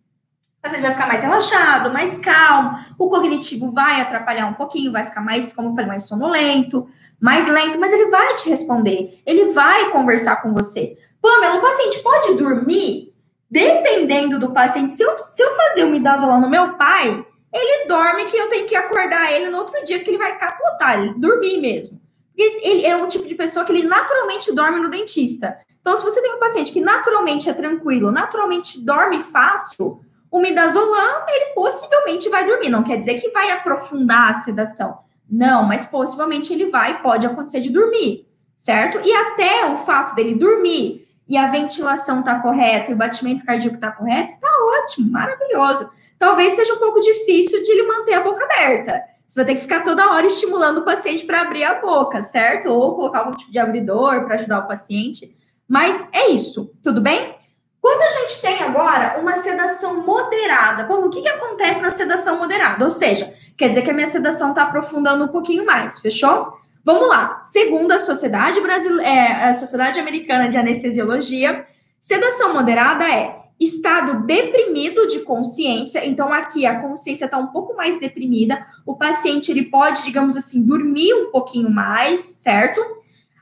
O 0.60 0.62
paciente 0.62 0.82
vai 0.82 0.92
ficar 0.92 1.08
mais 1.08 1.22
relaxado, 1.22 1.94
mais 1.94 2.18
calmo, 2.18 2.80
o 2.98 3.10
cognitivo 3.10 3.72
vai 3.72 4.02
atrapalhar 4.02 4.46
um 4.48 4.54
pouquinho, 4.54 4.92
vai 4.92 5.04
ficar 5.06 5.22
mais, 5.22 5.54
como 5.54 5.70
eu 5.70 5.74
falei, 5.74 5.88
mais 5.88 6.08
sonolento, 6.08 6.88
mais 7.20 7.48
lento, 7.48 7.80
mas 7.80 7.94
ele 7.94 8.10
vai 8.10 8.34
te 8.36 8.50
responder, 8.50 9.22
ele 9.26 9.54
vai 9.54 9.90
conversar 9.92 10.42
com 10.42 10.54
você. 10.54 10.98
Pamela, 11.22 11.58
o 11.58 11.62
paciente 11.62 12.00
pode 12.00 12.36
dormir? 12.36 13.10
dependendo 13.50 14.40
do 14.40 14.54
paciente, 14.54 14.94
se 14.94 15.02
eu, 15.02 15.18
se 15.18 15.42
eu 15.42 15.50
fazer 15.56 15.84
o 15.84 15.90
midazolam 15.90 16.40
no 16.40 16.50
meu 16.50 16.74
pai, 16.76 17.26
ele 17.52 17.88
dorme 17.88 18.26
que 18.26 18.38
eu 18.38 18.48
tenho 18.48 18.68
que 18.68 18.76
acordar 18.76 19.32
ele 19.34 19.50
no 19.50 19.58
outro 19.58 19.84
dia, 19.84 19.98
porque 19.98 20.12
ele 20.12 20.18
vai 20.18 20.38
capotar, 20.38 21.02
ele 21.02 21.16
dormir 21.16 21.60
mesmo. 21.60 22.00
Porque 22.28 22.44
ele 22.64 22.86
é 22.86 22.96
um 22.96 23.08
tipo 23.08 23.28
de 23.28 23.36
pessoa 23.36 23.66
que 23.66 23.72
ele 23.72 23.88
naturalmente 23.88 24.54
dorme 24.54 24.80
no 24.80 24.90
dentista. 24.90 25.58
Então, 25.82 25.98
se 25.98 26.04
você 26.04 26.22
tem 26.22 26.36
um 26.36 26.40
paciente 26.40 26.72
que 26.72 26.80
naturalmente 26.80 27.50
é 27.50 27.54
tranquilo, 27.54 28.12
naturalmente 28.12 28.86
dorme 28.86 29.24
fácil, 29.24 30.00
o 30.32 30.40
midazolam, 30.40 31.26
ele 31.28 31.54
possivelmente 31.54 32.30
vai 32.30 32.46
dormir. 32.46 32.70
Não 32.70 32.84
quer 32.84 32.98
dizer 32.98 33.16
que 33.16 33.30
vai 33.30 33.52
aprofundar 33.52 34.32
a 34.32 34.34
sedação. 34.36 35.00
Não, 35.30 35.64
mas 35.64 35.86
possivelmente 35.86 36.52
ele 36.54 36.68
vai, 36.68 37.02
pode 37.02 37.26
acontecer 37.26 37.60
de 37.60 37.70
dormir, 37.70 38.28
certo? 38.56 39.00
E 39.04 39.12
até 39.14 39.66
o 39.68 39.78
fato 39.78 40.16
dele 40.16 40.34
dormir 40.34 41.08
e 41.28 41.38
a 41.38 41.48
ventilação 41.48 42.20
está 42.20 42.40
correta 42.40 42.90
e 42.90 42.96
o 42.96 42.98
batimento 42.98 43.46
cardíaco 43.46 43.76
está 43.76 43.92
correto, 43.92 44.34
está 44.34 44.48
ótimo, 44.82 45.12
maravilhoso. 45.12 45.90
Talvez 46.18 46.54
seja 46.54 46.74
um 46.74 46.80
pouco 46.80 47.00
difícil 47.00 47.62
de 47.62 47.72
ele 47.72 47.84
manter 47.84 48.14
a 48.14 48.24
boca 48.24 48.44
aberta. 48.44 49.04
Você 49.28 49.44
vai 49.44 49.46
ter 49.46 49.56
que 49.56 49.62
ficar 49.62 49.84
toda 49.84 50.12
hora 50.12 50.26
estimulando 50.26 50.80
o 50.80 50.86
paciente 50.86 51.24
para 51.24 51.42
abrir 51.42 51.64
a 51.64 51.80
boca, 51.80 52.24
certo? 52.24 52.70
Ou 52.70 52.96
colocar 52.96 53.20
algum 53.20 53.38
tipo 53.38 53.52
de 53.52 53.60
abridor 53.60 54.26
para 54.26 54.34
ajudar 54.34 54.60
o 54.62 54.68
paciente. 54.68 55.36
Mas 55.68 56.10
é 56.12 56.30
isso, 56.30 56.74
tudo 56.82 57.00
bem? 57.00 57.36
Quando 57.82 58.02
a 58.02 58.20
gente 58.20 58.42
tem 58.42 58.62
agora 58.62 59.20
uma 59.20 59.36
sedação 59.36 60.06
moderada, 60.06 60.84
bom, 60.84 61.06
o 61.06 61.10
que, 61.10 61.22
que 61.22 61.30
acontece 61.30 61.82
na 61.82 61.92
sedação 61.92 62.38
moderada? 62.38 62.84
Ou 62.84 62.90
seja, 62.90 63.34
quer 63.58 63.70
dizer 63.70 63.84
que 63.84 63.90
a 63.90 63.94
minha 63.94 64.10
sedação 64.12 64.50
está 64.50 64.64
aprofundando 64.64 65.24
um 65.24 65.30
pouquinho 65.30 65.66
mais, 65.66 66.00
fechou? 66.00 66.58
Vamos 66.84 67.08
lá. 67.08 67.40
Segundo 67.44 67.92
a 67.92 68.00
Sociedade, 68.00 68.60
Brasil... 68.62 69.00
É, 69.00 69.46
a 69.46 69.54
Sociedade 69.54 70.00
Americana 70.00 70.50
de 70.50 70.58
Anestesiologia, 70.58 71.66
sedação 72.02 72.54
moderada 72.54 73.06
é 73.06 73.40
estado 73.60 74.26
deprimido 74.26 75.08
de 75.08 75.20
consciência. 75.20 76.06
Então, 76.06 76.34
aqui 76.34 76.66
a 76.66 76.80
consciência 76.82 77.26
está 77.26 77.38
um 77.38 77.48
pouco 77.48 77.76
mais 77.76 78.00
deprimida. 78.00 78.66
O 78.86 78.96
paciente 78.96 79.52
ele 79.52 79.66
pode, 79.66 80.04
digamos 80.04 80.38
assim, 80.38 80.64
dormir 80.64 81.14
um 81.14 81.32
pouquinho 81.32 81.70
mais, 81.70 82.20
certo? 82.20 82.82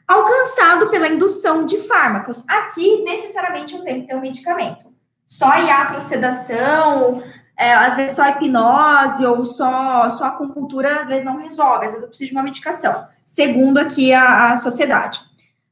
Alcançado 0.08 0.90
pela 0.90 1.08
indução 1.08 1.66
de 1.66 1.78
fármacos. 1.80 2.48
Aqui, 2.48 3.04
necessariamente, 3.04 3.82
tenho 3.84 4.02
que 4.02 4.08
ter 4.08 4.16
um 4.16 4.22
medicamento. 4.22 4.88
Só 5.26 5.58
iatrosedação, 5.58 7.22
é, 7.58 7.74
às 7.74 7.96
vezes 7.96 8.16
só 8.16 8.30
hipnose 8.30 9.26
ou 9.26 9.44
só, 9.44 10.08
só 10.08 10.26
acupuntura, 10.26 11.02
às 11.02 11.08
vezes 11.08 11.26
não 11.26 11.38
resolve, 11.38 11.86
às 11.86 11.92
vezes 11.92 12.04
eu 12.04 12.08
preciso 12.08 12.30
de 12.30 12.36
uma 12.38 12.44
medicação, 12.44 13.06
segundo 13.26 13.80
aqui 13.80 14.14
a, 14.14 14.52
a 14.52 14.56
sociedade. 14.56 15.20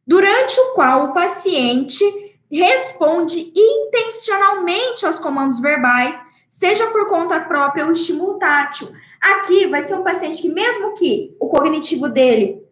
Durante 0.06 0.60
o 0.60 0.74
qual 0.74 1.06
o 1.06 1.13
paciente 1.13 2.04
responde 2.52 3.54
intencionalmente 3.56 5.06
aos 5.06 5.19
comandos 5.19 5.60
verbais, 5.60 6.24
seja 6.50 6.88
por 6.88 7.08
conta 7.08 7.39
própria 7.39 7.86
ou 7.86 7.91
estímulo 7.91 8.39
tátil. 8.39 8.91
Aqui 9.21 9.67
vai 9.67 9.82
ser 9.82 9.95
um 9.95 10.04
paciente 10.04 10.41
que, 10.41 10.50
mesmo 10.50 10.93
que 10.93 11.36
o 11.39 11.48
cognitivo 11.48 12.10
dele 12.10 12.64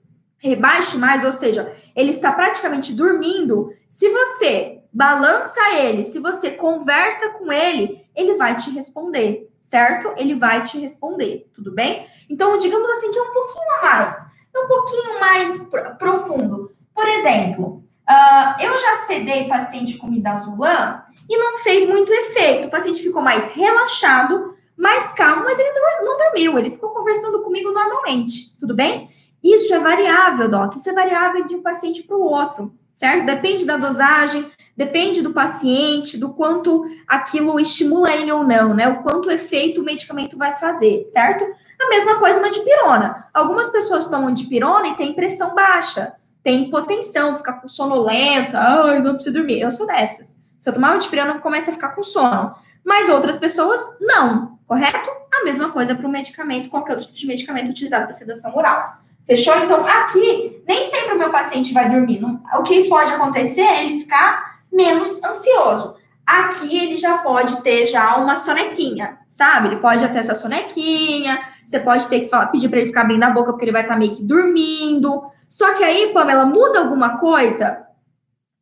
rebaixe 0.43 0.97
mais, 0.97 1.23
ou 1.23 1.31
seja, 1.31 1.73
ele 1.95 2.09
está 2.09 2.31
praticamente 2.31 2.93
dormindo, 2.93 3.69
se 3.87 4.09
você 4.09 4.81
balança 4.91 5.61
ele, 5.79 6.03
se 6.03 6.19
você 6.19 6.51
conversa 6.51 7.29
com 7.29 7.51
ele, 7.51 8.05
ele 8.13 8.35
vai 8.35 8.55
te 8.55 8.69
responder, 8.71 9.49
certo? 9.61 10.13
Ele 10.17 10.35
vai 10.35 10.61
te 10.61 10.77
responder, 10.77 11.49
tudo 11.55 11.71
bem? 11.71 12.05
Então, 12.29 12.59
digamos 12.59 12.89
assim 12.89 13.11
que 13.11 13.17
é 13.17 13.21
um 13.21 13.31
pouquinho 13.31 13.71
a 13.77 13.81
mais, 13.81 14.17
um 14.55 14.67
pouquinho 14.67 15.19
mais 15.19 15.57
pr 15.63 15.95
profundo. 15.97 16.71
Por 16.93 17.07
exemplo, 17.07 17.83
uh, 18.07 18.61
eu 18.61 18.77
já 18.77 18.95
sedei 18.95 19.47
paciente 19.47 19.97
com 19.97 20.07
midazolam 20.07 21.01
e 21.27 21.37
não 21.37 21.57
fez 21.59 21.87
muito 21.87 22.13
efeito. 22.13 22.67
O 22.67 22.71
paciente 22.71 23.01
ficou 23.01 23.21
mais 23.21 23.53
relaxado, 23.53 24.53
mais 24.77 25.13
calmo, 25.13 25.45
mas 25.45 25.57
ele 25.57 25.71
não, 25.71 26.05
não 26.05 26.17
dormiu, 26.17 26.59
ele 26.59 26.69
ficou 26.69 26.89
conversando 26.89 27.41
comigo 27.41 27.71
normalmente, 27.71 28.55
tudo 28.59 28.75
bem? 28.75 29.09
Isso 29.43 29.73
é 29.73 29.79
variável, 29.79 30.47
Doc, 30.49 30.75
isso 30.75 30.89
é 30.89 30.93
variável 30.93 31.45
de 31.45 31.55
um 31.55 31.61
paciente 31.61 32.03
para 32.03 32.15
o 32.15 32.21
outro 32.21 32.73
certo? 32.93 33.25
Depende 33.25 33.65
da 33.65 33.75
dosagem, 33.75 34.47
depende 34.77 35.21
do 35.21 35.33
paciente, 35.33 36.17
do 36.17 36.33
quanto 36.33 36.85
aquilo 37.07 37.59
estimula 37.59 38.13
ele 38.13 38.31
ou 38.31 38.43
não, 38.43 38.73
né? 38.73 38.87
O 38.87 39.01
quanto 39.01 39.31
efeito 39.31 39.81
o 39.81 39.83
medicamento 39.83 40.37
vai 40.37 40.53
fazer, 40.55 41.03
certo? 41.05 41.43
A 41.81 41.89
mesma 41.89 42.19
coisa 42.19 42.39
uma 42.39 42.51
dipirona. 42.51 43.27
Algumas 43.33 43.69
pessoas 43.69 44.07
tomam 44.07 44.31
dipirona 44.31 44.89
e 44.89 44.95
têm 44.95 45.13
pressão 45.13 45.55
baixa, 45.55 46.13
tem 46.43 46.63
hipotensão, 46.63 47.35
fica 47.35 47.53
com 47.53 47.67
sonolenta, 47.67 48.59
ai, 48.59 49.01
não 49.01 49.15
preciso 49.15 49.35
dormir. 49.35 49.59
Eu 49.59 49.71
sou 49.71 49.87
dessas. 49.87 50.37
Se 50.57 50.69
eu 50.69 50.73
tomar 50.73 50.91
uma 50.91 50.99
dipirona, 50.99 51.33
eu 51.33 51.39
começo 51.39 51.69
a 51.69 51.73
ficar 51.73 51.89
com 51.89 52.03
sono. 52.03 52.53
Mas 52.85 53.09
outras 53.09 53.37
pessoas, 53.37 53.79
não, 53.99 54.59
correto? 54.67 55.09
A 55.33 55.43
mesma 55.43 55.71
coisa 55.71 55.95
para 55.95 56.05
o 56.05 56.11
medicamento, 56.11 56.69
qualquer 56.69 56.93
outro 56.93 57.07
tipo 57.07 57.17
de 57.17 57.27
medicamento 57.27 57.69
utilizado 57.69 58.03
para 58.03 58.13
sedação 58.13 58.55
oral. 58.55 59.02
Fechou? 59.25 59.55
Então, 59.57 59.81
aqui, 59.81 60.61
nem 60.67 60.83
sempre 60.83 61.15
o 61.15 61.17
meu 61.17 61.31
paciente 61.31 61.73
vai 61.73 61.89
dormir. 61.89 62.21
o 62.57 62.63
que 62.63 62.87
pode 62.89 63.11
acontecer 63.11 63.61
é 63.61 63.85
ele 63.85 63.99
ficar 63.99 64.59
menos 64.71 65.23
ansioso. 65.23 65.95
aqui 66.25 66.77
ele 66.77 66.95
já 66.95 67.17
pode 67.19 67.61
ter 67.61 67.85
já 67.85 68.15
uma 68.15 68.35
sonequinha, 68.35 69.19
sabe? 69.27 69.67
Ele 69.67 69.77
pode 69.77 70.07
ter 70.07 70.19
essa 70.19 70.33
sonequinha, 70.33 71.39
você 71.65 71.79
pode 71.79 72.07
ter 72.07 72.21
que 72.21 72.29
falar, 72.29 72.47
pedir 72.47 72.69
para 72.69 72.79
ele 72.79 72.87
ficar 72.87 73.01
abrindo 73.01 73.23
a 73.23 73.29
boca, 73.29 73.51
porque 73.51 73.65
ele 73.65 73.71
vai 73.71 73.81
estar 73.81 73.93
tá 73.93 73.99
meio 73.99 74.11
que 74.11 74.23
dormindo. 74.23 75.23
Só 75.49 75.73
que 75.73 75.83
aí, 75.83 76.11
Pamela, 76.13 76.45
muda 76.45 76.79
alguma 76.79 77.17
coisa? 77.17 77.85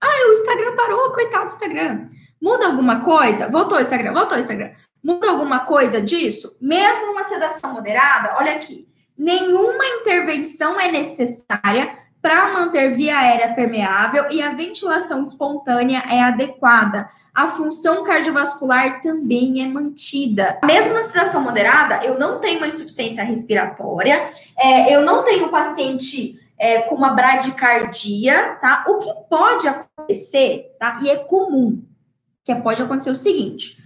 Ah, 0.01 0.27
o 0.29 0.33
Instagram 0.33 0.75
parou, 0.75 1.11
coitado 1.11 1.45
do 1.45 1.51
Instagram. 1.51 2.07
Muda 2.41 2.67
alguma 2.67 3.01
coisa? 3.01 3.47
Voltou 3.47 3.77
o 3.77 3.81
Instagram, 3.81 4.13
voltou 4.13 4.37
o 4.37 4.41
Instagram. 4.41 4.71
Muda 5.03 5.29
alguma 5.29 5.59
coisa 5.59 6.01
disso? 6.01 6.57
Mesmo 6.59 7.07
numa 7.07 7.23
sedação 7.23 7.73
moderada, 7.73 8.35
olha 8.37 8.55
aqui. 8.55 8.90
Nenhuma 9.21 9.85
intervenção 9.99 10.79
é 10.79 10.91
necessária 10.91 11.95
para 12.19 12.53
manter 12.53 12.89
via 12.89 13.19
aérea 13.19 13.53
permeável 13.53 14.25
e 14.31 14.41
a 14.41 14.49
ventilação 14.49 15.21
espontânea 15.21 16.03
é 16.09 16.23
adequada. 16.23 17.07
A 17.31 17.45
função 17.45 18.03
cardiovascular 18.03 18.99
também 18.99 19.61
é 19.61 19.67
mantida. 19.67 20.59
Mesmo 20.65 20.95
na 20.95 21.03
sedação 21.03 21.39
moderada, 21.39 22.03
eu 22.03 22.17
não 22.17 22.39
tenho 22.39 22.57
uma 22.57 22.67
insuficiência 22.67 23.23
respiratória, 23.23 24.31
é, 24.57 24.95
eu 24.95 25.03
não 25.03 25.23
tenho 25.23 25.49
paciente 25.49 26.39
é, 26.57 26.81
com 26.81 26.95
uma 26.95 27.11
bradicardia, 27.11 28.55
tá? 28.59 28.85
O 28.87 28.97
que 28.97 29.11
pode 29.29 29.67
acontecer, 29.67 30.65
tá? 30.79 30.99
E 31.03 31.11
é 31.11 31.17
comum, 31.17 31.83
que 32.43 32.55
pode 32.55 32.81
acontecer 32.81 33.11
o 33.11 33.15
seguinte: 33.15 33.77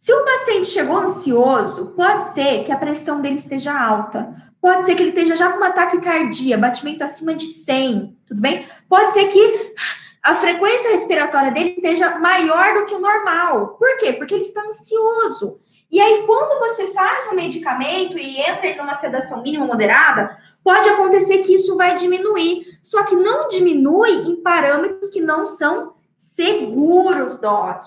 se 0.00 0.14
o 0.14 0.24
paciente 0.24 0.68
chegou 0.68 0.96
ansioso, 0.96 1.88
pode 1.88 2.32
ser 2.32 2.62
que 2.62 2.72
a 2.72 2.78
pressão 2.78 3.20
dele 3.20 3.34
esteja 3.34 3.78
alta. 3.78 4.32
Pode 4.58 4.86
ser 4.86 4.94
que 4.94 5.02
ele 5.02 5.10
esteja 5.10 5.36
já 5.36 5.50
com 5.50 5.58
uma 5.58 5.72
taquicardia, 5.72 6.56
batimento 6.56 7.04
acima 7.04 7.34
de 7.34 7.46
100, 7.46 8.16
tudo 8.26 8.40
bem? 8.40 8.66
Pode 8.88 9.12
ser 9.12 9.26
que 9.26 9.74
a 10.22 10.34
frequência 10.34 10.90
respiratória 10.92 11.50
dele 11.50 11.74
seja 11.78 12.18
maior 12.18 12.72
do 12.72 12.86
que 12.86 12.94
o 12.94 12.98
normal. 12.98 13.76
Por 13.78 13.98
quê? 13.98 14.14
Porque 14.14 14.32
ele 14.32 14.42
está 14.42 14.62
ansioso. 14.62 15.60
E 15.90 16.00
aí, 16.00 16.24
quando 16.26 16.58
você 16.60 16.86
faz 16.94 17.30
um 17.30 17.34
medicamento 17.34 18.16
e 18.16 18.40
entra 18.40 18.68
em 18.68 18.80
uma 18.80 18.94
sedação 18.94 19.42
mínima 19.42 19.66
moderada, 19.66 20.34
pode 20.64 20.88
acontecer 20.88 21.38
que 21.42 21.52
isso 21.52 21.76
vai 21.76 21.94
diminuir. 21.94 22.64
Só 22.82 23.04
que 23.04 23.16
não 23.16 23.46
diminui 23.48 24.30
em 24.30 24.36
parâmetros 24.36 25.10
que 25.10 25.20
não 25.20 25.44
são 25.44 25.92
seguros, 26.16 27.38
Doc 27.38 27.84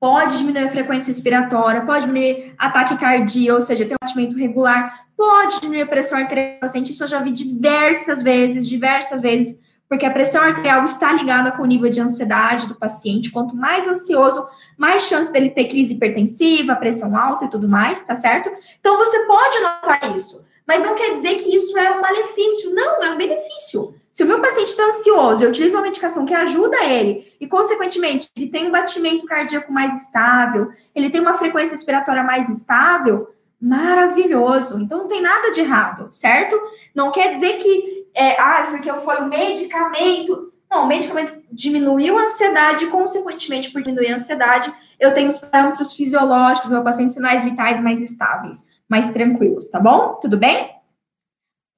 pode 0.00 0.38
diminuir 0.38 0.64
a 0.64 0.70
frequência 0.70 1.08
respiratória, 1.08 1.84
pode 1.84 2.06
diminuir 2.06 2.54
ataque 2.56 2.96
cardíaco, 2.96 3.54
ou 3.54 3.60
seja, 3.60 3.84
ter 3.84 3.94
um 3.94 3.98
batimento 4.00 4.36
regular, 4.36 5.06
pode 5.16 5.60
diminuir 5.60 5.82
a 5.82 5.86
pressão 5.86 6.18
arterial 6.18 6.60
paciente. 6.60 6.92
Isso 6.92 7.04
eu 7.04 7.08
já 7.08 7.20
vi 7.20 7.32
diversas 7.32 8.22
vezes, 8.22 8.68
diversas 8.68 9.20
vezes, 9.20 9.58
porque 9.88 10.06
a 10.06 10.10
pressão 10.10 10.42
arterial 10.42 10.84
está 10.84 11.12
ligada 11.12 11.50
com 11.50 11.62
o 11.62 11.66
nível 11.66 11.90
de 11.90 12.00
ansiedade 12.00 12.68
do 12.68 12.74
paciente. 12.74 13.30
Quanto 13.30 13.56
mais 13.56 13.88
ansioso, 13.88 14.46
mais 14.76 15.04
chance 15.04 15.32
dele 15.32 15.50
ter 15.50 15.64
crise 15.64 15.94
hipertensiva, 15.94 16.76
pressão 16.76 17.16
alta 17.16 17.46
e 17.46 17.50
tudo 17.50 17.68
mais, 17.68 18.02
tá 18.02 18.14
certo? 18.14 18.50
Então 18.78 18.96
você 18.98 19.26
pode 19.26 19.58
notar 19.60 20.14
isso, 20.14 20.46
mas 20.66 20.82
não 20.82 20.94
quer 20.94 21.14
dizer 21.14 21.36
que 21.36 21.56
isso 21.56 21.76
é 21.78 21.96
um 21.96 22.00
malefício. 22.00 22.74
Não, 22.74 23.02
é 23.02 23.10
um 23.10 23.16
benefício. 23.16 23.94
Se 24.18 24.24
o 24.24 24.26
meu 24.26 24.40
paciente 24.40 24.70
está 24.70 24.84
ansioso, 24.84 25.44
eu 25.44 25.50
utilizo 25.50 25.76
uma 25.76 25.84
medicação 25.84 26.24
que 26.24 26.34
ajuda 26.34 26.84
ele 26.84 27.32
e, 27.40 27.46
consequentemente, 27.46 28.28
ele 28.36 28.48
tem 28.48 28.66
um 28.66 28.72
batimento 28.72 29.24
cardíaco 29.24 29.72
mais 29.72 29.94
estável, 30.02 30.72
ele 30.92 31.08
tem 31.08 31.20
uma 31.20 31.34
frequência 31.34 31.76
respiratória 31.76 32.24
mais 32.24 32.48
estável, 32.48 33.32
maravilhoso. 33.62 34.80
Então, 34.80 34.98
não 34.98 35.06
tem 35.06 35.22
nada 35.22 35.52
de 35.52 35.60
errado, 35.60 36.08
certo? 36.10 36.60
Não 36.92 37.12
quer 37.12 37.30
dizer 37.30 37.58
que, 37.58 38.08
é, 38.12 38.32
ah, 38.40 38.66
porque 38.68 38.92
foi 38.94 39.22
o 39.22 39.28
medicamento. 39.28 40.52
Não, 40.68 40.82
o 40.82 40.88
medicamento 40.88 41.40
diminuiu 41.52 42.18
a 42.18 42.24
ansiedade 42.24 42.88
consequentemente, 42.88 43.70
por 43.70 43.82
diminuir 43.82 44.10
a 44.10 44.14
ansiedade, 44.16 44.74
eu 44.98 45.14
tenho 45.14 45.28
os 45.28 45.38
parâmetros 45.38 45.94
fisiológicos, 45.94 46.68
meu 46.68 46.82
paciente 46.82 47.12
sinais 47.12 47.44
vitais 47.44 47.80
mais 47.80 48.02
estáveis, 48.02 48.66
mais 48.88 49.10
tranquilos, 49.10 49.68
tá 49.68 49.78
bom? 49.78 50.18
Tudo 50.20 50.36
bem? 50.36 50.76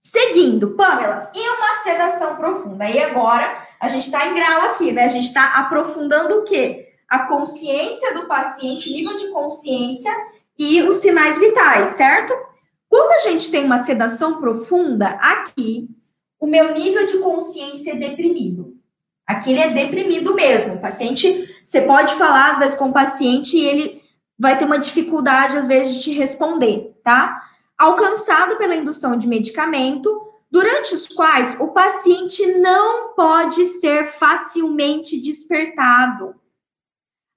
Seguindo, 0.00 0.70
Pamela, 0.70 1.30
e 1.34 1.48
uma 1.50 1.82
sedação 1.82 2.36
profunda? 2.36 2.88
E 2.88 2.98
agora 2.98 3.66
a 3.78 3.86
gente 3.86 4.06
está 4.06 4.26
em 4.26 4.34
grau 4.34 4.70
aqui, 4.70 4.92
né? 4.92 5.04
A 5.04 5.08
gente 5.08 5.26
está 5.26 5.58
aprofundando 5.58 6.38
o 6.38 6.44
quê? 6.44 6.88
A 7.06 7.20
consciência 7.20 8.14
do 8.14 8.26
paciente, 8.26 8.88
o 8.88 8.92
nível 8.92 9.16
de 9.16 9.28
consciência 9.28 10.10
e 10.58 10.82
os 10.82 10.96
sinais 10.96 11.38
vitais, 11.38 11.90
certo? 11.90 12.32
Quando 12.88 13.12
a 13.12 13.28
gente 13.28 13.50
tem 13.50 13.64
uma 13.64 13.78
sedação 13.78 14.40
profunda, 14.40 15.08
aqui 15.20 15.88
o 16.40 16.46
meu 16.46 16.72
nível 16.72 17.04
de 17.04 17.18
consciência 17.18 17.92
é 17.92 17.96
deprimido. 17.96 18.74
Aqui 19.26 19.50
ele 19.50 19.60
é 19.60 19.70
deprimido 19.70 20.34
mesmo. 20.34 20.74
O 20.74 20.80
paciente, 20.80 21.54
você 21.62 21.82
pode 21.82 22.14
falar 22.14 22.52
às 22.52 22.58
vezes 22.58 22.74
com 22.74 22.86
o 22.86 22.92
paciente 22.92 23.56
e 23.56 23.64
ele 23.64 24.02
vai 24.38 24.56
ter 24.56 24.64
uma 24.64 24.78
dificuldade 24.78 25.58
às 25.58 25.68
vezes 25.68 25.96
de 25.96 26.02
te 26.02 26.12
responder, 26.12 26.98
tá? 27.04 27.42
Alcançado 27.80 28.58
pela 28.58 28.76
indução 28.76 29.16
de 29.16 29.26
medicamento, 29.26 30.30
durante 30.50 30.94
os 30.94 31.08
quais 31.08 31.58
o 31.58 31.68
paciente 31.68 32.58
não 32.58 33.14
pode 33.14 33.64
ser 33.64 34.04
facilmente 34.04 35.18
despertado. 35.18 36.34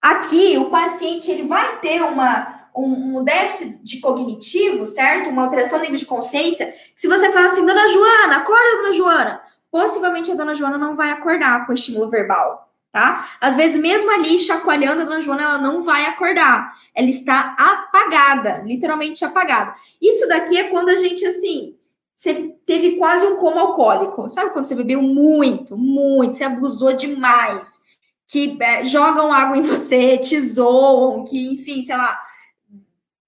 Aqui, 0.01 0.57
o 0.57 0.69
paciente 0.69 1.31
ele 1.31 1.43
vai 1.43 1.79
ter 1.79 2.03
uma, 2.03 2.67
um, 2.75 3.19
um 3.19 3.23
déficit 3.23 3.81
de 3.81 4.01
cognitivo, 4.01 4.85
certo? 4.85 5.29
Uma 5.29 5.43
alteração 5.43 5.77
no 5.77 5.85
nível 5.85 5.99
de 5.99 6.05
consciência. 6.05 6.75
Se 6.93 7.07
você 7.07 7.31
fala 7.31 7.45
assim, 7.45 7.65
dona 7.65 7.87
Joana, 7.87 8.35
acorda, 8.35 8.77
dona 8.81 8.91
Joana, 8.91 9.41
possivelmente 9.71 10.29
a 10.29 10.35
dona 10.35 10.53
Joana 10.53 10.77
não 10.77 10.93
vai 10.93 11.09
acordar 11.11 11.65
com 11.65 11.71
o 11.71 11.75
estímulo 11.75 12.09
verbal 12.09 12.72
tá? 12.93 13.27
Às 13.41 13.55
vezes, 13.55 13.75
mesmo 13.81 14.11
ali 14.11 14.37
chacoalhando 14.37 15.01
a 15.01 15.05
dona 15.05 15.19
Joana, 15.19 15.41
ela 15.41 15.57
não 15.57 15.81
vai 15.81 16.05
acordar. 16.05 16.77
Ela 16.93 17.09
está 17.09 17.55
apagada, 17.57 18.61
literalmente 18.63 19.25
apagada. 19.25 19.73
Isso 19.99 20.27
daqui 20.27 20.55
é 20.55 20.69
quando 20.69 20.89
a 20.89 20.95
gente, 20.95 21.25
assim, 21.25 21.75
você 22.13 22.55
teve 22.67 22.97
quase 22.97 23.25
um 23.25 23.35
coma 23.37 23.61
alcoólico. 23.61 24.29
Sabe 24.29 24.51
quando 24.51 24.65
você 24.65 24.75
bebeu 24.75 25.01
muito, 25.01 25.75
muito, 25.75 26.35
você 26.35 26.43
abusou 26.43 26.93
demais, 26.93 27.81
que 28.27 28.55
é, 28.61 28.85
jogam 28.85 29.33
água 29.33 29.57
em 29.57 29.63
você, 29.63 30.19
te 30.19 30.39
zoam, 30.39 31.25
que, 31.25 31.51
enfim, 31.51 31.81
sei 31.81 31.97
lá, 31.97 32.21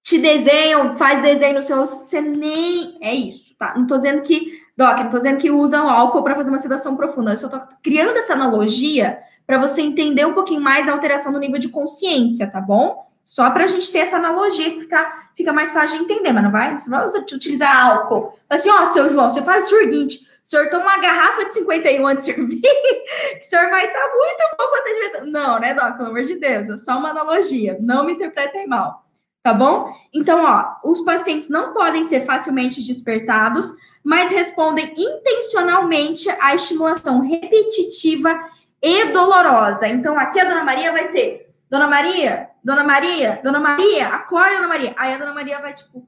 te 0.00 0.18
desenham, 0.18 0.96
faz 0.96 1.20
desenho 1.20 1.56
no 1.56 1.62
seu. 1.62 1.78
Você 1.78 2.20
nem. 2.20 2.96
É 3.00 3.12
isso, 3.12 3.56
tá? 3.58 3.74
Não 3.76 3.84
tô 3.84 3.98
dizendo 3.98 4.22
que 4.22 4.64
Doc, 4.76 4.98
não 4.98 5.08
tô 5.08 5.16
dizendo 5.16 5.38
que 5.38 5.50
usam 5.50 5.88
álcool 5.88 6.22
para 6.22 6.34
fazer 6.34 6.50
uma 6.50 6.58
sedação 6.58 6.96
profunda, 6.96 7.30
eu 7.30 7.36
só 7.36 7.48
tô 7.48 7.58
criando 7.82 8.18
essa 8.18 8.34
analogia 8.34 9.18
para 9.46 9.58
você 9.58 9.80
entender 9.80 10.26
um 10.26 10.34
pouquinho 10.34 10.60
mais 10.60 10.86
a 10.88 10.92
alteração 10.92 11.32
do 11.32 11.40
nível 11.40 11.58
de 11.58 11.70
consciência, 11.70 12.46
tá 12.46 12.60
bom? 12.60 13.06
Só 13.24 13.50
para 13.50 13.64
a 13.64 13.66
gente 13.66 13.90
ter 13.90 13.98
essa 13.98 14.18
analogia 14.18 14.70
que 14.70 14.82
fica, 14.82 15.12
fica 15.34 15.52
mais 15.52 15.72
fácil 15.72 15.98
de 15.98 16.04
entender, 16.04 16.32
mas 16.32 16.44
não 16.44 16.52
vai, 16.52 16.78
você 16.78 16.90
vai 16.90 17.06
utilizar 17.06 17.86
álcool. 17.86 18.32
Assim, 18.48 18.70
ó, 18.70 18.84
seu 18.84 19.08
João, 19.08 19.28
você 19.28 19.42
faz 19.42 19.64
o 19.64 19.68
seguinte: 19.68 20.18
o 20.18 20.48
senhor 20.48 20.68
toma 20.68 20.84
uma 20.84 20.98
garrafa 20.98 21.44
de 21.46 21.54
51 21.54 22.06
antes 22.06 22.26
de 22.26 22.34
servir, 22.34 22.60
que 22.60 23.40
o 23.40 23.44
senhor 23.44 23.68
vai 23.68 23.86
estar 23.86 23.98
tá 23.98 24.12
muito 24.14 24.56
bom 24.56 24.70
para 24.70 24.78
atendimento. 24.78 25.32
Não, 25.32 25.58
né, 25.58 25.74
Doc? 25.74 25.96
Pelo 25.96 26.10
amor 26.10 26.22
de 26.22 26.36
Deus, 26.36 26.68
é 26.68 26.76
só 26.76 26.98
uma 26.98 27.10
analogia, 27.10 27.76
não 27.80 28.04
me 28.04 28.12
interpretem 28.12 28.68
mal, 28.68 29.04
tá 29.42 29.52
bom? 29.52 29.92
Então, 30.14 30.44
ó, 30.44 30.88
os 30.88 31.00
pacientes 31.00 31.48
não 31.48 31.74
podem 31.74 32.04
ser 32.04 32.20
facilmente 32.20 32.80
despertados 32.80 33.74
mas 34.06 34.30
respondem 34.30 34.94
intencionalmente 34.96 36.30
à 36.40 36.54
estimulação 36.54 37.26
repetitiva 37.26 38.38
e 38.80 39.06
dolorosa. 39.06 39.88
Então, 39.88 40.16
aqui 40.16 40.38
a 40.38 40.44
Dona 40.44 40.62
Maria 40.62 40.92
vai 40.92 41.06
ser: 41.06 41.52
Dona 41.68 41.88
Maria, 41.88 42.48
Dona 42.62 42.84
Maria, 42.84 43.40
Dona 43.42 43.58
Maria, 43.58 44.06
acorda, 44.06 44.54
Dona 44.54 44.68
Maria. 44.68 44.94
Aí 44.96 45.12
a 45.12 45.18
Dona 45.18 45.34
Maria 45.34 45.58
vai, 45.58 45.74
tipo, 45.74 46.06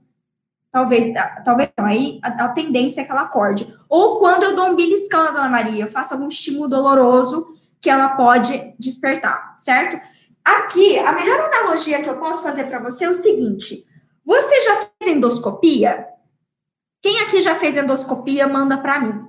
talvez, 0.71 1.13
talvez 1.45 1.71
não. 1.77 1.87
Aí 1.87 2.21
a, 2.23 2.45
a 2.45 2.49
tendência 2.51 3.01
é 3.01 3.05
que 3.05 3.11
ela 3.11 3.23
acorde. 3.23 3.67
Ou 3.89 4.21
quando 4.21 4.45
eu 4.45 4.55
dou 4.55 4.67
um 4.67 4.77
beliscão 4.77 5.25
na 5.25 5.33
Dona 5.33 5.49
Maria, 5.49 5.83
eu 5.83 5.89
faço 5.89 6.15
algum 6.15 6.29
estímulo 6.29 6.69
doloroso 6.69 7.49
que 7.81 7.91
ela 7.91 8.11
pode 8.11 8.77
despertar, 8.79 9.57
certo? 9.59 10.01
Aqui, 10.45 10.97
a 11.01 11.11
melhor 11.11 11.41
analogia 11.41 12.01
que 12.01 12.09
eu 12.09 12.19
posso 12.19 12.45
fazer 12.45 12.63
para 12.69 12.79
você 12.79 13.07
é 13.07 13.11
o 13.11 13.15
seguinte: 13.15 13.85
você 14.25 14.61
já 14.61 14.87
fez 15.03 15.17
endoscopia? 15.17 16.07
Quem 17.01 17.21
aqui 17.21 17.41
já 17.41 17.55
fez 17.55 17.77
endoscopia, 17.77 18.47
manda 18.47 18.77
para 18.77 19.01
mim. 19.01 19.27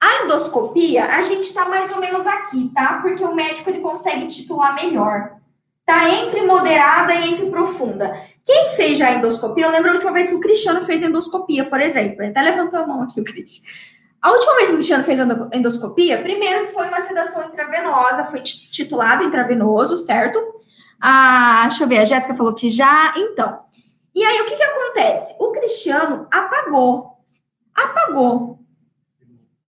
A 0.00 0.24
endoscopia, 0.24 1.06
a 1.06 1.22
gente 1.22 1.42
está 1.42 1.68
mais 1.68 1.92
ou 1.92 2.00
menos 2.00 2.26
aqui, 2.26 2.70
tá? 2.72 3.00
Porque 3.02 3.24
o 3.24 3.34
médico 3.34 3.68
ele 3.68 3.80
consegue 3.80 4.28
titular 4.28 4.74
melhor. 4.74 5.36
Tá 5.84 6.08
entre 6.08 6.42
moderada 6.42 7.14
e 7.14 7.32
entre 7.32 7.50
profunda. 7.50 8.16
Quem 8.44 8.70
fez 8.70 8.98
já 8.98 9.10
endoscopia? 9.10 9.66
Eu 9.66 9.72
lembro 9.72 9.90
a 9.90 9.94
última 9.94 10.12
vez 10.12 10.28
que 10.28 10.34
o 10.34 10.40
Cristiano 10.40 10.82
fez 10.82 11.02
endoscopia, 11.02 11.64
por 11.64 11.80
exemplo. 11.80 12.22
Ele 12.22 12.30
até 12.30 12.42
levantou 12.42 12.78
a 12.78 12.86
mão 12.86 13.02
aqui, 13.02 13.20
o 13.20 13.24
Cristiano. 13.24 13.74
A 14.20 14.30
última 14.30 14.56
vez 14.56 14.66
que 14.66 14.72
o 14.72 14.76
Cristiano 14.76 15.04
fez 15.04 15.18
endoscopia, 15.52 16.20
primeiro 16.22 16.66
foi 16.68 16.88
uma 16.88 17.00
sedação 17.00 17.44
intravenosa, 17.44 18.24
foi 18.24 18.40
titulado 18.40 19.24
intravenoso, 19.24 19.96
certo? 19.96 20.38
Ah, 21.00 21.66
deixa 21.68 21.84
eu 21.84 21.88
ver, 21.88 21.98
a 21.98 22.04
Jéssica 22.04 22.34
falou 22.34 22.54
que 22.54 22.68
já. 22.68 23.14
Então, 23.16 23.60
e 24.14 24.24
aí, 24.24 24.40
o 24.40 24.46
que, 24.46 24.56
que 24.56 24.62
acontece? 24.62 25.36
O 25.38 25.50
Cristiano 25.52 26.26
apagou. 26.30 27.18
Apagou. 27.74 28.58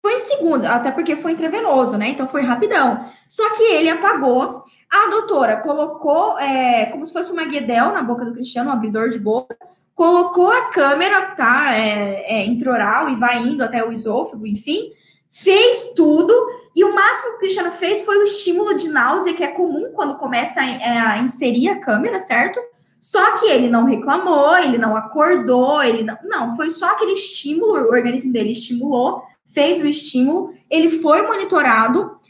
Foi 0.03 0.15
em 0.15 0.19
segundo, 0.19 0.65
até 0.65 0.91
porque 0.91 1.15
foi 1.15 1.33
intravenoso, 1.33 1.99
né? 1.99 2.09
Então 2.09 2.27
foi 2.27 2.43
rapidão. 2.43 3.05
Só 3.29 3.51
que 3.55 3.63
ele 3.63 3.91
apagou. 3.91 4.65
A 4.91 5.09
doutora 5.09 5.59
colocou 5.59 6.39
é, 6.39 6.87
como 6.87 7.05
se 7.05 7.13
fosse 7.13 7.33
uma 7.33 7.45
guedel 7.45 7.93
na 7.93 8.03
boca 8.03 8.25
do 8.25 8.33
Cristiano, 8.33 8.71
um 8.71 8.73
abridor 8.73 9.11
de 9.11 9.19
boca, 9.19 9.57
colocou 9.95 10.51
a 10.51 10.71
câmera, 10.71 11.27
tá, 11.37 11.77
é, 11.77 12.41
é, 12.41 12.47
intraoral 12.47 13.11
e 13.11 13.17
vai 13.17 13.39
indo 13.39 13.63
até 13.63 13.85
o 13.87 13.93
esôfago, 13.93 14.47
enfim, 14.47 14.91
fez 15.31 15.93
tudo 15.95 16.35
e 16.75 16.83
o 16.83 16.95
máximo 16.95 17.31
que 17.31 17.37
o 17.37 17.39
Cristiano 17.41 17.71
fez 17.71 18.03
foi 18.03 18.19
o 18.19 18.25
estímulo 18.25 18.75
de 18.75 18.89
náusea, 18.89 19.35
que 19.35 19.45
é 19.45 19.49
comum 19.49 19.93
quando 19.95 20.17
começa 20.17 20.61
a, 20.61 20.67
é, 20.67 20.99
a 20.99 21.19
inserir 21.19 21.69
a 21.69 21.79
câmera, 21.79 22.19
certo? 22.19 22.59
Só 23.01 23.33
que 23.37 23.47
ele 23.47 23.69
não 23.69 23.87
reclamou, 23.87 24.57
ele 24.59 24.77
não 24.77 24.95
acordou, 24.95 25.83
ele 25.83 26.03
não. 26.03 26.19
Não, 26.23 26.57
foi 26.57 26.69
só 26.71 26.91
aquele 26.91 27.13
estímulo, 27.13 27.73
o 27.73 27.93
organismo 27.93 28.33
dele 28.33 28.53
estimulou, 28.53 29.23
fez 29.47 29.81
o 29.81 29.87
estímulo, 29.87 30.53
ele 30.69 30.91
foi 30.91 31.27
monitorado 31.27 32.21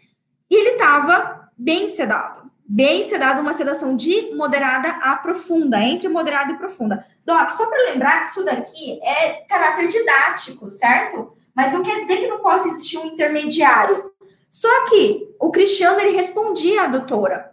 e 0.48 0.54
ele 0.54 0.70
estava 0.70 1.50
bem 1.58 1.88
sedado. 1.88 2.48
Bem 2.64 3.02
sedado, 3.02 3.40
uma 3.40 3.52
sedação 3.52 3.96
de 3.96 4.32
moderada 4.32 4.88
a 5.02 5.16
profunda, 5.16 5.80
entre 5.80 6.08
moderada 6.08 6.52
e 6.52 6.56
profunda. 6.56 7.04
Doc, 7.26 7.50
só 7.50 7.66
para 7.66 7.90
lembrar 7.90 8.20
que 8.20 8.28
isso 8.28 8.44
daqui 8.44 9.00
é 9.02 9.44
caráter 9.48 9.88
didático, 9.88 10.70
certo? 10.70 11.32
Mas 11.52 11.72
não 11.72 11.82
quer 11.82 11.98
dizer 11.98 12.18
que 12.18 12.28
não 12.28 12.38
possa 12.38 12.68
existir 12.68 12.96
um 12.96 13.06
intermediário. 13.06 14.12
Só 14.48 14.68
que 14.84 15.34
o 15.40 15.50
Cristiano 15.50 16.00
ele 16.00 16.16
respondia 16.16 16.84
à 16.84 16.86
doutora, 16.86 17.50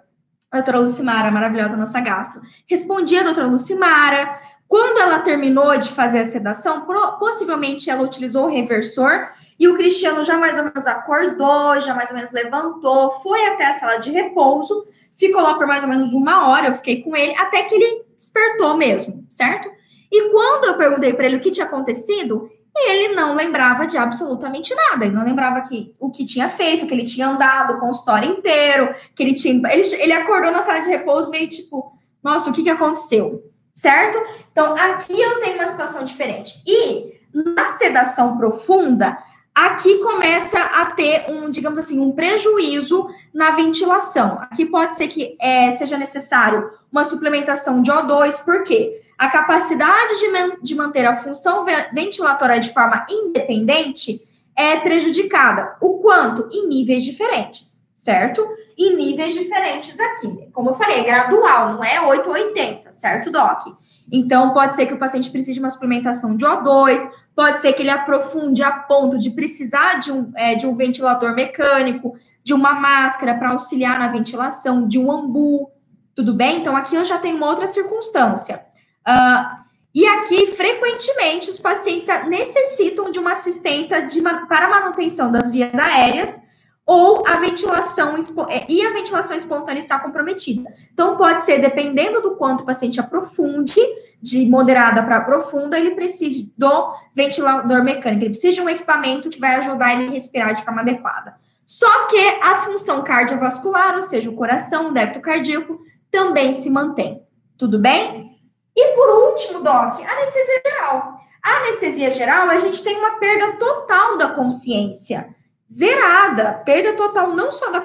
a 0.57 0.61
doutora 0.61 0.79
Lucimara, 0.79 1.31
maravilhosa 1.31 1.77
nossa 1.77 1.99
gastro, 1.99 2.41
respondia 2.67 3.21
a 3.21 3.23
doutora 3.23 3.47
Lucimara. 3.47 4.39
Quando 4.67 4.99
ela 4.99 5.19
terminou 5.19 5.77
de 5.77 5.89
fazer 5.89 6.19
a 6.19 6.25
sedação, 6.25 6.85
possivelmente 7.19 7.89
ela 7.89 8.03
utilizou 8.03 8.45
o 8.45 8.49
reversor 8.49 9.27
e 9.59 9.67
o 9.67 9.75
Cristiano 9.75 10.23
já 10.23 10.37
mais 10.37 10.57
ou 10.57 10.65
menos 10.65 10.85
acordou, 10.85 11.79
já 11.79 11.93
mais 11.93 12.09
ou 12.09 12.15
menos 12.15 12.31
levantou, 12.31 13.11
foi 13.11 13.45
até 13.45 13.65
a 13.65 13.73
sala 13.73 13.97
de 13.97 14.11
repouso, 14.11 14.85
ficou 15.13 15.41
lá 15.41 15.55
por 15.55 15.65
mais 15.65 15.83
ou 15.83 15.89
menos 15.89 16.13
uma 16.13 16.49
hora, 16.49 16.67
eu 16.67 16.73
fiquei 16.73 17.01
com 17.01 17.15
ele, 17.15 17.33
até 17.37 17.63
que 17.63 17.75
ele 17.75 18.05
despertou 18.15 18.75
mesmo, 18.75 19.25
certo? 19.29 19.69
E 20.11 20.29
quando 20.31 20.65
eu 20.65 20.77
perguntei 20.77 21.13
para 21.13 21.25
ele 21.25 21.37
o 21.37 21.41
que 21.41 21.51
tinha 21.51 21.65
acontecido, 21.65 22.49
ele 22.77 23.15
não 23.15 23.35
lembrava 23.35 23.87
de 23.87 23.97
absolutamente 23.97 24.73
nada. 24.75 25.05
Ele 25.05 25.15
não 25.15 25.23
lembrava 25.23 25.61
que, 25.61 25.95
o 25.99 26.11
que 26.11 26.25
tinha 26.25 26.49
feito, 26.49 26.85
que 26.85 26.93
ele 26.93 27.03
tinha 27.03 27.27
andado 27.27 27.73
o 27.73 27.79
consultório 27.79 28.29
inteiro, 28.29 28.93
que 29.15 29.23
ele 29.23 29.33
tinha. 29.33 29.55
Ele, 29.71 29.83
ele 30.01 30.13
acordou 30.13 30.51
na 30.51 30.61
sala 30.61 30.79
de 30.79 30.89
repouso 30.89 31.29
meio 31.29 31.47
tipo, 31.47 31.91
nossa, 32.23 32.49
o 32.49 32.53
que, 32.53 32.63
que 32.63 32.69
aconteceu? 32.69 33.43
Certo? 33.73 34.17
Então, 34.51 34.75
aqui 34.75 35.19
eu 35.19 35.39
tenho 35.39 35.55
uma 35.55 35.67
situação 35.67 36.03
diferente. 36.03 36.61
E 36.65 37.17
na 37.33 37.65
sedação 37.65 38.37
profunda, 38.37 39.17
aqui 39.65 39.97
começa 39.97 40.59
a 40.59 40.85
ter 40.85 41.25
um, 41.29 41.49
digamos 41.49 41.79
assim, 41.79 41.99
um 41.99 42.11
prejuízo 42.11 43.09
na 43.33 43.51
ventilação. 43.51 44.37
Aqui 44.39 44.67
pode 44.67 44.95
ser 44.95 45.07
que 45.07 45.35
é, 45.41 45.71
seja 45.71 45.97
necessário 45.97 46.69
uma 46.91 47.03
suplementação 47.03 47.81
de 47.81 47.91
O2, 47.91 48.45
por 48.45 48.63
quê? 48.63 49.01
A 49.17 49.29
capacidade 49.29 50.19
de, 50.19 50.27
man 50.27 50.57
de 50.61 50.75
manter 50.75 51.07
a 51.07 51.15
função 51.15 51.65
ventilatória 51.91 52.59
de 52.59 52.71
forma 52.71 53.03
independente 53.09 54.21
é 54.55 54.77
prejudicada. 54.77 55.75
O 55.81 55.97
quanto? 55.99 56.47
Em 56.51 56.67
níveis 56.67 57.03
diferentes, 57.03 57.83
certo? 57.95 58.47
Em 58.77 58.95
níveis 58.95 59.33
diferentes 59.33 59.99
aqui. 59.99 60.49
Como 60.53 60.69
eu 60.69 60.75
falei, 60.75 60.99
é 60.99 61.03
gradual, 61.03 61.73
não 61.73 61.83
é 61.83 61.99
8 61.99 62.29
ou 62.29 62.35
80, 62.35 62.91
certo, 62.91 63.31
Doc? 63.31 63.63
Então, 64.11 64.53
pode 64.53 64.75
ser 64.75 64.85
que 64.85 64.93
o 64.93 64.97
paciente 64.97 65.29
precise 65.29 65.53
de 65.53 65.59
uma 65.59 65.69
suplementação 65.69 66.35
de 66.35 66.45
O2, 66.45 66.99
pode 67.35 67.59
ser 67.59 67.73
que 67.73 67.81
ele 67.81 67.89
aprofunde 67.89 68.63
a 68.63 68.71
ponto 68.71 69.19
de 69.19 69.29
precisar 69.29 69.99
de 69.99 70.11
um, 70.11 70.31
é, 70.35 70.55
de 70.55 70.65
um 70.65 70.75
ventilador 70.75 71.35
mecânico, 71.35 72.15
de 72.43 72.53
uma 72.53 72.73
máscara 72.73 73.35
para 73.35 73.51
auxiliar 73.51 73.99
na 73.99 74.07
ventilação, 74.07 74.87
de 74.87 74.97
um 74.97 75.11
ambu, 75.11 75.69
tudo 76.15 76.33
bem? 76.33 76.61
Então, 76.61 76.75
aqui 76.75 76.95
eu 76.95 77.03
já 77.03 77.17
tenho 77.17 77.35
uma 77.35 77.47
outra 77.47 77.67
circunstância. 77.67 78.65
Uh, 79.05 79.67
e 79.93 80.05
aqui, 80.05 80.47
frequentemente, 80.47 81.49
os 81.49 81.59
pacientes 81.59 82.07
necessitam 82.27 83.11
de 83.11 83.19
uma 83.19 83.33
assistência 83.33 84.05
de, 84.07 84.21
para 84.21 84.69
manutenção 84.69 85.31
das 85.31 85.51
vias 85.51 85.77
aéreas 85.77 86.41
ou 86.87 87.27
a 87.27 87.35
ventilação 87.35 88.15
é, 88.49 88.65
e 88.69 88.81
a 88.81 88.93
ventilação 88.93 89.35
espontânea 89.35 89.79
está 89.79 89.99
comprometida. 89.99 90.73
Então, 90.93 91.17
pode 91.17 91.43
ser, 91.43 91.59
dependendo 91.59 92.21
do 92.21 92.37
quanto 92.37 92.61
o 92.61 92.65
paciente 92.65 92.97
aprofunde, 92.97 93.75
de 94.21 94.49
moderada 94.49 95.03
para 95.03 95.19
profunda, 95.19 95.77
ele 95.77 95.91
precisa 95.91 96.49
do 96.57 96.93
ventilador 97.13 97.83
mecânico, 97.83 98.23
ele 98.23 98.29
precisa 98.29 98.53
de 98.53 98.61
um 98.61 98.69
equipamento 98.69 99.29
que 99.29 99.39
vai 99.39 99.55
ajudar 99.55 99.93
ele 99.93 100.07
a 100.07 100.11
respirar 100.11 100.55
de 100.55 100.63
forma 100.63 100.81
adequada. 100.81 101.35
Só 101.65 102.05
que 102.05 102.17
a 102.41 102.55
função 102.55 103.03
cardiovascular, 103.03 103.95
ou 103.95 104.01
seja, 104.01 104.29
o 104.29 104.35
coração, 104.35 104.87
o 104.87 104.93
débito 104.93 105.19
cardíaco, 105.19 105.77
também 106.09 106.53
se 106.53 106.69
mantém. 106.69 107.21
Tudo 107.57 107.77
bem? 107.77 108.39
E 108.73 108.95
por 108.95 109.27
último, 109.27 109.59
Doc, 109.59 109.99
anestesia 109.99 110.61
geral. 110.65 111.17
A 111.43 111.57
anestesia 111.57 112.11
geral, 112.11 112.49
a 112.49 112.57
gente 112.57 112.81
tem 112.81 112.97
uma 112.97 113.19
perda 113.19 113.57
total 113.57 114.17
da 114.17 114.29
consciência. 114.29 115.35
Zerada. 115.71 116.61
Perda 116.65 116.93
total 116.93 117.35
não 117.35 117.51
só 117.51 117.71
da 117.71 117.81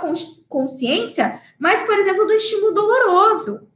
consciência, 0.49 1.41
mas, 1.59 1.83
por 1.83 1.99
exemplo, 1.99 2.27
do 2.27 2.33
estímulo 2.33 2.73
doloroso. 2.73 3.69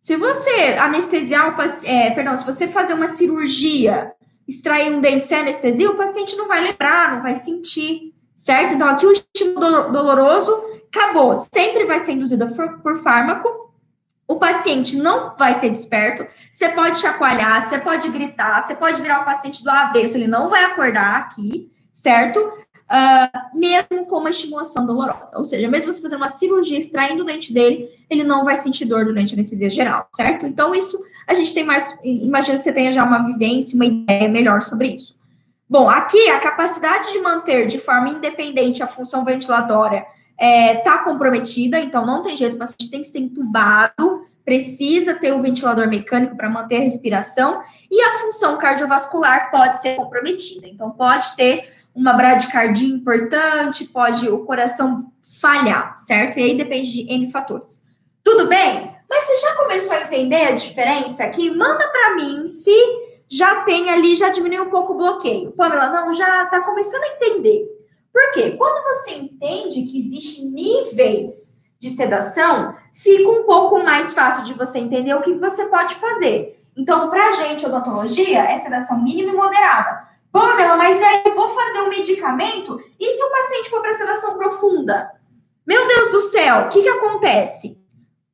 Se 0.00 0.16
você 0.16 0.76
anestesiar 0.78 1.50
o 1.50 1.56
paciente, 1.56 1.94
é, 1.94 2.10
perdão, 2.10 2.34
se 2.36 2.46
você 2.46 2.66
fazer 2.66 2.94
uma 2.94 3.06
cirurgia, 3.06 4.12
extrair 4.48 4.90
um 4.90 5.00
dente 5.00 5.26
sem 5.26 5.38
anestesia, 5.38 5.90
o 5.90 5.96
paciente 5.96 6.36
não 6.36 6.48
vai 6.48 6.62
lembrar, 6.62 7.14
não 7.14 7.22
vai 7.22 7.34
sentir, 7.34 8.14
certo? 8.34 8.74
Então, 8.74 8.88
aqui 8.88 9.04
o 9.04 9.12
estímulo 9.12 9.92
doloroso 9.92 10.52
acabou. 10.92 11.34
Sempre 11.52 11.84
vai 11.84 11.98
ser 11.98 12.12
induzido 12.12 12.48
por 12.82 13.02
fármaco, 13.02 13.60
o 14.26 14.36
paciente 14.36 14.96
não 14.96 15.36
vai 15.36 15.54
ser 15.54 15.68
desperto. 15.68 16.26
Você 16.50 16.70
pode 16.70 16.98
chacoalhar, 16.98 17.68
você 17.68 17.78
pode 17.78 18.08
gritar, 18.08 18.62
você 18.62 18.74
pode 18.74 19.02
virar 19.02 19.20
o 19.20 19.24
paciente 19.24 19.62
do 19.62 19.68
avesso, 19.68 20.16
ele 20.16 20.28
não 20.28 20.48
vai 20.48 20.64
acordar 20.64 21.16
aqui, 21.16 21.70
certo? 21.92 22.40
Uh, 22.90 23.56
mesmo 23.56 24.04
com 24.06 24.18
uma 24.18 24.30
estimulação 24.30 24.84
dolorosa. 24.84 25.38
Ou 25.38 25.44
seja, 25.44 25.68
mesmo 25.68 25.92
você 25.92 26.02
fazendo 26.02 26.18
uma 26.18 26.28
cirurgia 26.28 26.76
extraindo 26.76 27.22
o 27.22 27.24
dente 27.24 27.52
dele, 27.52 27.88
ele 28.10 28.24
não 28.24 28.44
vai 28.44 28.56
sentir 28.56 28.84
dor 28.84 29.04
durante 29.04 29.32
a 29.32 29.36
anestesia 29.36 29.70
geral, 29.70 30.08
certo? 30.12 30.44
Então, 30.44 30.74
isso 30.74 31.00
a 31.24 31.34
gente 31.34 31.54
tem 31.54 31.62
mais. 31.62 31.96
Imagino 32.02 32.56
que 32.56 32.64
você 32.64 32.72
tenha 32.72 32.90
já 32.90 33.04
uma 33.04 33.24
vivência, 33.24 33.76
uma 33.76 33.86
ideia 33.86 34.28
melhor 34.28 34.60
sobre 34.60 34.88
isso. 34.88 35.20
Bom, 35.68 35.88
aqui 35.88 36.28
a 36.30 36.40
capacidade 36.40 37.12
de 37.12 37.20
manter 37.20 37.68
de 37.68 37.78
forma 37.78 38.08
independente 38.08 38.82
a 38.82 38.88
função 38.88 39.24
ventilatória 39.24 40.04
está 40.36 40.44
é, 40.44 40.74
tá 40.76 40.98
comprometida, 40.98 41.78
então 41.78 42.04
não 42.04 42.22
tem 42.22 42.36
jeito, 42.36 42.56
o 42.56 42.58
paciente 42.58 42.90
tem 42.90 43.02
que 43.02 43.06
ser 43.06 43.20
entubado, 43.20 44.22
precisa 44.44 45.14
ter 45.14 45.32
o 45.32 45.40
ventilador 45.40 45.86
mecânico 45.86 46.36
para 46.36 46.50
manter 46.50 46.78
a 46.78 46.80
respiração, 46.80 47.60
e 47.88 48.00
a 48.02 48.18
função 48.18 48.56
cardiovascular 48.56 49.48
pode 49.50 49.80
ser 49.80 49.94
comprometida. 49.94 50.66
Então, 50.66 50.90
pode 50.90 51.36
ter 51.36 51.68
uma 52.00 52.14
bradicardia 52.14 52.88
importante, 52.88 53.84
pode 53.84 54.28
o 54.28 54.44
coração 54.44 55.12
falhar, 55.40 55.94
certo? 55.94 56.38
E 56.38 56.42
aí 56.42 56.56
depende 56.56 56.90
de 56.90 57.12
N 57.12 57.30
fatores. 57.30 57.82
Tudo 58.24 58.46
bem? 58.46 58.96
Mas 59.08 59.24
você 59.24 59.38
já 59.38 59.54
começou 59.54 59.96
a 59.96 60.02
entender 60.02 60.46
a 60.46 60.52
diferença 60.52 61.24
aqui? 61.24 61.50
Manda 61.50 61.86
para 61.88 62.14
mim 62.14 62.46
se 62.46 62.72
já 63.28 63.62
tem 63.62 63.90
ali, 63.90 64.16
já 64.16 64.30
diminuiu 64.30 64.64
um 64.64 64.70
pouco 64.70 64.94
o 64.94 64.96
bloqueio. 64.96 65.52
Pamela, 65.52 65.90
não, 65.90 66.12
já 66.12 66.44
está 66.44 66.62
começando 66.62 67.04
a 67.04 67.08
entender. 67.08 67.66
Por 68.12 68.30
quê? 68.32 68.54
Quando 68.56 68.82
você 68.84 69.12
entende 69.12 69.82
que 69.82 69.98
existem 69.98 70.46
níveis 70.46 71.56
de 71.78 71.90
sedação, 71.90 72.74
fica 72.94 73.28
um 73.28 73.44
pouco 73.44 73.82
mais 73.82 74.12
fácil 74.14 74.44
de 74.44 74.54
você 74.54 74.78
entender 74.78 75.14
o 75.14 75.22
que 75.22 75.34
você 75.34 75.66
pode 75.66 75.94
fazer. 75.96 76.58
Então, 76.76 77.10
para 77.10 77.28
a 77.28 77.32
gente, 77.32 77.66
odontologia, 77.66 78.40
é 78.40 78.58
sedação 78.58 79.02
mínima 79.02 79.32
e 79.32 79.36
moderada. 79.36 80.09
Pamela, 80.32 80.76
mas 80.76 81.02
aí 81.02 81.22
eu 81.26 81.34
vou 81.34 81.48
fazer 81.48 81.80
um 81.80 81.88
medicamento 81.88 82.80
e 82.98 83.10
se 83.10 83.22
o 83.22 83.30
paciente 83.30 83.70
for 83.70 83.82
para 83.82 83.92
sedação 83.92 84.36
profunda? 84.38 85.10
Meu 85.66 85.86
Deus 85.86 86.10
do 86.10 86.20
céu, 86.20 86.60
o 86.60 86.68
que, 86.68 86.82
que 86.82 86.88
acontece? 86.88 87.80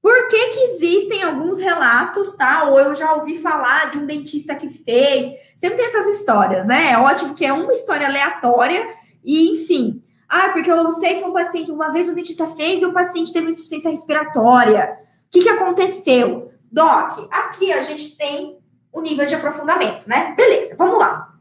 Por 0.03 0.29
que, 0.29 0.49
que 0.51 0.61
existem 0.61 1.23
alguns 1.23 1.59
relatos, 1.59 2.37
tá? 2.37 2.65
Ou 2.71 2.79
eu 2.79 2.95
já 2.95 3.15
ouvi 3.15 3.37
falar 3.37 3.91
de 3.91 3.99
um 3.99 4.07
dentista 4.07 4.55
que 4.55 4.69
fez. 4.69 5.27
Sempre 5.57 5.79
tem 5.79 5.87
essas 5.87 6.07
histórias, 6.07 6.65
né? 6.65 6.93
É 6.93 6.99
ótimo 6.99 7.35
que 7.35 7.45
é 7.45 7.53
uma 7.53 7.73
história 7.73 8.07
aleatória 8.07 8.89
e, 9.25 9.51
enfim, 9.51 10.01
ah, 10.29 10.51
porque 10.51 10.71
eu 10.71 10.91
sei 10.93 11.17
que 11.17 11.25
um 11.25 11.33
paciente, 11.33 11.71
uma 11.71 11.89
vez 11.89 12.09
o 12.09 12.15
dentista 12.15 12.47
fez 12.47 12.83
e 12.83 12.87
o 12.87 12.93
paciente 12.93 13.33
teve 13.33 13.49
insuficiência 13.49 13.91
respiratória. 13.91 14.97
O 15.27 15.31
que, 15.31 15.43
que 15.43 15.49
aconteceu? 15.49 16.53
Doc, 16.71 17.29
aqui 17.31 17.73
a 17.73 17.81
gente 17.81 18.17
tem 18.17 18.59
o 18.93 19.01
nível 19.01 19.27
de 19.27 19.35
aprofundamento, 19.35 20.09
né? 20.09 20.35
Beleza, 20.37 20.77
vamos 20.77 20.99
lá. 20.99 21.36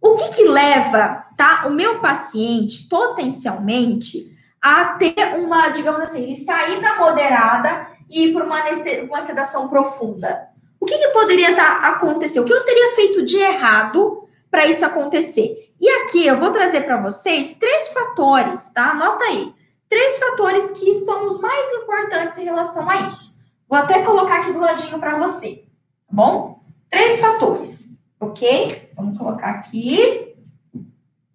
O 0.00 0.14
que 0.14 0.28
que 0.28 0.44
leva, 0.44 1.26
tá, 1.36 1.64
o 1.66 1.70
meu 1.70 2.00
paciente 2.00 2.88
potencialmente 2.88 4.28
a 4.60 4.94
ter 4.94 5.34
uma, 5.36 5.68
digamos 5.68 6.02
assim, 6.02 6.22
ele 6.22 6.36
sair 6.36 6.80
da 6.80 6.96
moderada 6.96 7.86
e 8.10 8.26
ir 8.26 8.32
para 8.32 8.44
uma, 8.44 8.62
uma 9.08 9.20
sedação 9.20 9.68
profunda? 9.68 10.48
O 10.78 10.86
que, 10.86 10.96
que 10.96 11.08
poderia 11.08 11.54
tá, 11.54 11.88
acontecer? 11.88 12.40
O 12.40 12.44
que 12.44 12.52
eu 12.52 12.64
teria 12.64 12.94
feito 12.94 13.24
de 13.24 13.36
errado 13.36 14.20
para 14.50 14.66
isso 14.66 14.84
acontecer. 14.84 15.72
E 15.80 15.88
aqui 15.88 16.26
eu 16.26 16.36
vou 16.36 16.50
trazer 16.50 16.82
para 16.82 17.00
vocês 17.00 17.54
três 17.54 17.90
fatores, 17.90 18.68
tá? 18.70 18.90
Anota 18.90 19.24
aí. 19.24 19.54
Três 19.88 20.18
fatores 20.18 20.72
que 20.72 20.94
são 20.96 21.26
os 21.26 21.40
mais 21.40 21.72
importantes 21.74 22.38
em 22.38 22.44
relação 22.44 22.88
a 22.90 22.96
isso. 23.06 23.34
Vou 23.68 23.78
até 23.78 24.02
colocar 24.02 24.40
aqui 24.40 24.52
do 24.52 24.58
ladinho 24.58 24.98
para 24.98 25.16
você, 25.16 25.64
tá 26.06 26.12
bom? 26.12 26.60
Três 26.90 27.20
fatores, 27.20 27.89
ok? 28.20 28.92
Vamos 28.94 29.16
colocar 29.16 29.50
aqui. 29.50 30.36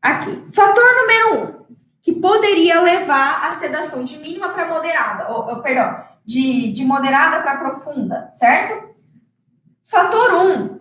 Aqui. 0.01 0.45
Fator 0.53 0.85
número 0.95 1.33
um, 1.33 1.75
que 2.01 2.13
poderia 2.13 2.79
levar 2.81 3.47
a 3.47 3.51
sedação 3.51 4.03
de 4.03 4.19
mínima 4.19 4.49
para 4.49 4.69
moderada, 4.69 5.31
ou, 5.31 5.47
ou, 5.49 5.61
perdão, 5.61 6.03
de, 6.23 6.71
de 6.71 6.85
moderada 6.85 7.41
para 7.41 7.57
profunda, 7.57 8.29
certo? 8.29 8.95
Fator 9.83 10.33
um, 10.35 10.79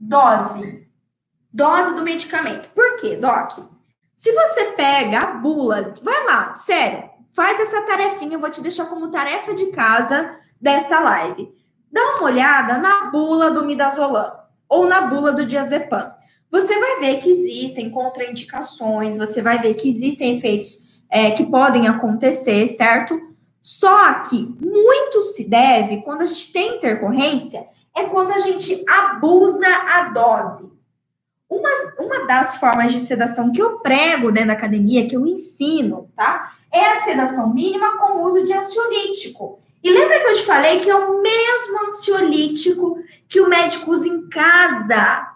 dose. 0.00 0.88
Dose 1.52 1.94
do 1.94 2.02
medicamento. 2.02 2.70
Por 2.70 2.96
quê, 2.96 3.16
Doc? 3.16 3.58
Se 4.14 4.32
você 4.32 4.72
pega 4.72 5.18
a 5.18 5.34
bula, 5.34 5.92
vai 6.02 6.24
lá, 6.24 6.54
sério, 6.56 7.10
faz 7.34 7.60
essa 7.60 7.82
tarefinha, 7.82 8.34
eu 8.34 8.40
vou 8.40 8.50
te 8.50 8.62
deixar 8.62 8.86
como 8.86 9.10
tarefa 9.10 9.52
de 9.52 9.66
casa 9.66 10.34
dessa 10.58 10.98
live. 11.00 11.52
Dá 11.90 12.00
uma 12.16 12.22
olhada 12.22 12.78
na 12.78 13.10
bula 13.10 13.50
do 13.50 13.64
midazolam 13.64 14.41
ou 14.72 14.86
na 14.86 15.02
bula 15.02 15.32
do 15.32 15.44
diazepam. 15.44 16.10
Você 16.50 16.80
vai 16.80 16.98
ver 16.98 17.18
que 17.18 17.28
existem 17.28 17.90
contraindicações, 17.90 19.18
você 19.18 19.42
vai 19.42 19.60
ver 19.60 19.74
que 19.74 19.88
existem 19.88 20.38
efeitos 20.38 21.02
é, 21.10 21.30
que 21.30 21.44
podem 21.44 21.86
acontecer, 21.86 22.66
certo? 22.66 23.20
Só 23.60 24.14
que 24.20 24.56
muito 24.60 25.22
se 25.24 25.46
deve, 25.48 26.00
quando 26.00 26.22
a 26.22 26.26
gente 26.26 26.50
tem 26.50 26.76
intercorrência, 26.76 27.66
é 27.94 28.04
quando 28.04 28.32
a 28.32 28.38
gente 28.38 28.82
abusa 28.88 29.68
a 29.68 30.08
dose. 30.08 30.72
Uma, 31.50 31.68
uma 31.98 32.26
das 32.26 32.56
formas 32.56 32.92
de 32.92 33.00
sedação 33.00 33.52
que 33.52 33.60
eu 33.60 33.80
prego 33.80 34.32
dentro 34.32 34.48
da 34.48 34.54
academia, 34.54 35.06
que 35.06 35.14
eu 35.14 35.26
ensino, 35.26 36.10
tá? 36.16 36.54
É 36.72 36.92
a 36.92 37.00
sedação 37.02 37.52
mínima 37.52 37.98
com 37.98 38.22
uso 38.22 38.42
de 38.46 38.54
ansiolítico. 38.54 39.61
E 39.82 39.90
lembra 39.90 40.20
que 40.20 40.26
eu 40.26 40.34
te 40.34 40.44
falei 40.44 40.80
que 40.80 40.90
é 40.90 40.94
o 40.94 41.20
mesmo 41.20 41.86
ansiolítico 41.86 42.98
que 43.28 43.40
o 43.40 43.48
médico 43.48 43.90
usa 43.90 44.06
em 44.06 44.28
casa? 44.28 45.28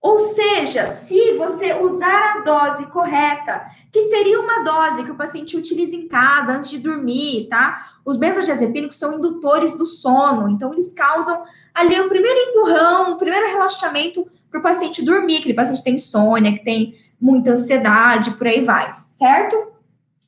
Ou 0.00 0.18
seja, 0.18 0.88
se 0.88 1.32
você 1.32 1.72
usar 1.74 2.36
a 2.36 2.40
dose 2.40 2.86
correta, 2.88 3.64
que 3.90 4.02
seria 4.02 4.38
uma 4.38 4.62
dose 4.62 5.02
que 5.02 5.10
o 5.10 5.16
paciente 5.16 5.56
utiliza 5.56 5.96
em 5.96 6.06
casa 6.06 6.52
antes 6.52 6.68
de 6.68 6.78
dormir, 6.78 7.48
tá? 7.48 7.86
Os 8.04 8.18
benzodiazepínicos 8.18 8.98
são 8.98 9.16
indutores 9.16 9.72
do 9.72 9.86
sono, 9.86 10.50
então 10.50 10.74
eles 10.74 10.92
causam 10.92 11.42
ali 11.74 11.98
o 11.98 12.08
primeiro 12.08 12.38
empurrão, 12.38 13.12
o 13.12 13.16
primeiro 13.16 13.46
relaxamento 13.46 14.26
para 14.50 14.60
o 14.60 14.62
paciente 14.62 15.02
dormir, 15.02 15.38
aquele 15.38 15.54
paciente 15.54 15.82
tem 15.82 15.94
insônia, 15.94 16.52
que 16.52 16.62
tem 16.62 16.94
muita 17.18 17.52
ansiedade, 17.52 18.32
por 18.32 18.46
aí 18.46 18.60
vai, 18.60 18.92
certo? 18.92 19.73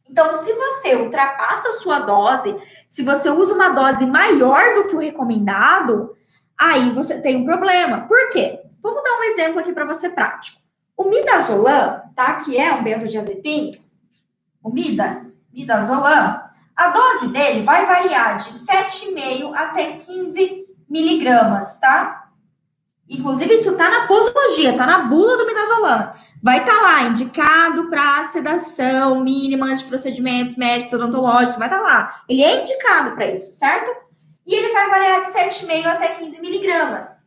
Então, 0.09 0.33
se 0.33 0.53
você 0.53 0.95
ultrapassa 0.97 1.69
a 1.69 1.73
sua 1.73 2.01
dose, 2.01 2.57
se 2.89 3.03
você 3.03 3.29
usa 3.31 3.55
uma 3.55 3.71
dose 3.71 4.07
maior 4.07 4.75
do 4.75 4.89
que 4.89 4.97
o 4.97 5.01
recomendado, 5.01 6.17
aí 6.57 6.91
você 6.91 7.21
tem 7.21 7.37
um 7.37 7.45
problema. 7.45 8.07
Por 8.07 8.29
quê? 8.31 8.61
Vamos 8.83 9.03
dar 9.03 9.19
um 9.19 9.25
exemplo 9.25 9.59
aqui 9.59 9.73
para 9.73 9.85
você 9.85 10.09
prático. 10.09 10.61
O 10.97 11.05
midazolam, 11.05 12.03
tá? 12.15 12.35
Que 12.35 12.57
é 12.57 12.73
um 12.73 12.83
benzodiazepínico, 12.83 13.85
o 14.63 14.71
mida, 14.71 15.27
midazolam, 15.53 16.41
a 16.75 16.89
dose 16.89 17.29
dele 17.29 17.63
vai 17.63 17.87
variar 17.87 18.37
de 18.37 18.51
7,5 18.51 19.53
até 19.55 19.93
15 19.93 20.67
miligramas, 20.89 21.79
tá? 21.79 22.29
Inclusive, 23.09 23.55
isso 23.55 23.71
está 23.71 23.89
na 23.89 24.07
posologia, 24.07 24.71
está 24.71 24.87
na 24.87 24.99
bula 24.99 25.37
do 25.39 25.47
midazolam. 25.47 26.13
Vai 26.47 26.61
estar 26.61 26.77
tá 26.77 26.81
lá, 26.81 27.03
indicado 27.03 27.91
para 27.91 28.23
sedação 28.23 29.21
mínima 29.21 29.75
de 29.75 29.83
procedimentos 29.83 30.55
médicos 30.55 30.93
odontológicos, 30.93 31.57
vai 31.57 31.67
estar 31.67 31.81
tá 31.81 31.85
lá. 31.85 32.23
Ele 32.29 32.41
é 32.41 32.61
indicado 32.61 33.17
para 33.17 33.27
isso, 33.27 33.53
certo? 33.53 33.91
E 34.47 34.55
ele 34.55 34.73
vai 34.73 34.89
variar 34.89 35.23
de 35.23 35.33
7,5 35.33 35.87
até 35.87 36.11
15 36.11 36.41
miligramas. 36.41 37.27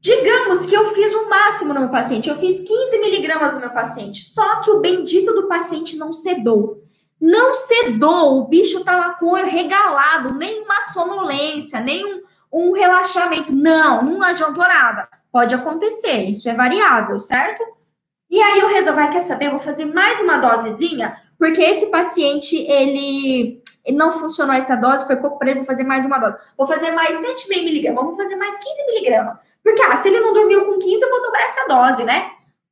Digamos 0.00 0.64
que 0.64 0.74
eu 0.74 0.86
fiz 0.94 1.12
o 1.12 1.28
máximo 1.28 1.74
no 1.74 1.80
meu 1.80 1.88
paciente, 1.90 2.30
eu 2.30 2.36
fiz 2.36 2.60
15 2.60 2.98
miligramas 3.00 3.52
no 3.52 3.60
meu 3.60 3.68
paciente, 3.68 4.22
só 4.22 4.60
que 4.60 4.70
o 4.70 4.80
bendito 4.80 5.34
do 5.34 5.46
paciente 5.46 5.98
não 5.98 6.10
cedou. 6.10 6.82
Não 7.20 7.52
cedou, 7.54 8.38
o 8.38 8.48
bicho 8.48 8.82
tá 8.82 8.96
lá 8.96 9.10
com 9.10 9.26
o 9.26 9.32
olho 9.32 9.50
regalado, 9.50 10.32
nem 10.32 10.62
uma 10.62 10.80
sonolência, 10.80 11.80
nem 11.80 12.02
um, 12.02 12.22
um 12.50 12.72
relaxamento. 12.72 13.54
Não, 13.54 14.02
não 14.02 14.22
adiantou 14.22 14.64
nada. 14.64 15.06
Pode 15.30 15.54
acontecer, 15.54 16.22
isso 16.22 16.48
é 16.48 16.54
variável, 16.54 17.20
certo? 17.20 17.76
E 18.30 18.40
aí 18.42 18.60
eu 18.60 18.68
resolvi, 18.68 19.08
quer 19.08 19.20
saber, 19.20 19.46
eu 19.46 19.52
vou 19.52 19.58
fazer 19.58 19.86
mais 19.86 20.20
uma 20.20 20.36
dosezinha, 20.36 21.16
porque 21.38 21.62
esse 21.62 21.86
paciente, 21.86 22.56
ele, 22.56 23.62
ele 23.84 23.96
não 23.96 24.12
funcionou 24.12 24.54
essa 24.54 24.76
dose, 24.76 25.06
foi 25.06 25.16
pouco 25.16 25.38
para 25.38 25.50
ele, 25.50 25.60
vou 25.60 25.66
fazer 25.66 25.84
mais 25.84 26.04
uma 26.04 26.18
dose. 26.18 26.36
Vou 26.56 26.66
fazer 26.66 26.90
mais 26.92 27.24
7,5 27.24 27.64
miligramas, 27.64 28.04
vou 28.04 28.16
fazer 28.16 28.36
mais 28.36 28.58
15 28.58 28.86
miligramas. 28.86 29.38
Porque, 29.62 29.80
ah, 29.82 29.96
se 29.96 30.08
ele 30.08 30.20
não 30.20 30.34
dormiu 30.34 30.66
com 30.66 30.78
15, 30.78 31.02
eu 31.02 31.10
vou 31.10 31.22
dobrar 31.22 31.42
essa 31.42 31.66
dose, 31.66 32.04
né? 32.04 32.30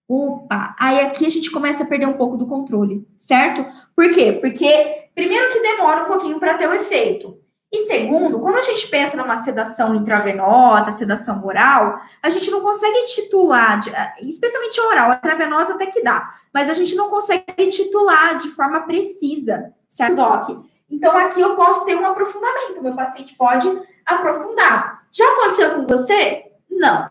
Opa, 0.08 0.76
aí 0.78 1.00
aqui 1.00 1.26
a 1.26 1.30
gente 1.30 1.50
começa 1.50 1.82
a 1.82 1.86
perder 1.86 2.06
um 2.06 2.12
pouco 2.12 2.36
do 2.36 2.46
controle, 2.46 3.06
certo? 3.18 3.64
Por 3.94 4.10
quê? 4.10 4.32
Porque, 4.40 5.08
primeiro, 5.14 5.52
que 5.52 5.60
demora 5.60 6.04
um 6.04 6.06
pouquinho 6.06 6.38
para 6.38 6.54
ter 6.54 6.68
o 6.68 6.74
efeito. 6.74 7.38
E 7.76 7.80
segundo, 7.80 8.40
quando 8.40 8.56
a 8.56 8.62
gente 8.62 8.88
pensa 8.88 9.18
numa 9.18 9.36
sedação 9.36 9.94
intravenosa, 9.94 10.92
sedação 10.92 11.44
oral, 11.44 12.00
a 12.22 12.30
gente 12.30 12.50
não 12.50 12.62
consegue 12.62 13.04
titular, 13.04 13.78
de, 13.78 13.90
eh, 13.90 14.14
especialmente 14.22 14.80
oral, 14.80 15.12
intravenosa 15.12 15.74
até 15.74 15.84
que 15.84 16.02
dá, 16.02 16.26
mas 16.54 16.70
a 16.70 16.72
gente 16.72 16.94
não 16.94 17.10
consegue 17.10 17.68
titular 17.68 18.38
de 18.38 18.48
forma 18.48 18.80
precisa, 18.80 19.74
certo, 19.86 20.16
Doc? 20.16 20.64
Então 20.90 21.18
aqui 21.18 21.38
eu 21.38 21.54
posso 21.54 21.84
ter 21.84 21.94
um 21.96 22.06
aprofundamento, 22.06 22.82
meu 22.82 22.94
paciente 22.94 23.34
pode 23.34 23.68
aprofundar. 24.06 25.02
Já 25.12 25.30
aconteceu 25.32 25.74
com 25.74 25.86
você? 25.86 26.46
Não, 26.70 27.10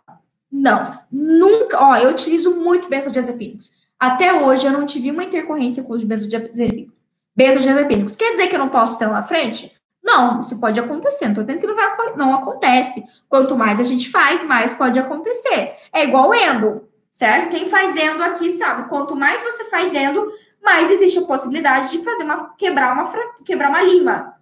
não, 0.52 1.00
nunca. 1.12 1.80
Ó, 1.80 1.96
eu 1.96 2.10
utilizo 2.10 2.56
muito 2.56 2.90
benzodiazepínicos. 2.90 3.72
Até 4.00 4.34
hoje 4.34 4.66
eu 4.66 4.72
não 4.72 4.88
tive 4.88 5.12
uma 5.12 5.24
intercorrência 5.24 5.84
com 5.84 5.94
os 5.94 6.04
benzodiazepínicos. 6.04 6.96
Benzodiazepínicos. 7.36 8.16
Quer 8.16 8.32
dizer 8.32 8.48
que 8.48 8.56
eu 8.56 8.60
não 8.60 8.70
posso 8.70 8.98
ter 8.98 9.06
lá 9.06 9.14
na 9.14 9.24
frente? 9.24 9.75
Não, 10.06 10.40
isso 10.40 10.60
pode 10.60 10.80
acontecer. 10.80 11.28
Não 11.28 11.36
tô 11.36 11.42
dizendo 11.42 11.60
que 11.60 11.68
não, 11.68 11.76
vai, 11.76 12.16
não 12.16 12.34
acontece. 12.36 13.04
Quanto 13.28 13.58
mais 13.58 13.80
a 13.80 13.84
gente 13.84 14.10
faz, 14.12 14.44
mais 14.44 14.72
pode 14.74 15.00
acontecer. 15.00 15.74
É 15.92 16.04
igual 16.04 16.32
endo, 16.34 16.88
certo? 17.12 17.50
Quem 17.50 17.66
faz 17.66 17.96
endo 17.96 18.22
aqui 18.22 18.52
sabe, 18.52 18.88
quanto 18.88 19.16
mais 19.16 19.42
você 19.42 19.66
faz 19.66 19.96
endo, 19.96 20.32
mais 20.64 20.92
existe 20.92 21.18
a 21.18 21.24
possibilidade 21.24 21.90
de 21.90 22.04
fazer 22.04 22.24
uma 22.24 22.54
quebrar 22.56 22.94
uma 22.94 23.12
quebrar 23.44 23.70
uma 23.70 23.82
lima, 23.82 24.36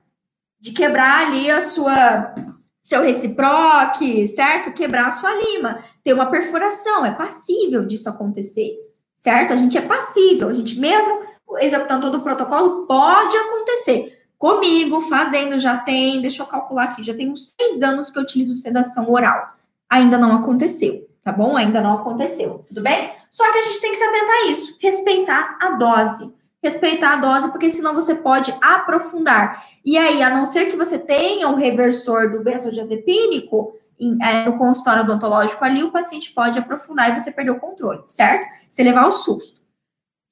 de 0.60 0.72
quebrar 0.72 1.28
ali 1.28 1.50
a 1.50 1.62
sua 1.62 2.36
seu 2.82 3.02
reciproque, 3.02 4.28
certo? 4.28 4.74
Quebrar 4.74 5.08
a 5.08 5.12
sua 5.12 5.34
lima, 5.34 5.80
ter 6.04 6.14
uma 6.14 6.26
perfuração, 6.26 7.06
é 7.06 7.12
passível 7.12 7.86
disso 7.86 8.10
acontecer, 8.10 8.74
certo? 9.16 9.54
A 9.54 9.56
gente 9.56 9.78
é 9.78 9.82
passível, 9.82 10.50
a 10.50 10.54
gente 10.54 10.78
mesmo 10.78 11.22
executando 11.60 12.02
todo 12.02 12.18
o 12.18 12.24
protocolo 12.24 12.86
pode 12.86 13.38
acontecer. 13.38 14.23
Comigo, 14.44 15.00
fazendo, 15.00 15.58
já 15.58 15.78
tem, 15.78 16.20
deixa 16.20 16.44
eu 16.44 16.48
calcular 16.48 16.84
aqui, 16.84 17.02
já 17.02 17.14
tem 17.14 17.32
uns 17.32 17.56
seis 17.58 17.82
anos 17.82 18.12
que 18.12 18.20
eu 18.20 18.24
utilizo 18.24 18.54
sedação 18.54 19.10
oral. 19.10 19.54
Ainda 19.90 20.18
não 20.18 20.36
aconteceu, 20.36 21.08
tá 21.22 21.32
bom? 21.32 21.56
Ainda 21.56 21.80
não 21.80 21.94
aconteceu, 21.94 22.62
tudo 22.68 22.82
bem? 22.82 23.10
Só 23.32 23.50
que 23.54 23.60
a 23.60 23.62
gente 23.62 23.80
tem 23.80 23.92
que 23.92 23.98
se 23.98 24.04
atentar 24.04 24.36
a 24.36 24.48
isso, 24.48 24.78
respeitar 24.82 25.58
a 25.62 25.72
dose 25.78 26.34
respeitar 26.62 27.14
a 27.14 27.16
dose, 27.18 27.52
porque 27.52 27.70
senão 27.70 27.94
você 27.94 28.16
pode 28.16 28.54
aprofundar. 28.62 29.66
E 29.84 29.98
aí, 29.98 30.24
a 30.24 30.30
não 30.30 30.46
ser 30.46 30.72
que 30.72 30.78
você 30.78 30.98
tenha 30.98 31.50
um 31.50 31.56
reversor 31.56 32.32
do 32.32 32.42
benzodiazepínico 32.42 33.74
é, 34.22 34.46
no 34.46 34.58
consultório 34.58 35.04
odontológico 35.04 35.64
ali, 35.64 35.84
o 35.84 35.92
paciente 35.92 36.32
pode 36.32 36.58
aprofundar 36.58 37.10
e 37.12 37.20
você 37.20 37.34
perdeu 37.34 37.56
o 37.56 37.60
controle, 37.60 38.04
certo? 38.08 38.48
Você 38.70 38.82
levar 38.82 39.08
o 39.08 39.12
susto. 39.12 39.63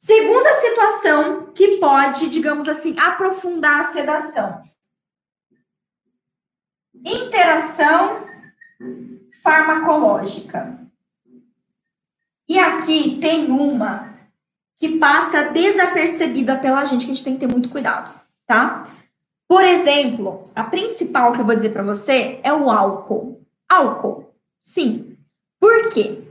Segunda 0.02 0.52
situação 0.54 1.52
que 1.54 1.78
pode, 1.78 2.28
digamos 2.28 2.68
assim, 2.68 2.98
aprofundar 3.00 3.82
a 3.82 3.84
sedação. 3.84 4.60
Interação 7.06 8.26
farmacológica. 9.44 10.76
E 12.50 12.58
aqui 12.58 13.20
tem 13.22 13.52
uma 13.52 14.12
que 14.76 14.98
passa 14.98 15.52
desapercebida 15.52 16.58
pela 16.58 16.84
gente, 16.84 17.06
que 17.06 17.12
a 17.12 17.14
gente 17.14 17.24
tem 17.24 17.34
que 17.36 17.42
ter 17.42 17.52
muito 17.52 17.70
cuidado, 17.70 18.12
tá? 18.48 18.84
Por 19.48 19.64
exemplo, 19.64 20.50
a 20.56 20.64
principal 20.64 21.32
que 21.32 21.42
eu 21.42 21.46
vou 21.46 21.54
dizer 21.54 21.70
para 21.70 21.84
você 21.84 22.40
é 22.42 22.52
o 22.52 22.72
álcool. 22.72 23.46
Álcool, 23.70 24.34
sim. 24.60 25.16
Por 25.60 25.90
quê? 25.90 26.24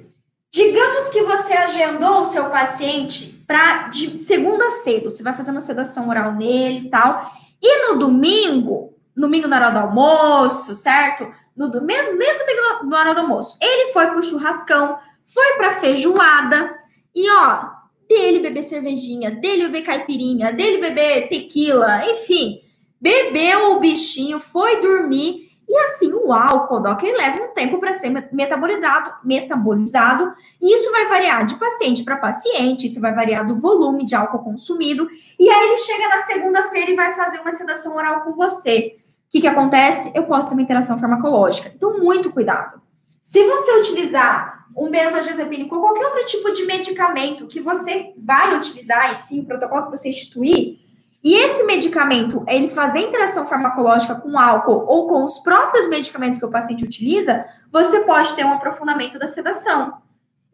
Digamos 0.51 1.11
que 1.11 1.23
você 1.23 1.53
agendou 1.53 2.23
o 2.23 2.27
seu 2.27 2.51
paciente 2.51 3.30
para 3.51 3.89
de 3.89 4.17
segunda 4.17 4.65
a 4.65 4.71
sexta, 4.71 5.11
você 5.11 5.25
vai 5.25 5.35
fazer 5.35 5.51
uma 5.51 5.61
sedação 5.61 6.09
oral 6.09 6.35
nele 6.35 6.87
e 6.87 6.89
tal. 6.89 7.33
E 7.61 7.89
no 7.89 7.99
domingo, 7.99 8.95
domingo 9.17 9.49
na 9.49 9.57
hora 9.57 9.71
do 9.71 9.79
almoço, 9.81 10.73
certo? 10.77 11.29
No 11.57 11.69
mesmo, 11.83 12.17
mesmo 12.17 12.39
domingo 12.39 12.85
na 12.85 13.01
hora 13.01 13.13
do 13.13 13.23
almoço, 13.23 13.59
ele 13.61 13.93
foi 13.93 14.07
pro 14.07 14.23
churrascão, 14.23 14.97
foi 15.27 15.55
pra 15.57 15.73
feijoada 15.73 16.79
e 17.13 17.29
ó, 17.29 17.71
dele 18.09 18.39
beber 18.39 18.63
cervejinha, 18.63 19.33
dele 19.33 19.65
beber 19.65 19.83
caipirinha, 19.83 20.53
dele 20.53 20.79
beber 20.79 21.29
tequila, 21.29 22.09
enfim. 22.09 22.61
bebeu 23.01 23.73
o 23.73 23.81
bichinho, 23.81 24.39
foi 24.39 24.81
dormir 24.81 25.50
e 25.71 25.79
assim, 25.85 26.13
o 26.13 26.33
álcool, 26.33 26.81
Doc, 26.81 27.01
ele 27.01 27.17
leva 27.17 27.45
um 27.45 27.55
tempo 27.55 27.79
para 27.79 27.93
ser 27.93 28.11
metabolizado, 28.33 29.15
metabolizado, 29.25 30.33
e 30.61 30.75
isso 30.75 30.91
vai 30.91 31.07
variar 31.07 31.47
de 31.47 31.55
paciente 31.55 32.03
para 32.03 32.17
paciente, 32.17 32.89
isso 32.89 33.01
vai 33.01 33.15
variar 33.15 33.47
do 33.47 33.55
volume 33.55 34.05
de 34.05 34.17
álcool 34.17 34.41
consumido, 34.41 35.09
e 35.39 35.49
aí 35.49 35.69
ele 35.69 35.79
chega 35.79 36.09
na 36.09 36.19
segunda-feira 36.19 36.91
e 36.91 36.97
vai 36.97 37.15
fazer 37.15 37.39
uma 37.39 37.53
sedação 37.53 37.95
oral 37.95 38.23
com 38.23 38.33
você. 38.33 38.97
O 39.29 39.31
que, 39.31 39.43
que 39.43 39.47
acontece? 39.47 40.11
Eu 40.13 40.25
posso 40.25 40.49
ter 40.49 40.55
uma 40.55 40.63
interação 40.63 40.99
farmacológica. 40.99 41.71
Então, 41.73 42.01
muito 42.01 42.33
cuidado. 42.33 42.83
Se 43.23 43.47
você 43.47 43.79
utilizar 43.79 44.67
um 44.77 44.91
benzodiazepínico 44.91 45.77
ou 45.77 45.83
qualquer 45.83 46.05
outro 46.05 46.27
tipo 46.27 46.53
de 46.53 46.67
medicamento 46.67 47.47
que 47.47 47.61
você 47.61 48.13
vai 48.19 48.57
utilizar, 48.57 49.13
enfim, 49.13 49.39
o 49.39 49.45
protocolo 49.45 49.85
que 49.85 49.97
você 49.97 50.09
instituir, 50.09 50.81
e 51.23 51.35
esse 51.35 51.65
medicamento, 51.65 52.43
ele 52.49 52.69
fazer 52.69 53.01
interação 53.01 53.47
farmacológica 53.47 54.15
com 54.15 54.39
álcool 54.39 54.87
ou 54.87 55.07
com 55.07 55.23
os 55.25 55.39
próprios 55.39 55.87
medicamentos 55.89 56.39
que 56.39 56.47
o 56.47 56.51
paciente 56.51 56.85
utiliza, 56.85 57.45
você 57.71 58.01
pode 58.01 58.35
ter 58.35 58.45
um 58.45 58.55
aprofundamento 58.55 59.19
da 59.19 59.29
sedação. 59.29 59.99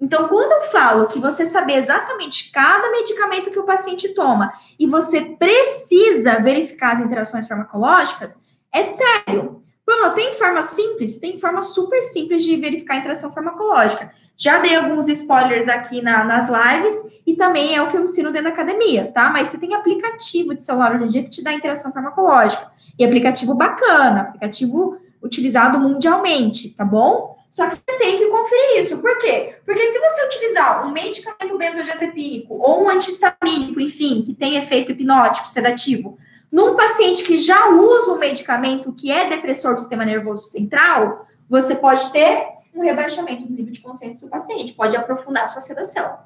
Então, 0.01 0.29
quando 0.29 0.53
eu 0.53 0.61
falo 0.71 1.07
que 1.07 1.19
você 1.21 1.47
saber 1.47 1.75
exatamente 1.75 2.51
cada 2.51 2.91
medicamento 2.91 3.51
que 3.51 3.59
o 3.59 3.64
paciente 3.64 4.12
toma 4.12 4.53
e 4.79 4.87
você 4.87 5.23
precisa 5.23 6.41
verificar 6.41 6.93
as 6.93 7.01
interações 7.01 7.47
farmacológicas, 7.47 8.39
é 8.73 8.83
sério. 8.83 9.62
Bruno, 9.87 10.14
tem 10.14 10.32
forma 10.32 10.61
simples? 10.62 11.18
Tem 11.18 11.39
forma 11.39 11.62
super 11.62 12.03
simples 12.03 12.43
de 12.43 12.57
verificar 12.57 12.95
a 12.95 12.97
interação 12.97 13.30
farmacológica. 13.30 14.11
Já 14.37 14.59
dei 14.59 14.74
alguns 14.74 15.07
spoilers 15.07 15.68
aqui 15.68 16.03
na, 16.03 16.24
nas 16.24 16.49
lives 16.49 17.20
e 17.24 17.34
também 17.34 17.76
é 17.76 17.80
o 17.80 17.87
que 17.87 17.97
eu 17.97 18.03
ensino 18.03 18.32
dentro 18.32 18.49
da 18.49 18.55
academia, 18.55 19.12
tá? 19.14 19.30
Mas 19.30 19.47
você 19.47 19.59
tem 19.59 19.74
aplicativo 19.74 20.57
de 20.57 20.62
celular 20.64 20.97
hoje 20.97 21.05
em 21.05 21.09
dia 21.09 21.22
que 21.22 21.30
te 21.30 21.43
dá 21.43 21.53
interação 21.53 21.93
farmacológica. 21.93 22.68
E 22.99 23.05
aplicativo 23.05 23.55
bacana, 23.55 24.22
aplicativo 24.22 24.99
utilizado 25.22 25.78
mundialmente, 25.78 26.70
tá 26.70 26.84
bom? 26.84 27.37
Só 27.49 27.68
que 27.68 27.74
você 27.74 27.99
tem 27.99 28.18
que 28.18 28.26
conferir 28.26 28.80
isso. 28.80 29.01
Por 29.01 29.16
quê? 29.18 29.55
Porque 29.64 29.87
se 29.87 30.01
você 30.01 30.26
utilizar 30.26 30.84
um 30.84 30.91
medicamento 30.91 31.57
benzodiazepínico 31.57 32.55
ou 32.55 32.84
um 32.84 32.89
antihistamínico, 32.89 33.80
enfim, 33.80 34.22
que 34.22 34.34
tem 34.34 34.57
efeito 34.57 34.91
hipnótico, 34.91 35.47
sedativo, 35.47 36.18
num 36.51 36.76
paciente 36.76 37.24
que 37.24 37.38
já 37.38 37.70
usa 37.70 38.12
um 38.12 38.18
medicamento 38.18 38.92
que 38.92 39.11
é 39.11 39.28
depressor 39.28 39.74
do 39.74 39.80
sistema 39.80 40.05
nervoso 40.05 40.44
central, 40.51 41.26
você 41.49 41.74
pode 41.74 42.11
ter 42.12 42.47
um 42.74 42.82
rebaixamento 42.82 43.44
do 43.44 43.53
nível 43.53 43.72
de 43.72 43.80
consciência 43.80 44.26
do 44.26 44.30
paciente, 44.30 44.74
pode 44.74 44.97
aprofundar 44.97 45.44
a 45.44 45.49
sua 45.49 45.61
sedação. 45.61 46.18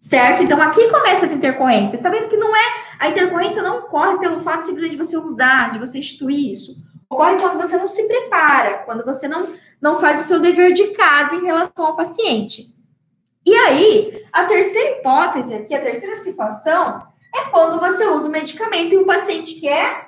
Certo? 0.00 0.42
Então 0.42 0.60
aqui 0.60 0.88
começa 0.90 1.26
as 1.26 1.32
intercorrências. 1.32 1.94
Está 1.94 2.10
vendo 2.10 2.28
que 2.28 2.36
não 2.36 2.54
é 2.54 2.82
a 2.98 3.08
intercorrência 3.08 3.62
não 3.62 3.78
ocorre 3.78 4.18
pelo 4.18 4.40
fato 4.40 4.64
simplesmente 4.64 4.96
de 4.96 5.02
você 5.02 5.16
usar, 5.16 5.72
de 5.72 5.78
você 5.78 5.98
instituir 5.98 6.52
isso. 6.52 6.76
Ocorre 7.08 7.36
quando 7.36 7.56
você 7.56 7.76
não 7.76 7.86
se 7.86 8.06
prepara, 8.08 8.78
quando 8.84 9.04
você 9.04 9.28
não, 9.28 9.46
não 9.80 9.96
faz 9.96 10.20
o 10.20 10.24
seu 10.24 10.40
dever 10.40 10.72
de 10.72 10.88
casa 10.88 11.36
em 11.36 11.44
relação 11.44 11.86
ao 11.86 11.96
paciente. 11.96 12.74
E 13.44 13.54
aí, 13.54 14.24
a 14.32 14.44
terceira 14.44 14.98
hipótese 14.98 15.54
aqui, 15.54 15.74
a 15.74 15.82
terceira 15.82 16.16
situação, 16.16 17.02
é 17.34 17.44
quando 17.50 17.80
você 17.80 18.06
usa 18.06 18.28
o 18.28 18.32
medicamento 18.32 18.92
e 18.92 18.98
o 18.98 19.06
paciente 19.06 19.58
que 19.58 19.66
é 19.68 20.04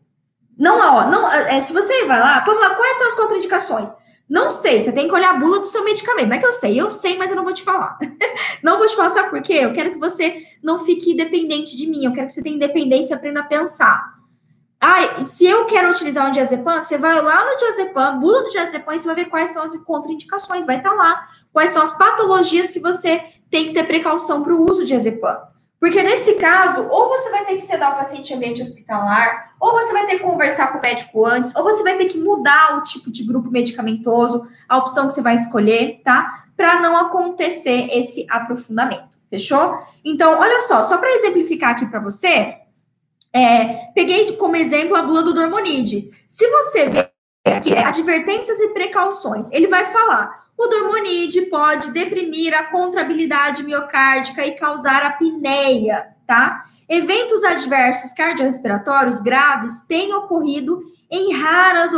Não, 0.57 0.77
ó, 0.79 1.07
não, 1.09 1.31
é, 1.31 1.59
se 1.59 1.73
você 1.73 2.05
vai 2.05 2.19
lá, 2.19 2.43
lá, 2.47 2.75
quais 2.75 2.97
são 2.97 3.07
as 3.07 3.15
contraindicações? 3.15 3.89
Não 4.27 4.49
sei, 4.49 4.81
você 4.81 4.91
tem 4.91 5.07
que 5.07 5.13
olhar 5.13 5.31
a 5.31 5.37
bula 5.37 5.59
do 5.59 5.65
seu 5.65 5.83
medicamento. 5.83 6.27
Não 6.27 6.35
é 6.35 6.39
que 6.39 6.45
eu 6.45 6.51
sei, 6.51 6.79
eu 6.79 6.89
sei, 6.89 7.17
mas 7.17 7.29
eu 7.29 7.35
não 7.35 7.43
vou 7.43 7.53
te 7.53 7.61
falar. 7.61 7.97
não 8.63 8.77
vou 8.77 8.87
te 8.87 8.95
falar, 8.95 9.09
sabe 9.09 9.29
por 9.29 9.41
quê? 9.41 9.53
Eu 9.53 9.73
quero 9.73 9.91
que 9.91 9.99
você 9.99 10.43
não 10.63 10.79
fique 10.79 11.15
dependente 11.15 11.77
de 11.77 11.85
mim, 11.85 12.05
eu 12.05 12.13
quero 12.13 12.27
que 12.27 12.33
você 12.33 12.41
tenha 12.41 12.55
independência 12.55 13.13
e 13.13 13.17
aprenda 13.17 13.41
a 13.41 13.43
pensar. 13.43 14.15
Ah, 14.81 15.25
se 15.25 15.45
eu 15.45 15.65
quero 15.65 15.89
utilizar 15.89 16.27
um 16.27 16.31
diazepam, 16.31 16.79
você 16.79 16.97
vai 16.97 17.19
lá 17.21 17.45
no 17.45 17.57
diazepam, 17.57 18.19
bula 18.19 18.43
do 18.43 18.49
diazepam, 18.49 18.93
e 18.93 18.99
você 18.99 19.07
vai 19.07 19.15
ver 19.15 19.25
quais 19.25 19.49
são 19.49 19.63
as 19.63 19.75
contraindicações, 19.77 20.65
vai 20.65 20.77
estar 20.77 20.89
tá 20.89 20.95
lá. 20.95 21.21
Quais 21.51 21.71
são 21.71 21.81
as 21.81 21.97
patologias 21.97 22.71
que 22.71 22.79
você 22.79 23.23
tem 23.49 23.67
que 23.67 23.73
ter 23.73 23.85
precaução 23.85 24.43
para 24.43 24.53
o 24.53 24.69
uso 24.69 24.81
de 24.81 24.87
diazepam. 24.87 25.37
Porque 25.85 26.01
nesse 26.01 26.33
caso, 26.33 26.87
ou 26.89 27.09
você 27.09 27.29
vai 27.29 27.45
ter 27.45 27.53
que 27.53 27.61
sedar 27.61 27.93
o 27.93 27.97
paciente 27.97 28.33
em 28.33 28.37
ambiente 28.37 28.59
hospitalar, 28.59 29.53
ou 29.59 29.73
você 29.73 29.93
vai 29.93 30.07
ter 30.07 30.17
que 30.17 30.23
conversar 30.23 30.71
com 30.71 30.79
o 30.79 30.81
médico 30.81 31.23
antes, 31.23 31.55
ou 31.55 31.63
você 31.63 31.83
vai 31.83 31.95
ter 31.95 32.05
que 32.05 32.17
mudar 32.17 32.79
o 32.79 32.81
tipo 32.81 33.11
de 33.11 33.23
grupo 33.23 33.51
medicamentoso, 33.51 34.47
a 34.67 34.79
opção 34.79 35.05
que 35.05 35.13
você 35.13 35.21
vai 35.21 35.35
escolher, 35.35 36.01
tá? 36.03 36.47
Para 36.57 36.81
não 36.81 36.97
acontecer 36.97 37.87
esse 37.91 38.25
aprofundamento. 38.31 39.15
Fechou? 39.29 39.77
Então, 40.03 40.39
olha 40.39 40.59
só, 40.59 40.81
só 40.81 40.97
para 40.97 41.17
exemplificar 41.17 41.73
aqui 41.73 41.85
para 41.85 41.99
você, 41.99 42.57
é, 43.31 43.91
peguei 43.93 44.35
como 44.37 44.55
exemplo 44.55 44.95
a 44.95 45.03
bula 45.03 45.21
do 45.21 45.35
Dormonide. 45.35 46.09
Se 46.27 46.49
você 46.49 46.89
ver 46.89 47.11
aqui, 47.45 47.71
é, 47.71 47.83
advertências 47.83 48.59
e 48.59 48.69
precauções, 48.69 49.51
ele 49.51 49.67
vai 49.67 49.85
falar 49.85 50.44
o 50.57 50.67
dormonide 50.67 51.43
pode 51.43 51.91
deprimir 51.91 52.53
a 52.57 52.63
contrabilidade 52.63 53.63
miocárdica 53.63 54.45
e 54.45 54.55
causar 54.55 55.03
apneia, 55.03 56.07
tá? 56.25 56.63
Eventos 56.87 57.43
adversos 57.43 58.13
cardiorrespiratórios 58.13 59.19
graves 59.19 59.81
têm 59.81 60.13
ocorrido 60.13 60.81
em 61.11 61.33
raras 61.33 61.91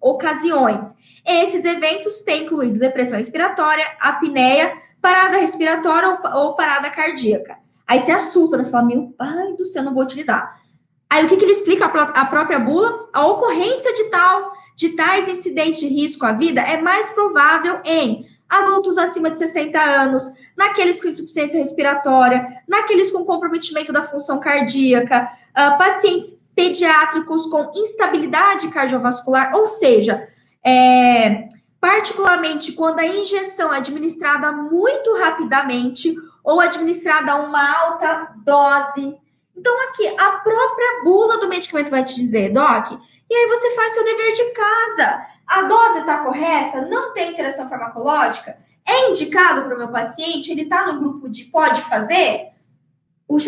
ocasiões. 0.00 0.94
Esses 1.24 1.64
eventos 1.64 2.22
têm 2.22 2.44
incluído 2.44 2.78
depressão 2.78 3.16
respiratória, 3.16 3.84
apneia, 4.00 4.72
parada 5.00 5.38
respiratória 5.38 6.08
ou, 6.08 6.42
ou 6.42 6.56
parada 6.56 6.90
cardíaca. 6.90 7.56
Aí 7.86 8.00
você 8.00 8.12
assusta, 8.12 8.56
né? 8.56 8.64
Você 8.64 8.70
fala, 8.70 8.86
meu 8.86 9.14
pai 9.16 9.52
do 9.56 9.64
céu, 9.64 9.84
não 9.84 9.94
vou 9.94 10.02
utilizar. 10.02 10.60
Aí 11.08 11.24
o 11.24 11.28
que, 11.28 11.36
que 11.36 11.44
ele 11.44 11.52
explica 11.52 11.84
a, 11.86 12.24
própria 12.26 12.58
bula? 12.58 13.08
A 13.12 13.26
ocorrência 13.26 13.92
de 13.94 14.04
tal 14.04 14.52
de 14.74 14.90
tais 14.90 15.28
incidentes 15.28 15.80
de 15.80 15.88
risco 15.88 16.26
à 16.26 16.32
vida 16.32 16.60
é 16.60 16.80
mais 16.80 17.10
provável 17.10 17.80
em 17.84 18.26
adultos 18.48 18.98
acima 18.98 19.30
de 19.30 19.38
60 19.38 19.80
anos, 19.80 20.30
naqueles 20.56 21.00
com 21.00 21.08
insuficiência 21.08 21.58
respiratória, 21.58 22.62
naqueles 22.68 23.10
com 23.10 23.24
comprometimento 23.24 23.92
da 23.92 24.02
função 24.02 24.38
cardíaca, 24.38 25.30
uh, 25.50 25.78
pacientes 25.78 26.38
pediátricos 26.54 27.46
com 27.46 27.72
instabilidade 27.74 28.68
cardiovascular, 28.68 29.54
ou 29.54 29.66
seja, 29.66 30.26
é, 30.64 31.48
particularmente 31.80 32.72
quando 32.72 32.98
a 32.98 33.06
injeção 33.06 33.72
é 33.72 33.76
administrada 33.76 34.50
muito 34.52 35.14
rapidamente 35.18 36.14
ou 36.42 36.60
administrada 36.60 37.32
a 37.32 37.36
uma 37.36 37.78
alta 37.78 38.32
dose 38.44 39.16
então, 39.56 39.88
aqui, 39.88 40.06
a 40.18 40.32
própria 40.32 41.02
bula 41.02 41.38
do 41.38 41.48
medicamento 41.48 41.90
vai 41.90 42.04
te 42.04 42.14
dizer, 42.14 42.50
Doc, 42.52 42.92
e 43.28 43.34
aí 43.34 43.46
você 43.48 43.74
faz 43.74 43.92
seu 43.92 44.04
dever 44.04 44.32
de 44.32 44.44
casa. 44.52 45.26
A 45.46 45.62
dose 45.62 46.00
está 46.00 46.18
correta? 46.18 46.82
Não 46.82 47.14
tem 47.14 47.32
interação 47.32 47.68
farmacológica? 47.68 48.58
É 48.86 49.10
indicado 49.10 49.62
para 49.62 49.74
o 49.74 49.78
meu 49.78 49.88
paciente? 49.88 50.50
Ele 50.50 50.62
está 50.62 50.92
no 50.92 51.00
grupo 51.00 51.28
de 51.28 51.44
pode 51.46 51.80
fazer? 51.82 52.50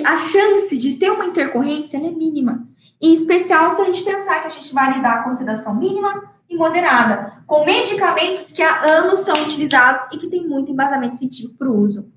A 0.06 0.16
chance 0.16 0.76
de 0.76 0.94
ter 0.96 1.10
uma 1.10 1.26
intercorrência 1.26 1.98
é 1.98 2.00
mínima. 2.00 2.66
Em 3.00 3.12
especial 3.12 3.70
se 3.70 3.82
a 3.82 3.84
gente 3.84 4.02
pensar 4.02 4.40
que 4.40 4.46
a 4.46 4.50
gente 4.50 4.74
vai 4.74 4.94
lidar 4.94 5.22
com 5.22 5.32
sedação 5.32 5.76
mínima 5.76 6.32
e 6.48 6.56
moderada, 6.56 7.42
com 7.46 7.64
medicamentos 7.64 8.50
que 8.50 8.62
há 8.62 8.80
anos 8.84 9.20
são 9.20 9.44
utilizados 9.44 10.06
e 10.12 10.18
que 10.18 10.28
tem 10.28 10.48
muito 10.48 10.72
embasamento 10.72 11.16
científico 11.16 11.56
para 11.56 11.68
o 11.68 11.76
uso. 11.76 12.10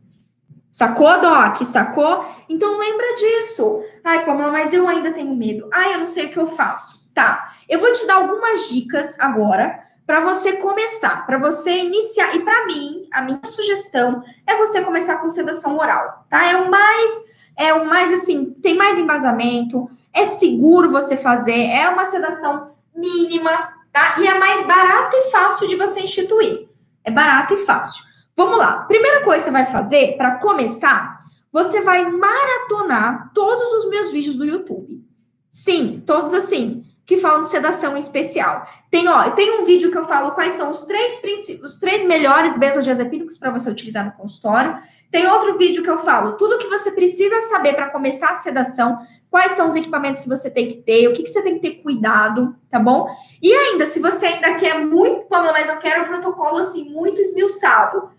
Sacou, 0.72 1.20
Doc? 1.20 1.58
Sacou? 1.66 2.26
Então 2.48 2.80
lembra 2.80 3.14
disso. 3.16 3.84
Ai, 4.02 4.26
Pamela, 4.26 4.54
mas 4.54 4.74
eu 4.74 4.88
ainda 4.88 5.12
tenho 5.12 5.36
medo. 5.36 5.68
Ai, 5.72 5.94
eu 5.94 6.00
não 6.00 6.08
sei 6.08 6.28
o 6.28 6.30
que 6.30 6.40
eu 6.40 6.48
faço. 6.48 7.02
Tá. 7.14 7.52
Eu 7.68 7.78
vou 7.78 7.92
te 7.92 8.08
dar 8.08 8.16
algumas 8.16 8.70
dicas 8.70 9.20
agora 9.20 9.82
para 10.08 10.22
você 10.22 10.54
começar, 10.54 11.26
para 11.26 11.38
você 11.38 11.72
iniciar. 11.72 12.34
E 12.36 12.40
para 12.40 12.66
mim, 12.68 13.06
a 13.12 13.22
minha 13.22 13.42
sugestão 13.44 14.24
é 14.48 14.56
você 14.56 14.82
começar 14.82 15.18
com 15.18 15.28
sedação 15.28 15.78
oral, 15.78 16.26
tá? 16.30 16.46
É 16.46 16.56
o 16.56 16.72
mais 16.72 17.42
é 17.58 17.74
o 17.74 17.86
mais 17.86 18.12
assim, 18.14 18.52
tem 18.64 18.76
mais 18.76 18.98
embasamento, 18.98 19.90
é 20.14 20.24
seguro 20.24 20.90
você 20.90 21.18
fazer, 21.18 21.68
é 21.68 21.90
uma 21.90 22.06
sedação 22.06 22.72
mínima, 22.96 23.74
tá? 23.92 24.16
E 24.20 24.26
é 24.26 24.40
mais 24.40 24.66
barata 24.66 25.18
e 25.18 25.32
fácil 25.32 25.68
de 25.68 25.76
você 25.76 26.00
instituir. 26.00 26.70
É 27.04 27.12
barato 27.12 27.54
e 27.54 27.58
fácil. 27.58 28.11
Vamos 28.36 28.58
lá. 28.58 28.84
Primeira 28.84 29.22
coisa 29.24 29.40
que 29.40 29.46
você 29.46 29.52
vai 29.52 29.66
fazer 29.66 30.18
para 30.18 30.38
começar, 30.38 31.20
você 31.52 31.82
vai 31.82 32.10
maratonar 32.10 33.32
todos 33.34 33.72
os 33.74 33.90
meus 33.90 34.12
vídeos 34.12 34.36
do 34.36 34.46
YouTube. 34.46 35.04
Sim, 35.50 36.02
todos 36.06 36.34
assim, 36.34 36.86
que 37.06 37.18
falam 37.18 37.42
de 37.42 37.50
sedação 37.50 37.98
especial. 37.98 38.66
Tem, 38.90 39.06
ó, 39.10 39.32
tem 39.32 39.60
um 39.60 39.66
vídeo 39.66 39.92
que 39.92 39.98
eu 39.98 40.06
falo 40.06 40.32
quais 40.32 40.54
são 40.54 40.72
os 40.72 40.84
três 40.84 41.22
os 41.62 41.78
três 41.78 42.06
melhores 42.06 42.56
benzodiazepínicos 42.56 43.38
para 43.38 43.52
você 43.52 43.70
utilizar 43.70 44.06
no 44.06 44.14
consultório. 44.14 44.76
Tem 45.12 45.28
outro 45.28 45.58
vídeo 45.58 45.84
que 45.84 45.90
eu 45.90 45.98
falo 45.98 46.38
tudo 46.38 46.58
que 46.58 46.68
você 46.68 46.92
precisa 46.92 47.38
saber 47.42 47.74
para 47.74 47.90
começar 47.90 48.30
a 48.30 48.36
sedação, 48.36 48.98
quais 49.30 49.52
são 49.54 49.68
os 49.68 49.76
equipamentos 49.76 50.22
que 50.22 50.30
você 50.30 50.50
tem 50.50 50.70
que 50.70 50.78
ter, 50.78 51.10
o 51.10 51.14
que, 51.14 51.24
que 51.24 51.30
você 51.30 51.42
tem 51.42 51.60
que 51.60 51.60
ter 51.60 51.82
cuidado, 51.82 52.56
tá 52.70 52.80
bom? 52.80 53.10
E 53.42 53.52
ainda, 53.52 53.86
se 53.86 54.00
você 54.00 54.28
ainda 54.28 54.54
quer 54.56 54.80
muito, 54.80 55.26
mas 55.30 55.68
eu 55.68 55.78
quero 55.80 56.04
um 56.04 56.06
protocolo 56.06 56.60
assim, 56.60 56.90
muito 56.90 57.20
esmiuçado. 57.20 58.10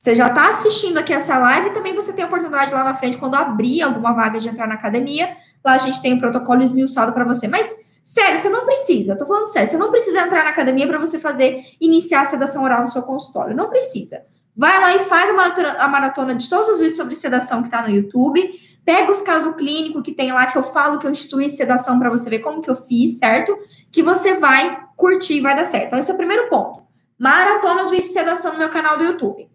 Você 0.00 0.14
já 0.14 0.28
está 0.28 0.48
assistindo 0.48 0.96
aqui 0.96 1.12
essa 1.12 1.36
live, 1.36 1.74
também 1.74 1.94
você 1.94 2.10
tem 2.10 2.24
a 2.24 2.26
oportunidade 2.26 2.72
lá 2.72 2.82
na 2.82 2.94
frente, 2.94 3.18
quando 3.18 3.34
abrir 3.34 3.82
alguma 3.82 4.14
vaga 4.14 4.40
de 4.40 4.48
entrar 4.48 4.66
na 4.66 4.76
academia, 4.76 5.36
lá 5.62 5.74
a 5.74 5.78
gente 5.78 6.00
tem 6.00 6.14
um 6.14 6.18
protocolo 6.18 6.62
esmiuçado 6.62 7.12
para 7.12 7.22
você. 7.22 7.46
Mas 7.46 7.78
Sério, 8.02 8.38
você 8.38 8.48
não 8.48 8.64
precisa, 8.64 9.14
tô 9.14 9.26
falando 9.26 9.46
sério, 9.46 9.68
você 9.68 9.76
não 9.76 9.90
precisa 9.90 10.22
entrar 10.22 10.42
na 10.42 10.48
academia 10.48 10.86
para 10.86 10.98
você 10.98 11.18
fazer, 11.18 11.62
iniciar 11.78 12.22
a 12.22 12.24
sedação 12.24 12.64
oral 12.64 12.80
no 12.80 12.86
seu 12.86 13.02
consultório. 13.02 13.54
Não 13.54 13.68
precisa. 13.68 14.22
Vai 14.56 14.80
lá 14.80 14.96
e 14.96 15.00
faz 15.00 15.28
a 15.28 15.34
maratona, 15.34 15.72
a 15.74 15.86
maratona 15.86 16.34
de 16.34 16.48
todos 16.48 16.70
os 16.70 16.78
vídeos 16.78 16.96
sobre 16.96 17.14
sedação 17.14 17.62
que 17.62 17.68
tá 17.68 17.82
no 17.82 17.90
YouTube. 17.90 18.42
Pega 18.86 19.10
os 19.10 19.20
casos 19.20 19.54
clínicos 19.54 20.00
que 20.02 20.12
tem 20.12 20.32
lá, 20.32 20.46
que 20.46 20.56
eu 20.56 20.62
falo 20.62 20.98
que 20.98 21.06
eu 21.06 21.10
instituí 21.10 21.50
sedação 21.50 21.98
para 21.98 22.08
você 22.08 22.30
ver 22.30 22.38
como 22.38 22.62
que 22.62 22.70
eu 22.70 22.74
fiz, 22.74 23.18
certo? 23.18 23.54
Que 23.92 24.02
você 24.02 24.32
vai 24.32 24.80
curtir 24.96 25.34
e 25.34 25.40
vai 25.40 25.54
dar 25.54 25.66
certo. 25.66 25.88
Então, 25.88 25.98
esse 25.98 26.10
é 26.10 26.14
o 26.14 26.16
primeiro 26.16 26.48
ponto. 26.48 26.82
Maratona 27.18 27.82
os 27.82 27.90
vídeos 27.90 28.08
de 28.08 28.14
sedação 28.14 28.54
no 28.54 28.58
meu 28.58 28.70
canal 28.70 28.96
do 28.96 29.04
YouTube. 29.04 29.49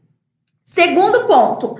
Segundo 0.66 1.28
ponto, 1.28 1.78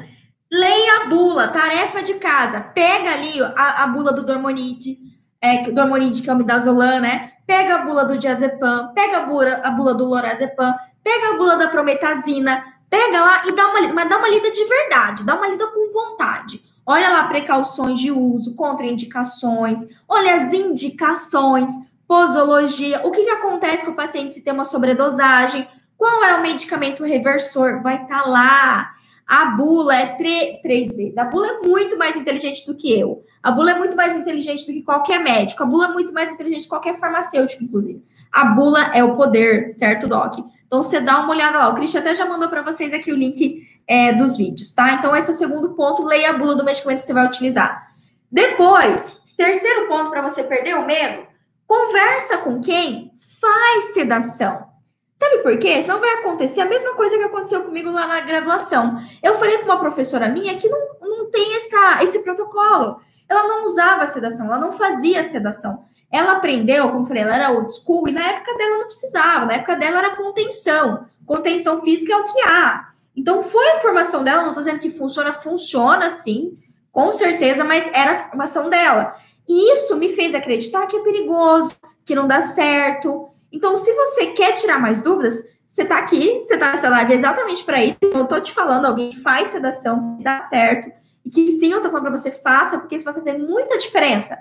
leia 0.52 1.02
a 1.02 1.06
bula, 1.08 1.48
tarefa 1.48 2.04
de 2.04 2.14
casa. 2.14 2.62
Pega 2.62 3.14
ali 3.14 3.42
a, 3.42 3.84
a 3.84 3.88
bula 3.88 4.14
do 4.14 4.24
Dormonide, 4.24 5.00
é, 5.42 5.64
do 5.64 5.82
Amoride, 5.82 6.22
que 6.22 6.30
é 6.30 6.34
o 6.34 6.38
midazolam, 6.38 7.02
né? 7.02 7.32
Pega 7.48 7.76
a 7.76 7.78
bula 7.80 8.06
do 8.06 8.16
diazepam, 8.16 8.92
pega 8.94 9.18
a 9.18 9.26
bula, 9.26 9.62
a 9.64 9.72
bula 9.72 9.96
do 9.96 10.06
lorazepam, 10.06 10.74
pega 11.04 11.34
a 11.34 11.38
bula 11.38 11.58
da 11.58 11.68
prometazina, 11.68 12.64
pega 12.88 13.22
lá 13.22 13.42
e 13.48 13.56
dá 13.56 13.68
uma 13.70 13.80
lida, 13.80 13.94
mas 13.94 14.08
dá 14.08 14.18
uma 14.18 14.30
lida 14.30 14.52
de 14.52 14.64
verdade, 14.66 15.24
dá 15.24 15.36
uma 15.36 15.48
lida 15.48 15.66
com 15.68 15.92
vontade. 15.92 16.64
Olha 16.86 17.10
lá 17.10 17.28
precauções 17.28 18.00
de 18.00 18.12
uso, 18.12 18.56
contraindicações, 18.56 19.80
olha 20.08 20.36
as 20.36 20.54
indicações, 20.54 21.72
posologia, 22.08 23.02
o 23.04 23.10
que, 23.10 23.24
que 23.24 23.32
acontece 23.32 23.84
com 23.84 23.92
o 23.92 23.96
paciente 23.96 24.36
se 24.36 24.44
tem 24.44 24.54
uma 24.54 24.64
sobredosagem, 24.64 25.68
qual 26.06 26.24
é 26.24 26.36
o 26.36 26.42
medicamento 26.44 27.04
reversor, 27.04 27.82
vai 27.82 28.04
estar 28.04 28.22
tá 28.22 28.30
lá. 28.30 28.92
A 29.26 29.46
bula 29.48 29.96
é 29.96 30.16
três 30.62 30.96
vezes. 30.96 31.18
A 31.18 31.26
bula 31.26 31.48
é 31.48 31.68
muito 31.68 31.98
mais 31.98 32.16
inteligente 32.16 32.64
do 32.68 32.78
que 32.78 32.94
eu. 32.94 33.24
A 33.42 33.52
bula 33.52 33.72
é 33.72 33.74
muito 33.76 33.98
mais 33.98 34.16
inteligente 34.16 34.68
do 34.68 34.72
que 34.72 34.84
qualquer 34.84 35.20
médico. 35.20 35.64
A 35.64 35.66
bula 35.66 35.86
é 35.86 35.92
muito 35.92 36.14
mais 36.14 36.32
inteligente 36.32 36.60
do 36.60 36.64
que 36.66 36.70
qualquer 36.70 37.00
farmacêutico, 37.00 37.64
inclusive. 37.64 38.06
A 38.32 38.46
bula 38.46 38.92
é 38.94 39.04
o 39.04 39.16
poder, 39.16 39.68
certo, 39.70 40.08
Doc? 40.08 40.38
Então 40.68 40.84
você 40.84 41.02
dá 41.02 41.22
uma 41.22 41.32
olhada 41.32 41.58
lá. 41.58 41.70
O 41.70 41.74
Christian 41.74 42.02
até 42.02 42.14
já 42.14 42.28
mandou 42.28 42.50
para 42.50 42.62
vocês 42.62 42.94
aqui 42.94 43.12
o 43.12 43.16
link 43.16 43.64
é, 43.88 44.14
dos 44.14 44.38
vídeos, 44.38 44.72
tá? 44.74 44.94
Então 44.94 45.16
esse 45.16 45.32
é 45.32 45.34
o 45.34 45.38
segundo 45.38 45.74
ponto. 45.74 46.06
Leia 46.06 46.30
a 46.30 46.34
bula 46.34 46.54
do 46.54 46.64
medicamento 46.64 47.00
que 47.00 47.06
você 47.06 47.14
vai 47.14 47.26
utilizar. 47.26 47.88
Depois, 48.32 49.24
terceiro 49.36 49.88
ponto 49.88 50.12
para 50.12 50.22
você 50.22 50.44
perder 50.44 50.76
o 50.76 50.86
medo, 50.86 51.26
conversa 51.66 52.38
com 52.38 52.62
quem 52.62 53.12
faz 53.42 53.86
sedação. 53.96 54.75
Sabe 55.18 55.38
por 55.40 55.58
quê? 55.58 55.82
Senão 55.82 56.00
vai 56.00 56.16
acontecer 56.16 56.62
a 56.62 56.66
mesma 56.66 56.94
coisa 56.94 57.18
que 57.18 57.24
aconteceu 57.24 57.64
comigo 57.64 57.90
lá 57.90 58.06
na 58.06 58.20
graduação. 58.20 59.00
Eu 59.24 59.36
falei 59.36 59.58
com 59.60 59.66
uma 59.66 59.80
professora 59.80 60.28
minha 60.28 60.56
que 60.56 60.68
não, 60.68 60.80
não 61.02 61.32
tem 61.32 61.56
essa, 61.56 62.04
esse 62.04 62.20
protocolo. 62.20 63.00
Ela 63.28 63.48
não 63.48 63.66
usava 63.66 64.06
sedação, 64.06 64.48
ela 64.48 64.60
não 64.60 64.72
fazia 64.72 65.24
sedação. 65.24 65.84
Ela 66.12 66.34
aprendeu, 66.34 66.92
como 66.92 67.06
falei, 67.06 67.24
ela 67.24 67.36
era 67.36 67.52
old 67.52 67.72
school, 67.72 68.08
e 68.08 68.12
na 68.12 68.26
época 68.26 68.56
dela 68.58 68.78
não 68.78 68.86
precisava, 68.86 69.46
na 69.46 69.54
época 69.54 69.76
dela 69.76 70.00
era 70.00 70.16
contenção. 70.16 71.06
Contenção 71.26 71.82
física 71.82 72.14
é 72.14 72.18
o 72.18 72.24
que 72.24 72.42
há. 72.42 72.90
Então 73.16 73.42
foi 73.42 73.72
a 73.72 73.80
formação 73.80 74.24
dela, 74.24 74.42
não 74.42 74.50
estou 74.50 74.64
dizendo 74.64 74.80
que 74.80 74.90
funciona, 74.90 75.34
funciona 75.34 76.10
sim, 76.10 76.58
com 76.92 77.12
certeza, 77.12 77.64
mas 77.64 77.90
era 77.94 78.12
a 78.12 78.30
formação 78.30 78.70
dela. 78.70 79.14
E 79.48 79.74
isso 79.74 79.98
me 79.98 80.10
fez 80.10 80.36
acreditar 80.36 80.86
que 80.88 80.98
é 80.98 81.04
perigoso, 81.04 81.78
que 82.06 82.16
não 82.16 82.28
dá 82.28 82.42
certo, 82.42 83.30
então, 83.56 83.78
se 83.78 83.94
você 83.94 84.28
quer 84.28 84.54
tirar 84.54 84.80
mais 84.80 85.00
dúvidas, 85.00 85.46
você 85.66 85.84
está 85.84 85.98
aqui, 85.98 86.42
você 86.44 86.56
está 86.56 86.72
nessa 86.72 86.90
live 86.90 87.14
exatamente 87.14 87.64
para 87.64 87.84
isso. 87.84 87.98
Eu 88.02 88.24
estou 88.24 88.42
te 88.42 88.52
falando, 88.52 88.86
alguém 88.86 89.12
faz 89.12 89.48
sedação, 89.48 90.18
dá 90.22 90.40
certo. 90.40 90.92
E 91.24 91.30
que 91.30 91.48
sim, 91.48 91.72
eu 91.72 91.78
estou 91.78 91.90
falando 91.90 92.08
para 92.08 92.18
você, 92.18 92.32
faça, 92.32 92.78
porque 92.78 92.96
isso 92.96 93.06
vai 93.06 93.14
fazer 93.14 93.38
muita 93.38 93.78
diferença 93.78 94.38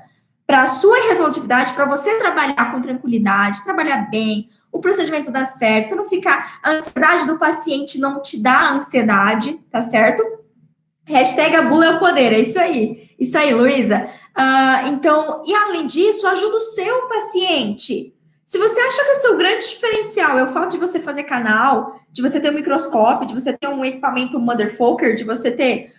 para 0.47 0.63
a 0.63 0.67
sua 0.67 0.97
resolutividade, 1.09 1.73
para 1.73 1.87
você 1.87 2.19
trabalhar 2.19 2.71
com 2.71 2.81
tranquilidade, 2.81 3.65
trabalhar 3.65 4.11
bem, 4.11 4.49
o 4.71 4.79
procedimento 4.79 5.31
dá 5.31 5.45
certo, 5.45 5.89
você 5.89 5.95
não 5.95 6.05
ficar. 6.05 6.59
A 6.63 6.73
ansiedade 6.73 7.27
do 7.27 7.39
paciente 7.39 7.99
não 7.99 8.21
te 8.21 8.43
dá 8.43 8.73
ansiedade, 8.73 9.55
tá 9.71 9.81
certo? 9.81 10.23
Hashtag 11.07 11.57
a 11.57 11.63
bula 11.63 11.87
é 11.87 11.91
o 11.91 11.99
poder, 11.99 12.33
é 12.33 12.41
isso 12.41 12.59
aí. 12.59 13.11
Isso 13.19 13.39
aí, 13.39 13.55
Luísa. 13.55 14.09
Uh, 14.37 14.89
então, 14.89 15.43
e 15.47 15.55
além 15.55 15.87
disso, 15.87 16.27
ajuda 16.27 16.57
o 16.57 16.61
seu 16.61 17.09
paciente. 17.09 18.14
Se 18.45 18.59
você 18.59 18.79
acha 18.81 19.05
que 19.05 19.11
o 19.11 19.21
seu 19.21 19.37
grande 19.39 19.67
diferencial 19.67 20.39
é 20.39 20.45
o 20.45 20.53
fato 20.53 20.73
de 20.73 20.77
você 20.77 21.01
fazer 21.01 21.25
canal, 21.25 21.99
de 22.11 22.21
você 22.21 22.39
ter 22.39 22.51
um 22.51 22.55
microscópio, 22.55 23.27
de 23.27 23.33
você 23.33 23.57
ter 23.57 23.69
um 23.69 23.85
equipamento 23.85 24.39
motherfucker, 24.39 25.15
de 25.15 25.25
você 25.25 25.51
ter 25.51 25.93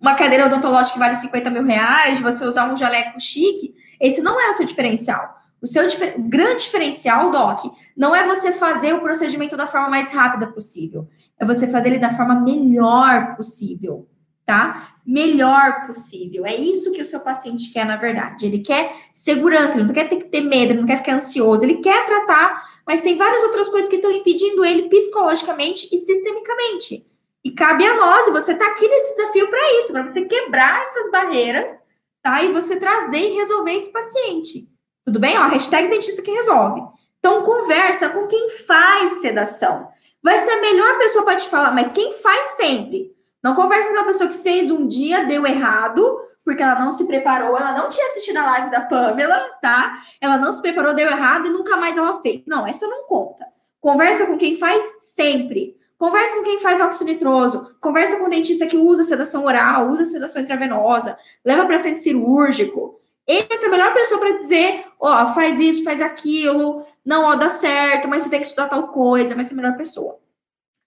uma 0.00 0.14
cadeira 0.14 0.46
odontológica 0.46 0.94
que 0.94 0.98
vale 0.98 1.14
50 1.14 1.50
mil 1.50 1.62
reais, 1.62 2.18
de 2.18 2.24
você 2.24 2.44
usar 2.44 2.70
um 2.70 2.76
jaleco 2.76 3.20
chique, 3.20 3.74
esse 4.00 4.20
não 4.20 4.40
é 4.40 4.50
o 4.50 4.52
seu 4.52 4.66
diferencial. 4.66 5.34
O 5.62 5.66
seu 5.66 5.86
difer 5.86 6.16
grande 6.18 6.64
diferencial, 6.64 7.30
Doc, 7.30 7.72
não 7.96 8.14
é 8.14 8.26
você 8.26 8.52
fazer 8.52 8.92
o 8.92 9.00
procedimento 9.00 9.56
da 9.56 9.66
forma 9.66 9.88
mais 9.88 10.10
rápida 10.10 10.48
possível. 10.48 11.08
É 11.38 11.46
você 11.46 11.66
fazer 11.68 11.88
ele 11.90 11.98
da 11.98 12.10
forma 12.10 12.38
melhor 12.38 13.34
possível 13.36 14.06
tá? 14.46 14.94
Melhor 15.06 15.86
possível. 15.86 16.46
É 16.46 16.54
isso 16.54 16.92
que 16.92 17.02
o 17.02 17.06
seu 17.06 17.20
paciente 17.20 17.72
quer, 17.72 17.86
na 17.86 17.96
verdade. 17.96 18.46
Ele 18.46 18.58
quer 18.58 18.94
segurança, 19.12 19.76
ele 19.76 19.86
não 19.86 19.94
quer 19.94 20.08
ter 20.08 20.16
que 20.16 20.26
ter 20.26 20.40
medo, 20.40 20.72
ele 20.72 20.80
não 20.80 20.86
quer 20.86 20.98
ficar 20.98 21.14
ansioso, 21.14 21.62
ele 21.62 21.76
quer 21.76 22.04
tratar, 22.04 22.62
mas 22.86 23.00
tem 23.00 23.16
várias 23.16 23.42
outras 23.44 23.68
coisas 23.68 23.88
que 23.88 23.96
estão 23.96 24.10
impedindo 24.10 24.64
ele 24.64 24.88
psicologicamente 24.88 25.88
e 25.92 25.98
sistemicamente. 25.98 27.06
E 27.44 27.50
cabe 27.50 27.86
a 27.86 27.94
nós, 27.94 28.28
e 28.28 28.32
você 28.32 28.54
tá 28.54 28.66
aqui 28.68 28.88
nesse 28.88 29.16
desafio 29.16 29.48
para 29.50 29.78
isso, 29.78 29.92
para 29.92 30.06
você 30.06 30.24
quebrar 30.24 30.82
essas 30.82 31.10
barreiras, 31.10 31.84
tá? 32.22 32.42
E 32.42 32.48
você 32.52 32.76
trazer 32.76 33.18
e 33.18 33.34
resolver 33.34 33.74
esse 33.74 33.92
paciente. 33.92 34.68
Tudo 35.04 35.20
bem? 35.20 35.36
Ó, 35.38 35.46
hashtag 35.48 35.88
dentista 35.88 36.22
que 36.22 36.30
resolve. 36.30 36.82
Então, 37.18 37.42
conversa 37.42 38.08
com 38.10 38.26
quem 38.26 38.48
faz 38.48 39.20
sedação. 39.20 39.88
Vai 40.22 40.38
ser 40.38 40.52
a 40.52 40.60
melhor 40.60 40.98
pessoa 40.98 41.24
para 41.24 41.38
te 41.38 41.48
falar, 41.48 41.72
mas 41.72 41.92
quem 41.92 42.12
faz 42.12 42.52
sempre. 42.52 43.13
Não 43.44 43.54
converse 43.54 43.86
com 43.86 43.92
aquela 43.92 44.06
pessoa 44.06 44.30
que 44.30 44.38
fez 44.38 44.70
um 44.70 44.88
dia, 44.88 45.26
deu 45.26 45.46
errado, 45.46 46.18
porque 46.42 46.62
ela 46.62 46.80
não 46.80 46.90
se 46.90 47.06
preparou, 47.06 47.54
ela 47.58 47.76
não 47.76 47.90
tinha 47.90 48.06
assistido 48.06 48.38
a 48.38 48.42
live 48.42 48.70
da 48.70 48.80
Pamela, 48.80 49.38
tá? 49.60 50.02
Ela 50.18 50.38
não 50.38 50.50
se 50.50 50.62
preparou, 50.62 50.94
deu 50.94 51.06
errado 51.06 51.46
e 51.46 51.50
nunca 51.50 51.76
mais 51.76 51.98
ela 51.98 52.22
fez. 52.22 52.40
Não, 52.46 52.66
essa 52.66 52.86
não 52.86 53.04
conta. 53.04 53.46
Conversa 53.82 54.24
com 54.24 54.38
quem 54.38 54.56
faz 54.56 54.82
sempre. 55.00 55.76
Conversa 55.98 56.38
com 56.38 56.42
quem 56.42 56.58
faz 56.58 56.80
oxinitroso. 56.80 57.76
Conversa 57.82 58.16
com 58.16 58.24
o 58.24 58.30
dentista 58.30 58.66
que 58.66 58.78
usa 58.78 59.02
sedação 59.02 59.44
oral, 59.44 59.90
usa 59.90 60.06
sedação 60.06 60.40
intravenosa, 60.40 61.18
leva 61.44 61.66
para 61.66 61.76
centro 61.76 62.02
cirúrgico. 62.02 62.98
Essa 63.26 63.66
é 63.66 63.68
a 63.68 63.70
melhor 63.70 63.92
pessoa 63.92 64.20
para 64.20 64.38
dizer, 64.38 64.86
ó, 64.98 65.22
oh, 65.22 65.34
faz 65.34 65.60
isso, 65.60 65.84
faz 65.84 66.00
aquilo, 66.00 66.82
não, 67.04 67.24
ó, 67.24 67.34
dá 67.34 67.50
certo, 67.50 68.08
mas 68.08 68.22
você 68.22 68.30
tem 68.30 68.40
que 68.40 68.46
estudar 68.46 68.70
tal 68.70 68.88
coisa, 68.88 69.34
vai 69.34 69.44
ser 69.44 69.52
a 69.52 69.56
melhor 69.58 69.76
pessoa. 69.76 70.18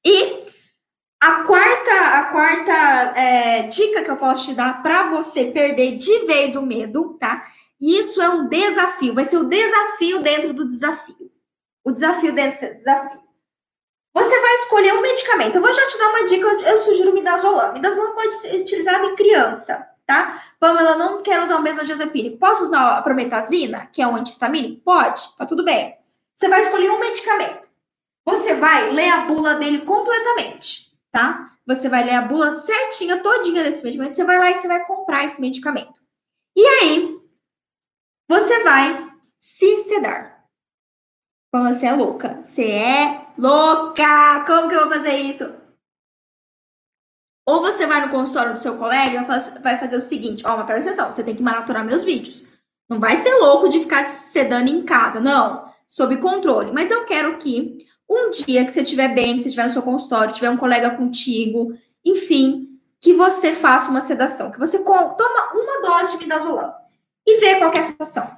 E 0.04 0.57
a 1.20 1.44
quarta, 1.44 1.92
a 1.92 2.24
quarta 2.26 3.20
é, 3.20 3.64
dica 3.64 4.04
que 4.04 4.12
eu 4.12 4.18
posso 4.18 4.50
te 4.50 4.54
dar 4.54 4.84
para 4.84 5.10
você 5.10 5.46
perder 5.46 5.98
de 5.98 6.26
vez 6.26 6.56
o 6.56 6.62
medo, 6.62 7.16
tá? 7.20 7.48
Isso 7.82 8.22
é 8.22 8.30
um 8.30 8.48
desafio, 8.48 9.16
vai 9.16 9.26
ser 9.26 9.38
o 9.38 9.44
desafio 9.44 10.22
dentro 10.22 10.54
do 10.54 10.68
desafio. 10.68 11.32
O 11.84 11.92
desafio 11.92 12.34
dentro 12.34 12.68
do 12.68 12.76
desafio. 12.76 13.20
Você 14.14 14.42
vai 14.42 14.54
escolher 14.56 14.94
um 14.94 15.02
medicamento. 15.02 15.56
Eu 15.56 15.62
vou 15.62 15.74
já 15.74 15.86
te 15.88 15.98
dar 15.98 16.10
uma 16.10 16.26
dica, 16.26 16.46
eu, 16.46 16.60
eu 16.62 16.78
sugiro 16.78 17.14
midazolam. 17.14 17.74
Midazolam 17.74 18.14
pode 18.14 18.36
ser 18.36 18.60
utilizado 18.60 19.06
em 19.06 19.16
criança, 19.16 19.88
tá? 20.06 20.42
Pamela, 20.60 20.98
não 20.98 21.22
quero 21.22 21.44
usar 21.44 21.58
o 21.58 21.62
mesmo 21.62 21.82
benzodiazepínico. 21.82 22.38
Posso 22.38 22.64
usar 22.64 22.98
a 22.98 23.02
prometazina, 23.02 23.88
que 23.92 24.02
é 24.02 24.08
um 24.08 24.16
antihistamínico? 24.16 24.82
Pode, 24.84 25.36
tá 25.38 25.46
tudo 25.46 25.64
bem. 25.64 25.96
Você 26.36 26.50
vai 26.50 26.60
escolher 26.60 26.92
um 26.92 27.00
medicamento. 27.00 27.68
Você 28.26 28.56
vai 28.56 28.92
ler 28.92 29.10
a 29.10 29.22
bula 29.22 29.56
dele 29.56 29.80
completamente 29.80 30.87
tá? 31.18 31.52
Você 31.66 31.90
vai 31.90 32.04
ler 32.04 32.14
a 32.14 32.22
bula 32.22 32.56
certinha, 32.56 33.22
todinha 33.24 33.64
desse 33.64 33.84
medicamento, 33.84 34.16
você 34.16 34.24
vai 34.24 34.38
lá 34.38 34.52
e 34.52 34.56
você 34.56 34.68
vai 34.68 34.86
comprar 34.86 35.26
esse 35.26 35.42
medicamento. 35.42 36.00
E 36.56 36.64
aí, 36.64 37.20
você 38.30 38.64
vai 38.64 39.12
se 39.40 39.78
sedar. 39.78 40.46
Como 41.52 41.74
você 41.74 41.88
é 41.88 41.94
louca. 41.94 42.42
Você 42.44 42.70
é 42.70 43.28
louca! 43.36 44.44
Como 44.46 44.70
que 44.70 44.76
eu 44.76 44.82
vou 44.82 44.90
fazer 44.90 45.16
isso? 45.18 45.56
Ou 47.48 47.62
você 47.62 47.88
vai 47.88 48.06
no 48.06 48.12
consultório 48.12 48.54
do 48.54 48.60
seu 48.60 48.78
colega 48.78 49.16
e 49.16 49.60
vai 49.62 49.78
fazer 49.78 49.98
o 49.98 50.02
seguinte: 50.02 50.46
ó, 50.46 50.56
mas 50.56 50.66
presta 50.66 50.92
atenção, 50.92 51.12
você 51.12 51.24
tem 51.24 51.36
que 51.36 51.42
maratonar 51.42 51.84
meus 51.84 52.04
vídeos. 52.04 52.44
Não 52.90 53.00
vai 53.00 53.16
ser 53.16 53.34
louco 53.38 53.70
de 53.70 53.80
ficar 53.80 54.04
se 54.04 54.32
sedando 54.32 54.70
em 54.70 54.84
casa, 54.84 55.20
não. 55.20 55.68
Sob 55.88 56.18
controle. 56.18 56.72
Mas 56.72 56.92
eu 56.92 57.06
quero 57.06 57.38
que 57.38 57.78
um 58.10 58.30
dia 58.30 58.64
que 58.66 58.72
você 58.72 58.82
estiver 58.82 59.14
bem, 59.14 59.36
que 59.36 59.42
você 59.42 59.50
estiver 59.50 59.66
no 59.66 59.70
seu 59.70 59.82
consultório, 59.82 60.34
tiver 60.34 60.50
um 60.50 60.58
colega 60.58 60.92
contigo, 60.92 61.74
enfim, 62.06 62.80
que 63.00 63.14
você 63.14 63.54
faça 63.54 63.92
uma 63.92 64.02
sedação, 64.02 64.52
que 64.52 64.60
você 64.60 64.80
toma 64.84 65.52
uma 65.54 65.82
dose 65.82 66.14
de 66.14 66.24
midazolam 66.24 66.74
e 67.26 67.40
vê 67.40 67.56
qual 67.56 67.72
é 67.74 67.80
a 67.80 67.82
sensação. 67.82 68.32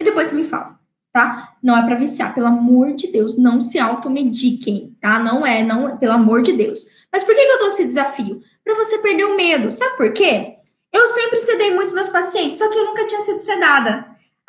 E 0.00 0.04
depois 0.04 0.28
você 0.28 0.34
me 0.34 0.44
fala, 0.44 0.78
tá? 1.12 1.54
Não 1.62 1.76
é 1.76 1.82
para 1.82 1.94
viciar, 1.94 2.34
pelo 2.34 2.46
amor 2.46 2.94
de 2.94 3.08
Deus, 3.08 3.36
não 3.36 3.60
se 3.60 3.78
automediquem, 3.78 4.96
tá? 5.00 5.18
Não 5.18 5.46
é, 5.46 5.62
não, 5.62 5.98
pelo 5.98 6.14
amor 6.14 6.42
de 6.42 6.54
Deus. 6.54 6.86
Mas 7.12 7.22
por 7.22 7.34
que, 7.34 7.44
que 7.44 7.52
eu 7.52 7.58
dou 7.58 7.68
esse 7.68 7.84
desafio? 7.84 8.42
Para 8.64 8.74
você 8.74 8.98
perder 8.98 9.24
o 9.24 9.36
medo. 9.36 9.70
Sabe 9.70 9.96
por 9.96 10.12
quê? 10.12 10.56
Eu 10.92 11.06
sempre 11.06 11.40
sedei 11.40 11.74
muitos 11.74 11.92
meus 11.92 12.08
pacientes, 12.08 12.58
só 12.58 12.68
que 12.68 12.78
eu 12.78 12.86
nunca 12.86 13.06
tinha 13.06 13.20
sido 13.20 13.38
sedada. 13.38 14.06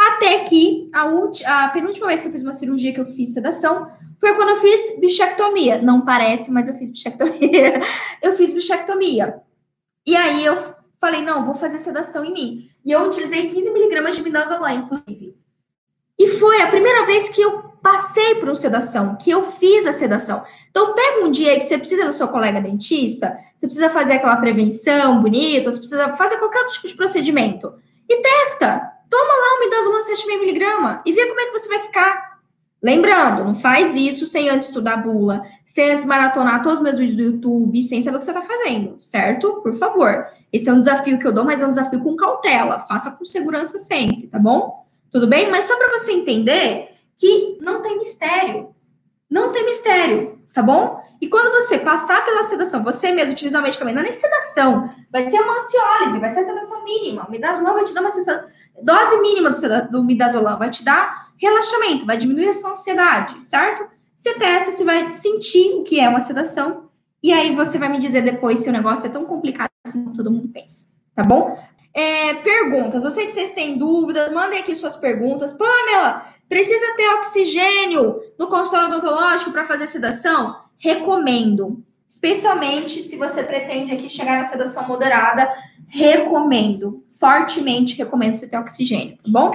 Até 0.10 0.40
que 0.40 0.90
a, 0.92 1.04
a 1.66 1.70
penúltima 1.70 2.08
vez 2.08 2.22
que 2.24 2.28
eu 2.28 2.32
fiz 2.32 2.42
uma 2.42 2.54
cirurgia 2.54 2.92
que 2.92 3.00
eu 3.00 3.06
fiz 3.06 3.34
sedação 3.34 3.86
foi 4.20 4.34
quando 4.36 4.50
eu 4.50 4.56
fiz 4.56 5.00
bichectomia. 5.00 5.80
Não 5.80 6.02
parece, 6.02 6.50
mas 6.50 6.68
eu 6.68 6.74
fiz 6.74 6.90
bichectomia. 6.90 7.82
eu 8.20 8.34
fiz 8.34 8.52
bichectomia. 8.52 9.40
E 10.04 10.16
aí 10.16 10.44
eu 10.44 10.58
falei, 11.00 11.22
não, 11.22 11.46
vou 11.46 11.54
fazer 11.54 11.78
sedação 11.78 12.26
em 12.26 12.34
mim. 12.34 12.70
E 12.84 12.92
eu 12.92 13.06
utilizei 13.06 13.48
15 13.48 13.70
miligramas 13.70 14.16
de 14.16 14.24
midazolam, 14.24 14.72
inclusive. 14.72 15.38
E 16.18 16.28
foi 16.28 16.62
a 16.62 16.68
primeira 16.68 17.06
vez 17.06 17.30
que 17.30 17.42
eu 17.42 17.60
passei 17.84 18.36
por 18.36 18.46
uma 18.46 18.56
sedação, 18.56 19.16
que 19.16 19.30
eu 19.30 19.44
fiz 19.44 19.86
a 19.86 19.94
sedação. 19.94 20.44
Então, 20.72 20.96
pega 20.96 21.26
um 21.26 21.30
dia 21.30 21.56
que 21.56 21.62
você 21.62 21.78
precisa 21.78 22.06
do 22.06 22.14
seu 22.14 22.28
colega 22.28 22.60
dentista, 22.60 23.38
você 23.60 23.68
precisa 23.68 23.90
fazer 23.90 24.14
aquela 24.14 24.38
prevenção 24.38 25.22
bonita, 25.22 25.72
você 25.72 25.78
precisa 25.78 26.16
fazer 26.16 26.38
qualquer 26.38 26.60
outro 26.60 26.74
tipo 26.74 26.88
de 26.88 26.96
procedimento. 26.96 27.74
E 28.10 28.22
testa. 28.22 29.01
Toma 29.12 29.34
lá 29.34 29.60
midazolam 29.60 30.02
7,5mg 30.04 31.02
e 31.06 31.12
vê 31.12 31.26
como 31.28 31.42
é 31.42 31.46
que 31.48 31.52
você 31.52 31.68
vai 31.68 31.80
ficar. 31.80 32.40
Lembrando, 32.82 33.44
não 33.44 33.54
faz 33.54 33.94
isso 33.94 34.26
sem 34.26 34.50
antes 34.50 34.70
estudar 34.70 34.94
a 34.94 34.98
bula, 34.98 35.46
sem 35.66 35.92
antes 35.92 36.06
maratonar 36.06 36.64
todos 36.64 36.80
os 36.80 36.84
meus 36.84 36.98
vídeos 36.98 37.18
do 37.18 37.24
YouTube, 37.24 37.84
sem 37.84 38.02
saber 38.02 38.16
o 38.16 38.20
que 38.20 38.26
você 38.26 38.32
está 38.32 38.42
fazendo, 38.42 38.96
certo? 39.00 39.62
Por 39.62 39.76
favor. 39.76 40.28
Esse 40.52 40.70
é 40.70 40.74
um 40.74 40.78
desafio 40.78 41.20
que 41.20 41.28
eu 41.28 41.34
dou, 41.34 41.44
mas 41.44 41.62
é 41.62 41.66
um 41.66 41.70
desafio 41.70 42.02
com 42.02 42.16
cautela. 42.16 42.80
Faça 42.80 43.12
com 43.12 43.26
segurança 43.26 43.78
sempre, 43.78 44.28
tá 44.28 44.40
bom? 44.40 44.88
Tudo 45.12 45.28
bem? 45.28 45.52
Mas 45.52 45.66
só 45.66 45.78
para 45.78 45.92
você 45.92 46.14
entender 46.14 46.92
que 47.18 47.58
não 47.60 47.82
tem 47.82 48.00
mistério. 48.00 48.74
Não 49.30 49.52
tem 49.52 49.66
mistério, 49.66 50.40
tá 50.54 50.62
bom? 50.62 51.02
E 51.20 51.28
quando 51.28 51.52
você 51.54 51.80
passar 51.80 52.26
pela 52.26 52.44
sedação, 52.44 52.84
você 52.84 53.12
mesmo 53.12 53.34
utilizar 53.34 53.62
o 53.62 53.64
medicamento, 53.64 53.96
não 53.96 54.02
é 54.02 54.06
nem 54.06 54.14
sedação, 54.14 54.90
vai 55.12 55.30
ser 55.30 55.40
uma 55.40 55.60
ansiólise, 55.60 56.20
vai 56.20 56.30
ser 56.30 56.40
a 56.40 56.44
sedação 56.44 56.84
mínima. 56.84 57.26
O 57.28 57.32
midazolam 57.32 57.74
vai 57.74 57.84
te 57.84 57.94
dar 57.94 58.02
uma 58.02 58.10
dose 58.82 59.22
mínima 59.22 59.50
do, 59.50 59.92
do 59.92 60.04
midazolam, 60.04 60.58
vai 60.58 60.70
te 60.70 60.84
dar 60.84 61.32
relaxamento, 61.38 62.06
vai 62.06 62.18
diminuir 62.18 62.50
a 62.50 62.54
sua 62.54 62.72
ansiedade, 62.72 63.44
certo? 63.44 63.88
Você 64.16 64.34
testa, 64.36 64.72
você 64.72 64.84
vai 64.84 65.08
sentir 65.08 65.74
o 65.76 65.84
que 65.84 66.00
é 66.00 66.08
uma 66.08 66.20
sedação, 66.20 66.90
e 67.24 67.32
aí 67.32 67.56
você 67.56 67.78
vai 67.78 67.90
me 67.90 68.00
dizer 68.00 68.24
depois 68.24 68.60
se 68.60 68.70
o 68.70 68.74
negócio 68.74 69.06
é 69.08 69.10
tão 69.10 69.26
complicado 69.26 69.70
assim 69.86 70.04
como 70.04 70.16
todo 70.16 70.32
mundo 70.32 70.50
pensa, 70.50 70.88
tá 71.16 71.24
bom? 71.24 71.58
É, 71.94 72.36
perguntas, 72.36 73.04
eu 73.04 73.12
sei 73.12 73.26
que 73.26 73.32
vocês 73.32 73.52
têm 73.52 73.78
dúvidas, 73.78 74.32
mandem 74.32 74.60
aqui 74.60 74.74
suas 74.76 74.96
perguntas. 74.96 75.52
Pamela, 75.54 76.26
precisa 76.52 76.98
ter 76.98 77.08
oxigênio 77.14 78.20
no 78.38 78.48
consultório 78.48 78.90
odontológico 78.90 79.54
para 79.54 79.64
fazer 79.64 79.88
sedação? 79.88 80.58
Recomendo. 80.78 81.82
Especialmente 82.06 83.02
se 83.04 83.16
você 83.16 83.42
pretende 83.42 83.94
aqui 83.94 84.10
chegar 84.10 84.38
na 84.38 84.44
sedação 84.44 84.86
moderada, 84.86 85.50
recomendo. 85.88 87.06
Fortemente 87.10 87.98
recomendo 87.98 88.36
você 88.36 88.50
ter 88.50 88.58
oxigênio, 88.58 89.16
tá 89.16 89.32
bom? 89.32 89.52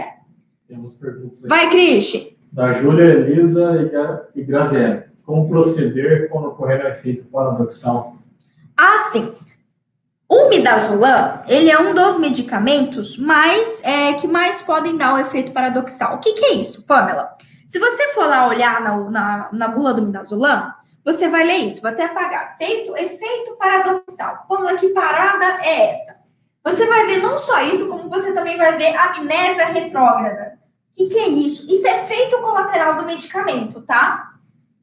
Temos 0.67 0.95
perguntas 0.95 1.41
aqui. 1.41 1.49
Vai, 1.49 1.69
Cristi. 1.69 2.39
Da 2.51 2.73
Júlia, 2.73 3.05
Elisa 3.05 4.31
e 4.35 4.43
Graziella. 4.43 5.05
Como 5.23 5.51
proceder 5.51 6.31
quando 6.31 6.49
ocorrer 6.49 6.83
o 6.83 6.89
efeito 6.89 7.27
paradoxal? 7.27 8.17
Ah, 8.75 8.97
sim. 9.13 9.35
O 10.29 10.49
midazolam, 10.49 11.41
ele 11.47 11.71
é 11.71 11.79
um 11.79 11.95
dos 11.95 12.19
medicamentos 12.19 13.17
mais 13.17 13.81
é, 13.85 14.13
que 14.15 14.27
mais 14.27 14.61
podem 14.61 14.97
dar 14.97 15.15
o 15.15 15.19
efeito 15.19 15.53
paradoxal. 15.53 16.17
O 16.17 16.19
que, 16.19 16.33
que 16.33 16.45
é 16.47 16.55
isso, 16.55 16.85
Pamela? 16.85 17.37
Se 17.67 17.79
você 17.79 18.09
for 18.09 18.27
lá 18.27 18.49
olhar 18.49 18.81
na, 18.81 18.97
na, 19.11 19.49
na 19.53 19.69
bula 19.69 19.95
do 19.95 20.03
midazolam, 20.03 20.73
você 21.05 21.29
vai 21.29 21.45
ler 21.45 21.59
isso, 21.59 21.81
vou 21.81 21.91
até 21.91 22.07
apagar. 22.07 22.57
Feito, 22.59 22.97
efeito 22.97 23.57
paradoxal. 23.57 24.45
Pamela, 24.49 24.77
que 24.77 24.89
parada 24.89 25.61
é 25.65 25.91
essa? 25.91 26.17
Você 26.65 26.85
vai 26.87 27.07
ver 27.07 27.23
não 27.23 27.39
só 27.39 27.63
isso, 27.63 27.89
como 27.89 28.11
você 28.11 28.35
também 28.35 28.57
vai 28.57 28.77
ver 28.77 28.97
amnésia 28.97 29.67
retrógrada. 29.67 30.59
O 30.91 30.97
que, 30.97 31.07
que 31.07 31.19
é 31.21 31.29
isso? 31.29 31.73
Isso 31.73 31.87
é 31.87 32.03
efeito 32.03 32.39
colateral 32.39 32.97
do 32.97 33.05
medicamento, 33.05 33.81
tá? 33.83 34.33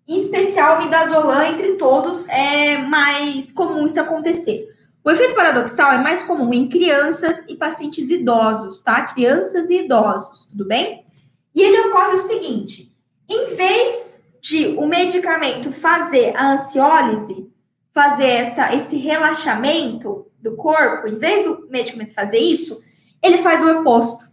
Em 0.08 0.16
especial, 0.16 0.82
midazolam, 0.82 1.44
entre 1.44 1.74
todos, 1.74 2.30
é 2.30 2.78
mais 2.78 3.52
comum 3.52 3.86
isso 3.86 4.00
acontecer. 4.00 4.72
O 5.04 5.12
efeito 5.12 5.36
paradoxal 5.36 5.91
é 5.91 5.97
mais 5.97 6.24
comum 6.24 6.54
em 6.54 6.70
crianças 6.70 7.45
e 7.49 7.56
pacientes 7.56 8.10
idosos, 8.10 8.82
tá? 8.82 9.01
Crianças 9.04 9.70
e 9.70 9.84
idosos, 9.84 10.45
tudo 10.45 10.66
bem? 10.66 11.06
E 11.54 11.62
ele 11.62 11.88
ocorre 11.88 12.16
o 12.16 12.20
seguinte: 12.20 12.95
em 13.30 13.56
vez 13.56 14.24
de 14.41 14.68
o 14.78 14.88
medicamento 14.88 15.72
fazer 15.72 16.36
a 16.36 16.54
ansiólise, 16.54 17.51
fazer 17.91 18.28
essa, 18.28 18.74
esse 18.74 18.97
relaxamento 18.97 20.28
do 20.39 20.56
corpo, 20.56 21.08
em 21.08 21.18
vez 21.18 21.45
do 21.45 21.68
medicamento 21.70 22.14
fazer 22.14 22.39
isso, 22.39 22.82
ele 23.22 23.38
faz 23.38 23.62
o 23.64 23.72
oposto. 23.80 24.32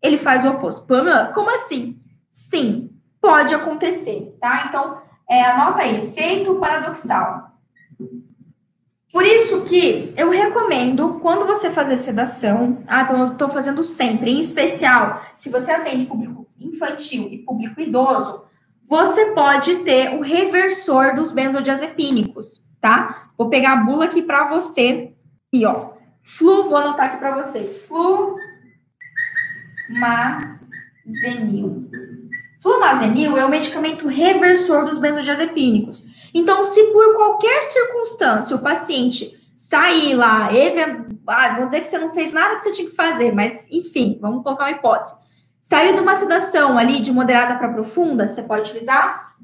Ele 0.00 0.18
faz 0.18 0.44
o 0.44 0.50
oposto. 0.50 0.86
Pamela, 0.86 1.32
como 1.32 1.50
assim? 1.50 1.98
Sim, 2.28 2.90
pode 3.20 3.54
acontecer, 3.54 4.36
tá? 4.40 4.66
Então, 4.68 5.00
é, 5.28 5.42
anota 5.42 5.82
aí, 5.82 6.04
efeito 6.04 6.58
paradoxal. 6.60 7.52
Por 9.14 9.24
isso 9.24 9.64
que 9.64 10.12
eu 10.16 10.28
recomendo, 10.28 11.20
quando 11.22 11.46
você 11.46 11.70
fazer 11.70 11.94
sedação, 11.94 12.82
ah, 12.84 13.06
eu 13.12 13.28
estou 13.28 13.48
fazendo 13.48 13.84
sempre, 13.84 14.32
em 14.32 14.40
especial, 14.40 15.24
se 15.36 15.50
você 15.50 15.70
atende 15.70 16.06
público 16.06 16.48
infantil 16.58 17.28
e 17.30 17.38
público 17.38 17.80
idoso, 17.80 18.44
você 18.82 19.26
pode 19.26 19.76
ter 19.84 20.18
o 20.18 20.20
reversor 20.20 21.14
dos 21.14 21.30
benzodiazepínicos, 21.30 22.64
tá? 22.80 23.28
Vou 23.38 23.48
pegar 23.48 23.74
a 23.74 23.84
bula 23.84 24.06
aqui 24.06 24.20
para 24.20 24.48
você. 24.48 25.12
E 25.52 25.64
ó, 25.64 25.92
flu, 26.20 26.64
vou 26.64 26.76
anotar 26.76 27.06
aqui 27.06 27.18
para 27.18 27.40
você. 27.40 27.60
Flumazenil. 29.86 31.88
Flumazenil 32.60 33.38
é 33.38 33.46
o 33.46 33.48
medicamento 33.48 34.08
reversor 34.08 34.86
dos 34.86 34.98
benzodiazepínicos. 34.98 36.13
Então, 36.34 36.64
se 36.64 36.82
por 36.92 37.14
qualquer 37.14 37.62
circunstância 37.62 38.56
o 38.56 38.58
paciente 38.58 39.32
sair 39.54 40.14
lá, 40.14 40.48
ah, 41.28 41.48
vamos 41.50 41.66
dizer 41.66 41.80
que 41.80 41.86
você 41.86 41.98
não 41.98 42.08
fez 42.08 42.32
nada 42.32 42.56
que 42.56 42.62
você 42.62 42.72
tinha 42.72 42.90
que 42.90 42.96
fazer, 42.96 43.32
mas 43.32 43.68
enfim, 43.70 44.18
vamos 44.20 44.42
colocar 44.42 44.64
uma 44.64 44.72
hipótese. 44.72 45.14
Saiu 45.60 45.94
de 45.94 46.00
uma 46.00 46.14
sedação 46.14 46.76
ali 46.76 47.00
de 47.00 47.12
moderada 47.12 47.56
para 47.56 47.72
profunda, 47.72 48.26
você 48.26 48.42
pode 48.42 48.70
utilizar 48.70 49.34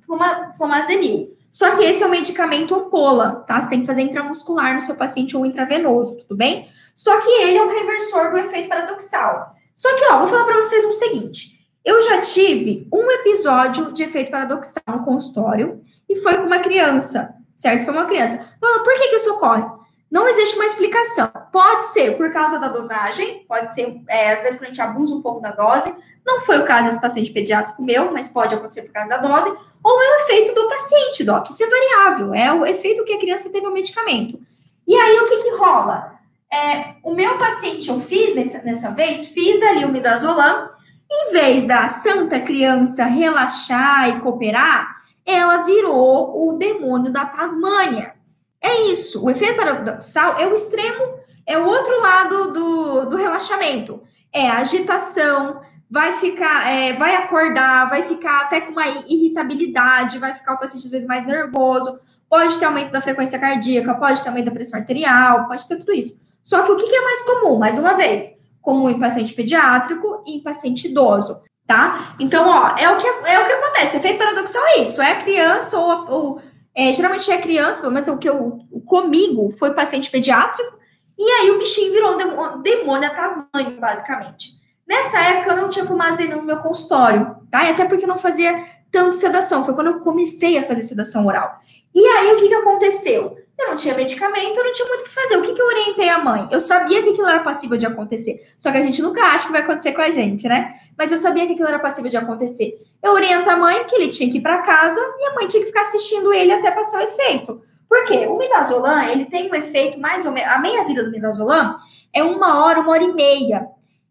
flumazenil. 0.56 1.34
Só 1.50 1.74
que 1.74 1.82
esse 1.82 2.02
é 2.02 2.06
o 2.06 2.10
medicamento 2.10 2.74
ampola, 2.74 3.44
tá? 3.46 3.60
Você 3.60 3.70
tem 3.70 3.80
que 3.80 3.86
fazer 3.86 4.02
intramuscular 4.02 4.74
no 4.74 4.80
seu 4.80 4.96
paciente 4.96 5.36
ou 5.36 5.46
intravenoso, 5.46 6.18
tudo 6.18 6.36
bem? 6.36 6.68
Só 6.94 7.20
que 7.20 7.28
ele 7.28 7.56
é 7.56 7.62
um 7.62 7.70
reversor 7.70 8.30
do 8.30 8.38
efeito 8.38 8.68
paradoxal. 8.68 9.54
Só 9.74 9.88
que, 9.96 10.12
ó, 10.12 10.18
vou 10.18 10.28
falar 10.28 10.44
para 10.44 10.58
vocês 10.58 10.84
o 10.84 10.92
seguinte: 10.92 11.60
eu 11.84 12.00
já 12.02 12.20
tive 12.20 12.86
um 12.92 13.10
episódio 13.10 13.92
de 13.92 14.02
efeito 14.02 14.30
paradoxal 14.30 14.82
no 14.88 15.04
consultório 15.04 15.80
e 16.10 16.16
foi 16.16 16.38
com 16.38 16.46
uma 16.46 16.58
criança, 16.58 17.32
certo? 17.56 17.84
Foi 17.84 17.94
uma 17.94 18.04
criança. 18.04 18.36
Por 18.58 18.94
que, 18.94 19.08
que 19.08 19.16
isso 19.16 19.32
ocorre? 19.32 19.62
Não 20.10 20.28
existe 20.28 20.56
uma 20.56 20.66
explicação. 20.66 21.30
Pode 21.52 21.84
ser 21.84 22.16
por 22.16 22.32
causa 22.32 22.58
da 22.58 22.66
dosagem, 22.66 23.44
pode 23.46 23.72
ser, 23.72 24.02
é, 24.08 24.32
às 24.32 24.40
vezes, 24.40 24.58
quando 24.58 24.64
a 24.64 24.72
gente 24.72 24.82
abusa 24.82 25.14
um 25.14 25.22
pouco 25.22 25.40
da 25.40 25.52
dose. 25.52 25.94
Não 26.26 26.40
foi 26.40 26.58
o 26.58 26.66
caso 26.66 26.86
desse 26.88 27.00
paciente 27.00 27.30
pediátrico 27.30 27.80
meu, 27.80 28.12
mas 28.12 28.28
pode 28.28 28.52
acontecer 28.52 28.82
por 28.82 28.92
causa 28.92 29.10
da 29.10 29.18
dose. 29.18 29.48
Ou 29.82 30.02
é 30.02 30.10
o 30.10 30.20
efeito 30.22 30.52
do 30.52 30.68
paciente, 30.68 31.22
Doc. 31.22 31.48
Isso 31.48 31.62
é 31.62 31.70
variável. 31.70 32.34
É 32.34 32.52
o 32.52 32.66
efeito 32.66 33.04
que 33.04 33.12
a 33.12 33.18
criança 33.20 33.50
teve 33.50 33.64
ao 33.64 33.72
medicamento. 33.72 34.38
E 34.86 34.94
aí, 34.94 35.20
o 35.20 35.26
que 35.26 35.36
que 35.36 35.56
rola? 35.56 36.18
É, 36.52 36.96
o 37.04 37.14
meu 37.14 37.38
paciente, 37.38 37.88
eu 37.88 38.00
fiz 38.00 38.34
nessa, 38.34 38.62
nessa 38.64 38.90
vez, 38.90 39.28
fiz 39.28 39.62
ali 39.62 39.84
o 39.84 39.92
midazolam. 39.92 40.68
Em 41.12 41.32
vez 41.32 41.64
da 41.64 41.86
santa 41.88 42.40
criança 42.40 43.04
relaxar 43.04 44.08
e 44.08 44.20
cooperar, 44.20 44.99
ela 45.24 45.62
virou 45.62 46.48
o 46.48 46.58
demônio 46.58 47.12
da 47.12 47.24
Tasmânia. 47.24 48.14
É 48.60 48.82
isso. 48.90 49.24
O 49.24 49.30
efeito 49.30 49.56
paradoxal 49.56 50.38
é 50.38 50.46
o 50.46 50.54
extremo, 50.54 51.14
é 51.46 51.58
o 51.58 51.66
outro 51.66 52.00
lado 52.00 52.52
do, 52.52 53.04
do 53.06 53.16
relaxamento. 53.16 54.02
É 54.32 54.48
a 54.48 54.58
agitação, 54.58 55.60
vai 55.90 56.12
ficar, 56.12 56.70
é, 56.70 56.92
vai 56.92 57.16
acordar, 57.16 57.88
vai 57.88 58.02
ficar 58.02 58.42
até 58.42 58.60
com 58.60 58.72
uma 58.72 58.86
irritabilidade, 58.86 60.18
vai 60.18 60.34
ficar 60.34 60.54
o 60.54 60.58
paciente 60.58 60.84
às 60.84 60.90
vezes 60.90 61.08
mais 61.08 61.26
nervoso, 61.26 61.98
pode 62.28 62.58
ter 62.58 62.66
aumento 62.66 62.92
da 62.92 63.00
frequência 63.00 63.38
cardíaca, 63.38 63.94
pode 63.94 64.22
ter 64.22 64.28
aumento 64.28 64.46
da 64.46 64.52
pressão 64.52 64.78
arterial, 64.78 65.48
pode 65.48 65.66
ter 65.66 65.76
tudo 65.78 65.92
isso. 65.92 66.20
Só 66.42 66.62
que 66.62 66.70
o 66.70 66.76
que 66.76 66.94
é 66.94 67.02
mais 67.02 67.22
comum? 67.22 67.58
Mais 67.58 67.78
uma 67.78 67.94
vez, 67.94 68.38
comum 68.62 68.88
em 68.88 68.98
paciente 68.98 69.34
pediátrico 69.34 70.22
e 70.26 70.36
em 70.36 70.42
paciente 70.42 70.86
idoso 70.86 71.42
tá? 71.70 72.16
Então, 72.18 72.48
ó, 72.48 72.76
é 72.76 72.90
o 72.90 72.96
que, 72.96 73.06
é 73.06 73.38
o 73.38 73.46
que 73.46 73.52
acontece. 73.52 73.98
Efeito 73.98 74.18
paradoxal 74.18 74.60
é 74.66 74.78
isso. 74.80 75.00
É 75.00 75.12
a 75.12 75.16
criança 75.22 75.78
ou, 75.78 76.10
ou 76.10 76.42
é, 76.74 76.92
geralmente 76.92 77.30
é 77.30 77.38
criança, 77.38 77.80
pelo 77.80 77.92
menos 77.92 78.08
o 78.08 78.18
que 78.18 78.28
eu 78.28 78.58
comigo 78.84 79.50
foi 79.50 79.72
paciente 79.72 80.10
pediátrico, 80.10 80.76
e 81.16 81.22
aí 81.22 81.50
o 81.52 81.58
bichinho 81.58 81.92
virou 81.92 82.14
um 82.14 82.60
demônio 82.60 83.10
tasmânio, 83.10 83.80
basicamente. 83.80 84.58
Nessa 84.84 85.20
época 85.20 85.52
eu 85.52 85.56
não 85.58 85.68
tinha 85.68 85.86
fumazina 85.86 86.34
no 86.34 86.42
meu 86.42 86.56
consultório, 86.56 87.36
tá? 87.48 87.64
E 87.64 87.70
até 87.70 87.84
porque 87.84 88.02
eu 88.02 88.08
não 88.08 88.18
fazia 88.18 88.64
tanto 88.90 89.14
sedação, 89.14 89.64
foi 89.64 89.72
quando 89.72 89.88
eu 89.88 90.00
comecei 90.00 90.58
a 90.58 90.64
fazer 90.64 90.82
sedação 90.82 91.24
oral. 91.24 91.56
E 91.94 92.04
aí 92.04 92.32
o 92.32 92.36
que, 92.36 92.48
que 92.48 92.54
aconteceu? 92.54 93.36
Eu 93.60 93.68
não 93.68 93.76
tinha 93.76 93.94
medicamento, 93.94 94.56
eu 94.56 94.64
não 94.64 94.72
tinha 94.72 94.88
muito 94.88 95.02
o 95.02 95.04
que 95.04 95.10
fazer. 95.10 95.36
O 95.36 95.42
que, 95.42 95.52
que 95.52 95.60
eu 95.60 95.66
orientei 95.66 96.08
a 96.08 96.18
mãe? 96.18 96.48
Eu 96.50 96.58
sabia 96.58 97.02
que 97.02 97.10
aquilo 97.10 97.28
era 97.28 97.40
passível 97.40 97.76
de 97.76 97.84
acontecer. 97.84 98.40
Só 98.56 98.72
que 98.72 98.78
a 98.78 98.84
gente 98.84 99.02
nunca 99.02 99.22
acha 99.22 99.46
que 99.46 99.52
vai 99.52 99.60
acontecer 99.60 99.92
com 99.92 100.00
a 100.00 100.10
gente, 100.10 100.48
né? 100.48 100.74
Mas 100.96 101.12
eu 101.12 101.18
sabia 101.18 101.46
que 101.46 101.52
aquilo 101.52 101.68
era 101.68 101.78
passível 101.78 102.10
de 102.10 102.16
acontecer. 102.16 102.78
Eu 103.02 103.12
oriento 103.12 103.50
a 103.50 103.56
mãe 103.56 103.84
que 103.84 103.94
ele 103.96 104.08
tinha 104.08 104.30
que 104.30 104.38
ir 104.38 104.40
para 104.40 104.62
casa 104.62 104.98
e 105.18 105.26
a 105.26 105.34
mãe 105.34 105.46
tinha 105.46 105.60
que 105.60 105.66
ficar 105.66 105.82
assistindo 105.82 106.32
ele 106.32 106.52
até 106.52 106.70
passar 106.70 107.00
o 107.00 107.04
efeito. 107.04 107.60
Por 107.86 108.02
quê? 108.06 108.26
O 108.26 108.38
midazolam, 108.38 109.02
ele 109.10 109.26
tem 109.26 109.50
um 109.50 109.54
efeito 109.54 110.00
mais 110.00 110.24
ou 110.24 110.32
menos... 110.32 110.50
A 110.50 110.58
meia-vida 110.58 111.04
do 111.04 111.10
midazolam 111.10 111.76
é 112.14 112.22
uma 112.22 112.64
hora, 112.64 112.80
uma 112.80 112.92
hora 112.92 113.02
e 113.02 113.12
meia. 113.12 113.66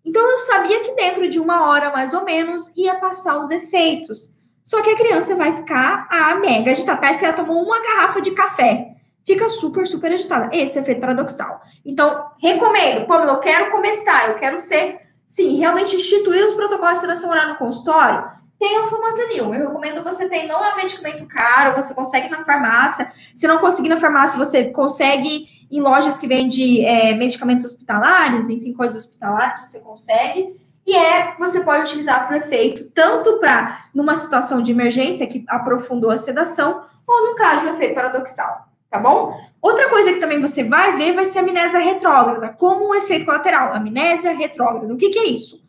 Então 0.06 0.30
eu 0.30 0.38
sabia 0.38 0.82
que 0.82 0.94
dentro 0.94 1.28
de 1.28 1.40
uma 1.40 1.68
hora, 1.68 1.90
mais 1.90 2.14
ou 2.14 2.24
menos, 2.24 2.72
ia 2.78 2.96
passar 2.96 3.40
os 3.40 3.50
efeitos. 3.50 4.38
Só 4.64 4.84
que 4.84 4.92
a 4.92 4.96
criança 4.96 5.36
vai 5.36 5.56
ficar 5.56 6.08
a 6.12 6.36
mega 6.36 6.70
agitada. 6.70 7.02
Parece 7.02 7.18
que 7.18 7.26
ela 7.26 7.34
tomou 7.34 7.64
uma 7.64 7.82
garrafa 7.82 8.22
de 8.22 8.32
café 8.32 8.99
fica 9.30 9.48
super, 9.48 9.86
super 9.86 10.12
agitada. 10.12 10.50
Esse 10.52 10.80
é 10.80 10.82
efeito 10.82 11.02
paradoxal. 11.02 11.62
Então, 11.86 12.32
recomendo, 12.42 13.06
Pamela, 13.06 13.34
eu 13.34 13.40
quero 13.40 13.72
começar, 13.72 14.30
eu 14.30 14.40
quero 14.40 14.58
ser, 14.58 15.02
sim, 15.24 15.60
realmente 15.60 15.96
instituir 15.96 16.44
os 16.44 16.54
protocolos 16.54 16.96
de 16.96 17.02
sedação 17.02 17.30
oral 17.30 17.50
no 17.50 17.56
consultório. 17.58 18.28
Tem 18.60 18.80
o 18.80 18.88
flumazenil. 18.88 19.54
Eu 19.54 19.68
recomendo 19.68 20.04
você 20.04 20.28
ter, 20.28 20.48
não 20.48 20.66
é 20.66 20.74
um 20.74 20.78
medicamento 20.78 21.28
caro, 21.28 21.76
você 21.76 21.94
consegue 21.94 22.28
na 22.28 22.44
farmácia. 22.44 23.12
Se 23.36 23.48
não 23.48 23.60
conseguir 23.60 23.90
na 23.90 23.98
farmácia, 23.98 24.38
você 24.38 24.66
consegue 24.66 25.48
em 25.72 25.80
lojas 25.80 26.18
que 26.18 26.28
vendem 26.28 26.84
é, 26.84 27.14
medicamentos 27.14 27.64
hospitalares, 27.64 28.50
enfim, 28.50 28.74
coisas 28.74 29.06
hospitalares, 29.06 29.62
você 29.62 29.80
consegue. 29.80 30.60
E 30.88 30.96
é, 30.96 31.36
você 31.38 31.60
pode 31.60 31.84
utilizar 31.84 32.28
para 32.28 32.38
efeito, 32.38 32.90
tanto 32.96 33.38
para 33.40 33.86
numa 33.94 34.16
situação 34.16 34.60
de 34.60 34.72
emergência 34.72 35.28
que 35.28 35.46
aprofundou 35.48 36.10
a 36.10 36.18
sedação, 36.18 36.84
ou 37.06 37.28
no 37.28 37.36
caso, 37.36 37.68
o 37.68 37.70
efeito 37.76 37.94
paradoxal 37.94 38.69
tá 38.90 39.00
bom? 39.00 39.34
Outra 39.62 39.90
coisa 39.90 40.14
que 40.14 40.20
também 40.20 40.40
você 40.40 40.64
vai 40.64 40.98
ver 40.98 41.14
vai 41.14 41.26
ser 41.26 41.40
a 41.40 41.42
amnésia 41.42 41.80
retrógrada, 41.80 42.50
como 42.50 42.90
um 42.90 42.96
efeito 42.96 43.26
colateral. 43.26 43.74
Amnésia 43.74 44.32
retrógrada. 44.32 44.94
O 44.94 44.98
que, 44.98 45.10
que 45.10 45.20
é 45.20 45.26
isso? 45.26 45.62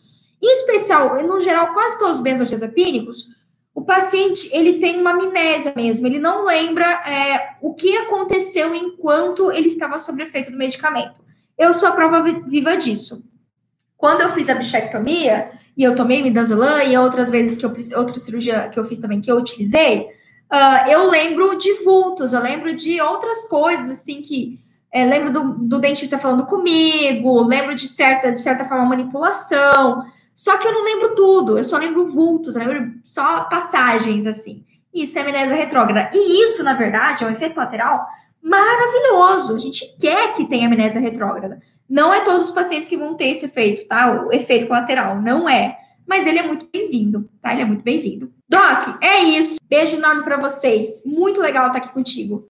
Em 0.43 0.53
especial, 0.53 1.23
no 1.23 1.39
geral, 1.41 1.75
quase 1.75 1.99
todos 1.99 2.16
os 2.16 2.23
benzodiazepínicos, 2.23 3.27
o 3.75 3.83
paciente 3.83 4.49
ele 4.53 4.79
tem 4.79 5.01
uma 5.01 5.11
amnésia 5.11 5.73
mesmo, 5.77 6.07
ele 6.07 6.18
não 6.18 6.45
lembra 6.45 6.85
é, 6.85 7.57
o 7.61 7.75
que 7.75 7.97
aconteceu 7.99 8.75
enquanto 8.75 9.51
ele 9.53 9.68
estava 9.68 9.99
sob 9.99 10.23
efeito 10.23 10.51
do 10.51 10.57
medicamento. 10.57 11.21
Eu 11.59 11.73
sou 11.75 11.91
a 11.91 11.93
prova 11.93 12.23
viva 12.23 12.77
disso. 12.77 13.29
Quando 13.97 14.23
eu 14.23 14.31
fiz 14.31 14.49
a 14.49 14.55
bichectomia 14.55 15.51
e 15.77 15.85
eu 15.85 15.95
tomei 15.95 16.23
midazolam 16.23 16.83
e 16.83 16.97
outras 16.97 17.31
vezes 17.31 17.57
que 17.57 17.66
eu 17.66 17.73
outra 17.99 18.18
cirurgia 18.18 18.68
que 18.68 18.79
eu 18.79 18.85
fiz 18.85 18.99
também 18.99 19.21
que 19.21 19.31
eu 19.31 19.37
utilizei, 19.37 20.09
Uh, 20.53 20.90
eu 20.90 21.09
lembro 21.09 21.57
de 21.57 21.84
vultos, 21.84 22.32
eu 22.32 22.40
lembro 22.40 22.74
de 22.74 23.01
outras 23.01 23.46
coisas, 23.46 23.90
assim, 23.90 24.22
que. 24.22 24.61
É, 24.92 25.05
lembro 25.05 25.32
do, 25.32 25.53
do, 25.53 25.78
dentista 25.78 26.18
falando 26.18 26.46
comigo, 26.46 27.44
lembro 27.44 27.76
de 27.76 27.86
certa, 27.86 28.32
de 28.32 28.40
certa 28.40 28.64
forma, 28.64 28.84
manipulação. 28.84 30.05
Só 30.34 30.59
que 30.59 30.66
eu 30.66 30.72
não 30.72 30.82
lembro 30.82 31.14
tudo, 31.14 31.57
eu 31.57 31.62
só 31.62 31.76
lembro 31.76 32.11
vultos, 32.11 32.57
eu 32.57 32.66
lembro 32.66 32.94
só 33.05 33.44
passagens, 33.44 34.26
assim. 34.26 34.64
Isso 34.92 35.16
é 35.16 35.22
amnésia 35.22 35.55
retrógrada. 35.55 36.11
E 36.12 36.42
isso, 36.42 36.64
na 36.64 36.72
verdade, 36.72 37.22
é 37.22 37.26
um 37.28 37.30
efeito 37.30 37.57
lateral 37.57 38.05
maravilhoso. 38.42 39.55
A 39.55 39.59
gente 39.61 39.94
quer 40.01 40.32
que 40.32 40.48
tenha 40.48 40.66
amnésia 40.66 41.01
retrógrada. 41.01 41.61
Não 41.88 42.12
é 42.12 42.22
todos 42.22 42.48
os 42.48 42.51
pacientes 42.51 42.88
que 42.88 42.96
vão 42.96 43.14
ter 43.14 43.28
esse 43.28 43.44
efeito, 43.44 43.86
tá? 43.86 44.26
O 44.26 44.32
efeito 44.32 44.66
colateral, 44.66 45.22
não 45.22 45.48
é 45.48 45.76
mas 46.11 46.26
ele 46.26 46.40
é 46.40 46.42
muito 46.42 46.68
bem-vindo, 46.72 47.30
tá? 47.40 47.53
Ele 47.53 47.62
é 47.62 47.64
muito 47.64 47.84
bem-vindo. 47.84 48.32
Doc, 48.51 49.01
é 49.01 49.20
isso. 49.20 49.61
Beijo 49.68 49.94
enorme 49.94 50.24
para 50.24 50.36
vocês. 50.36 51.03
Muito 51.07 51.40
legal 51.40 51.68
estar 51.68 51.78
aqui 51.78 51.92
contigo. 51.92 52.49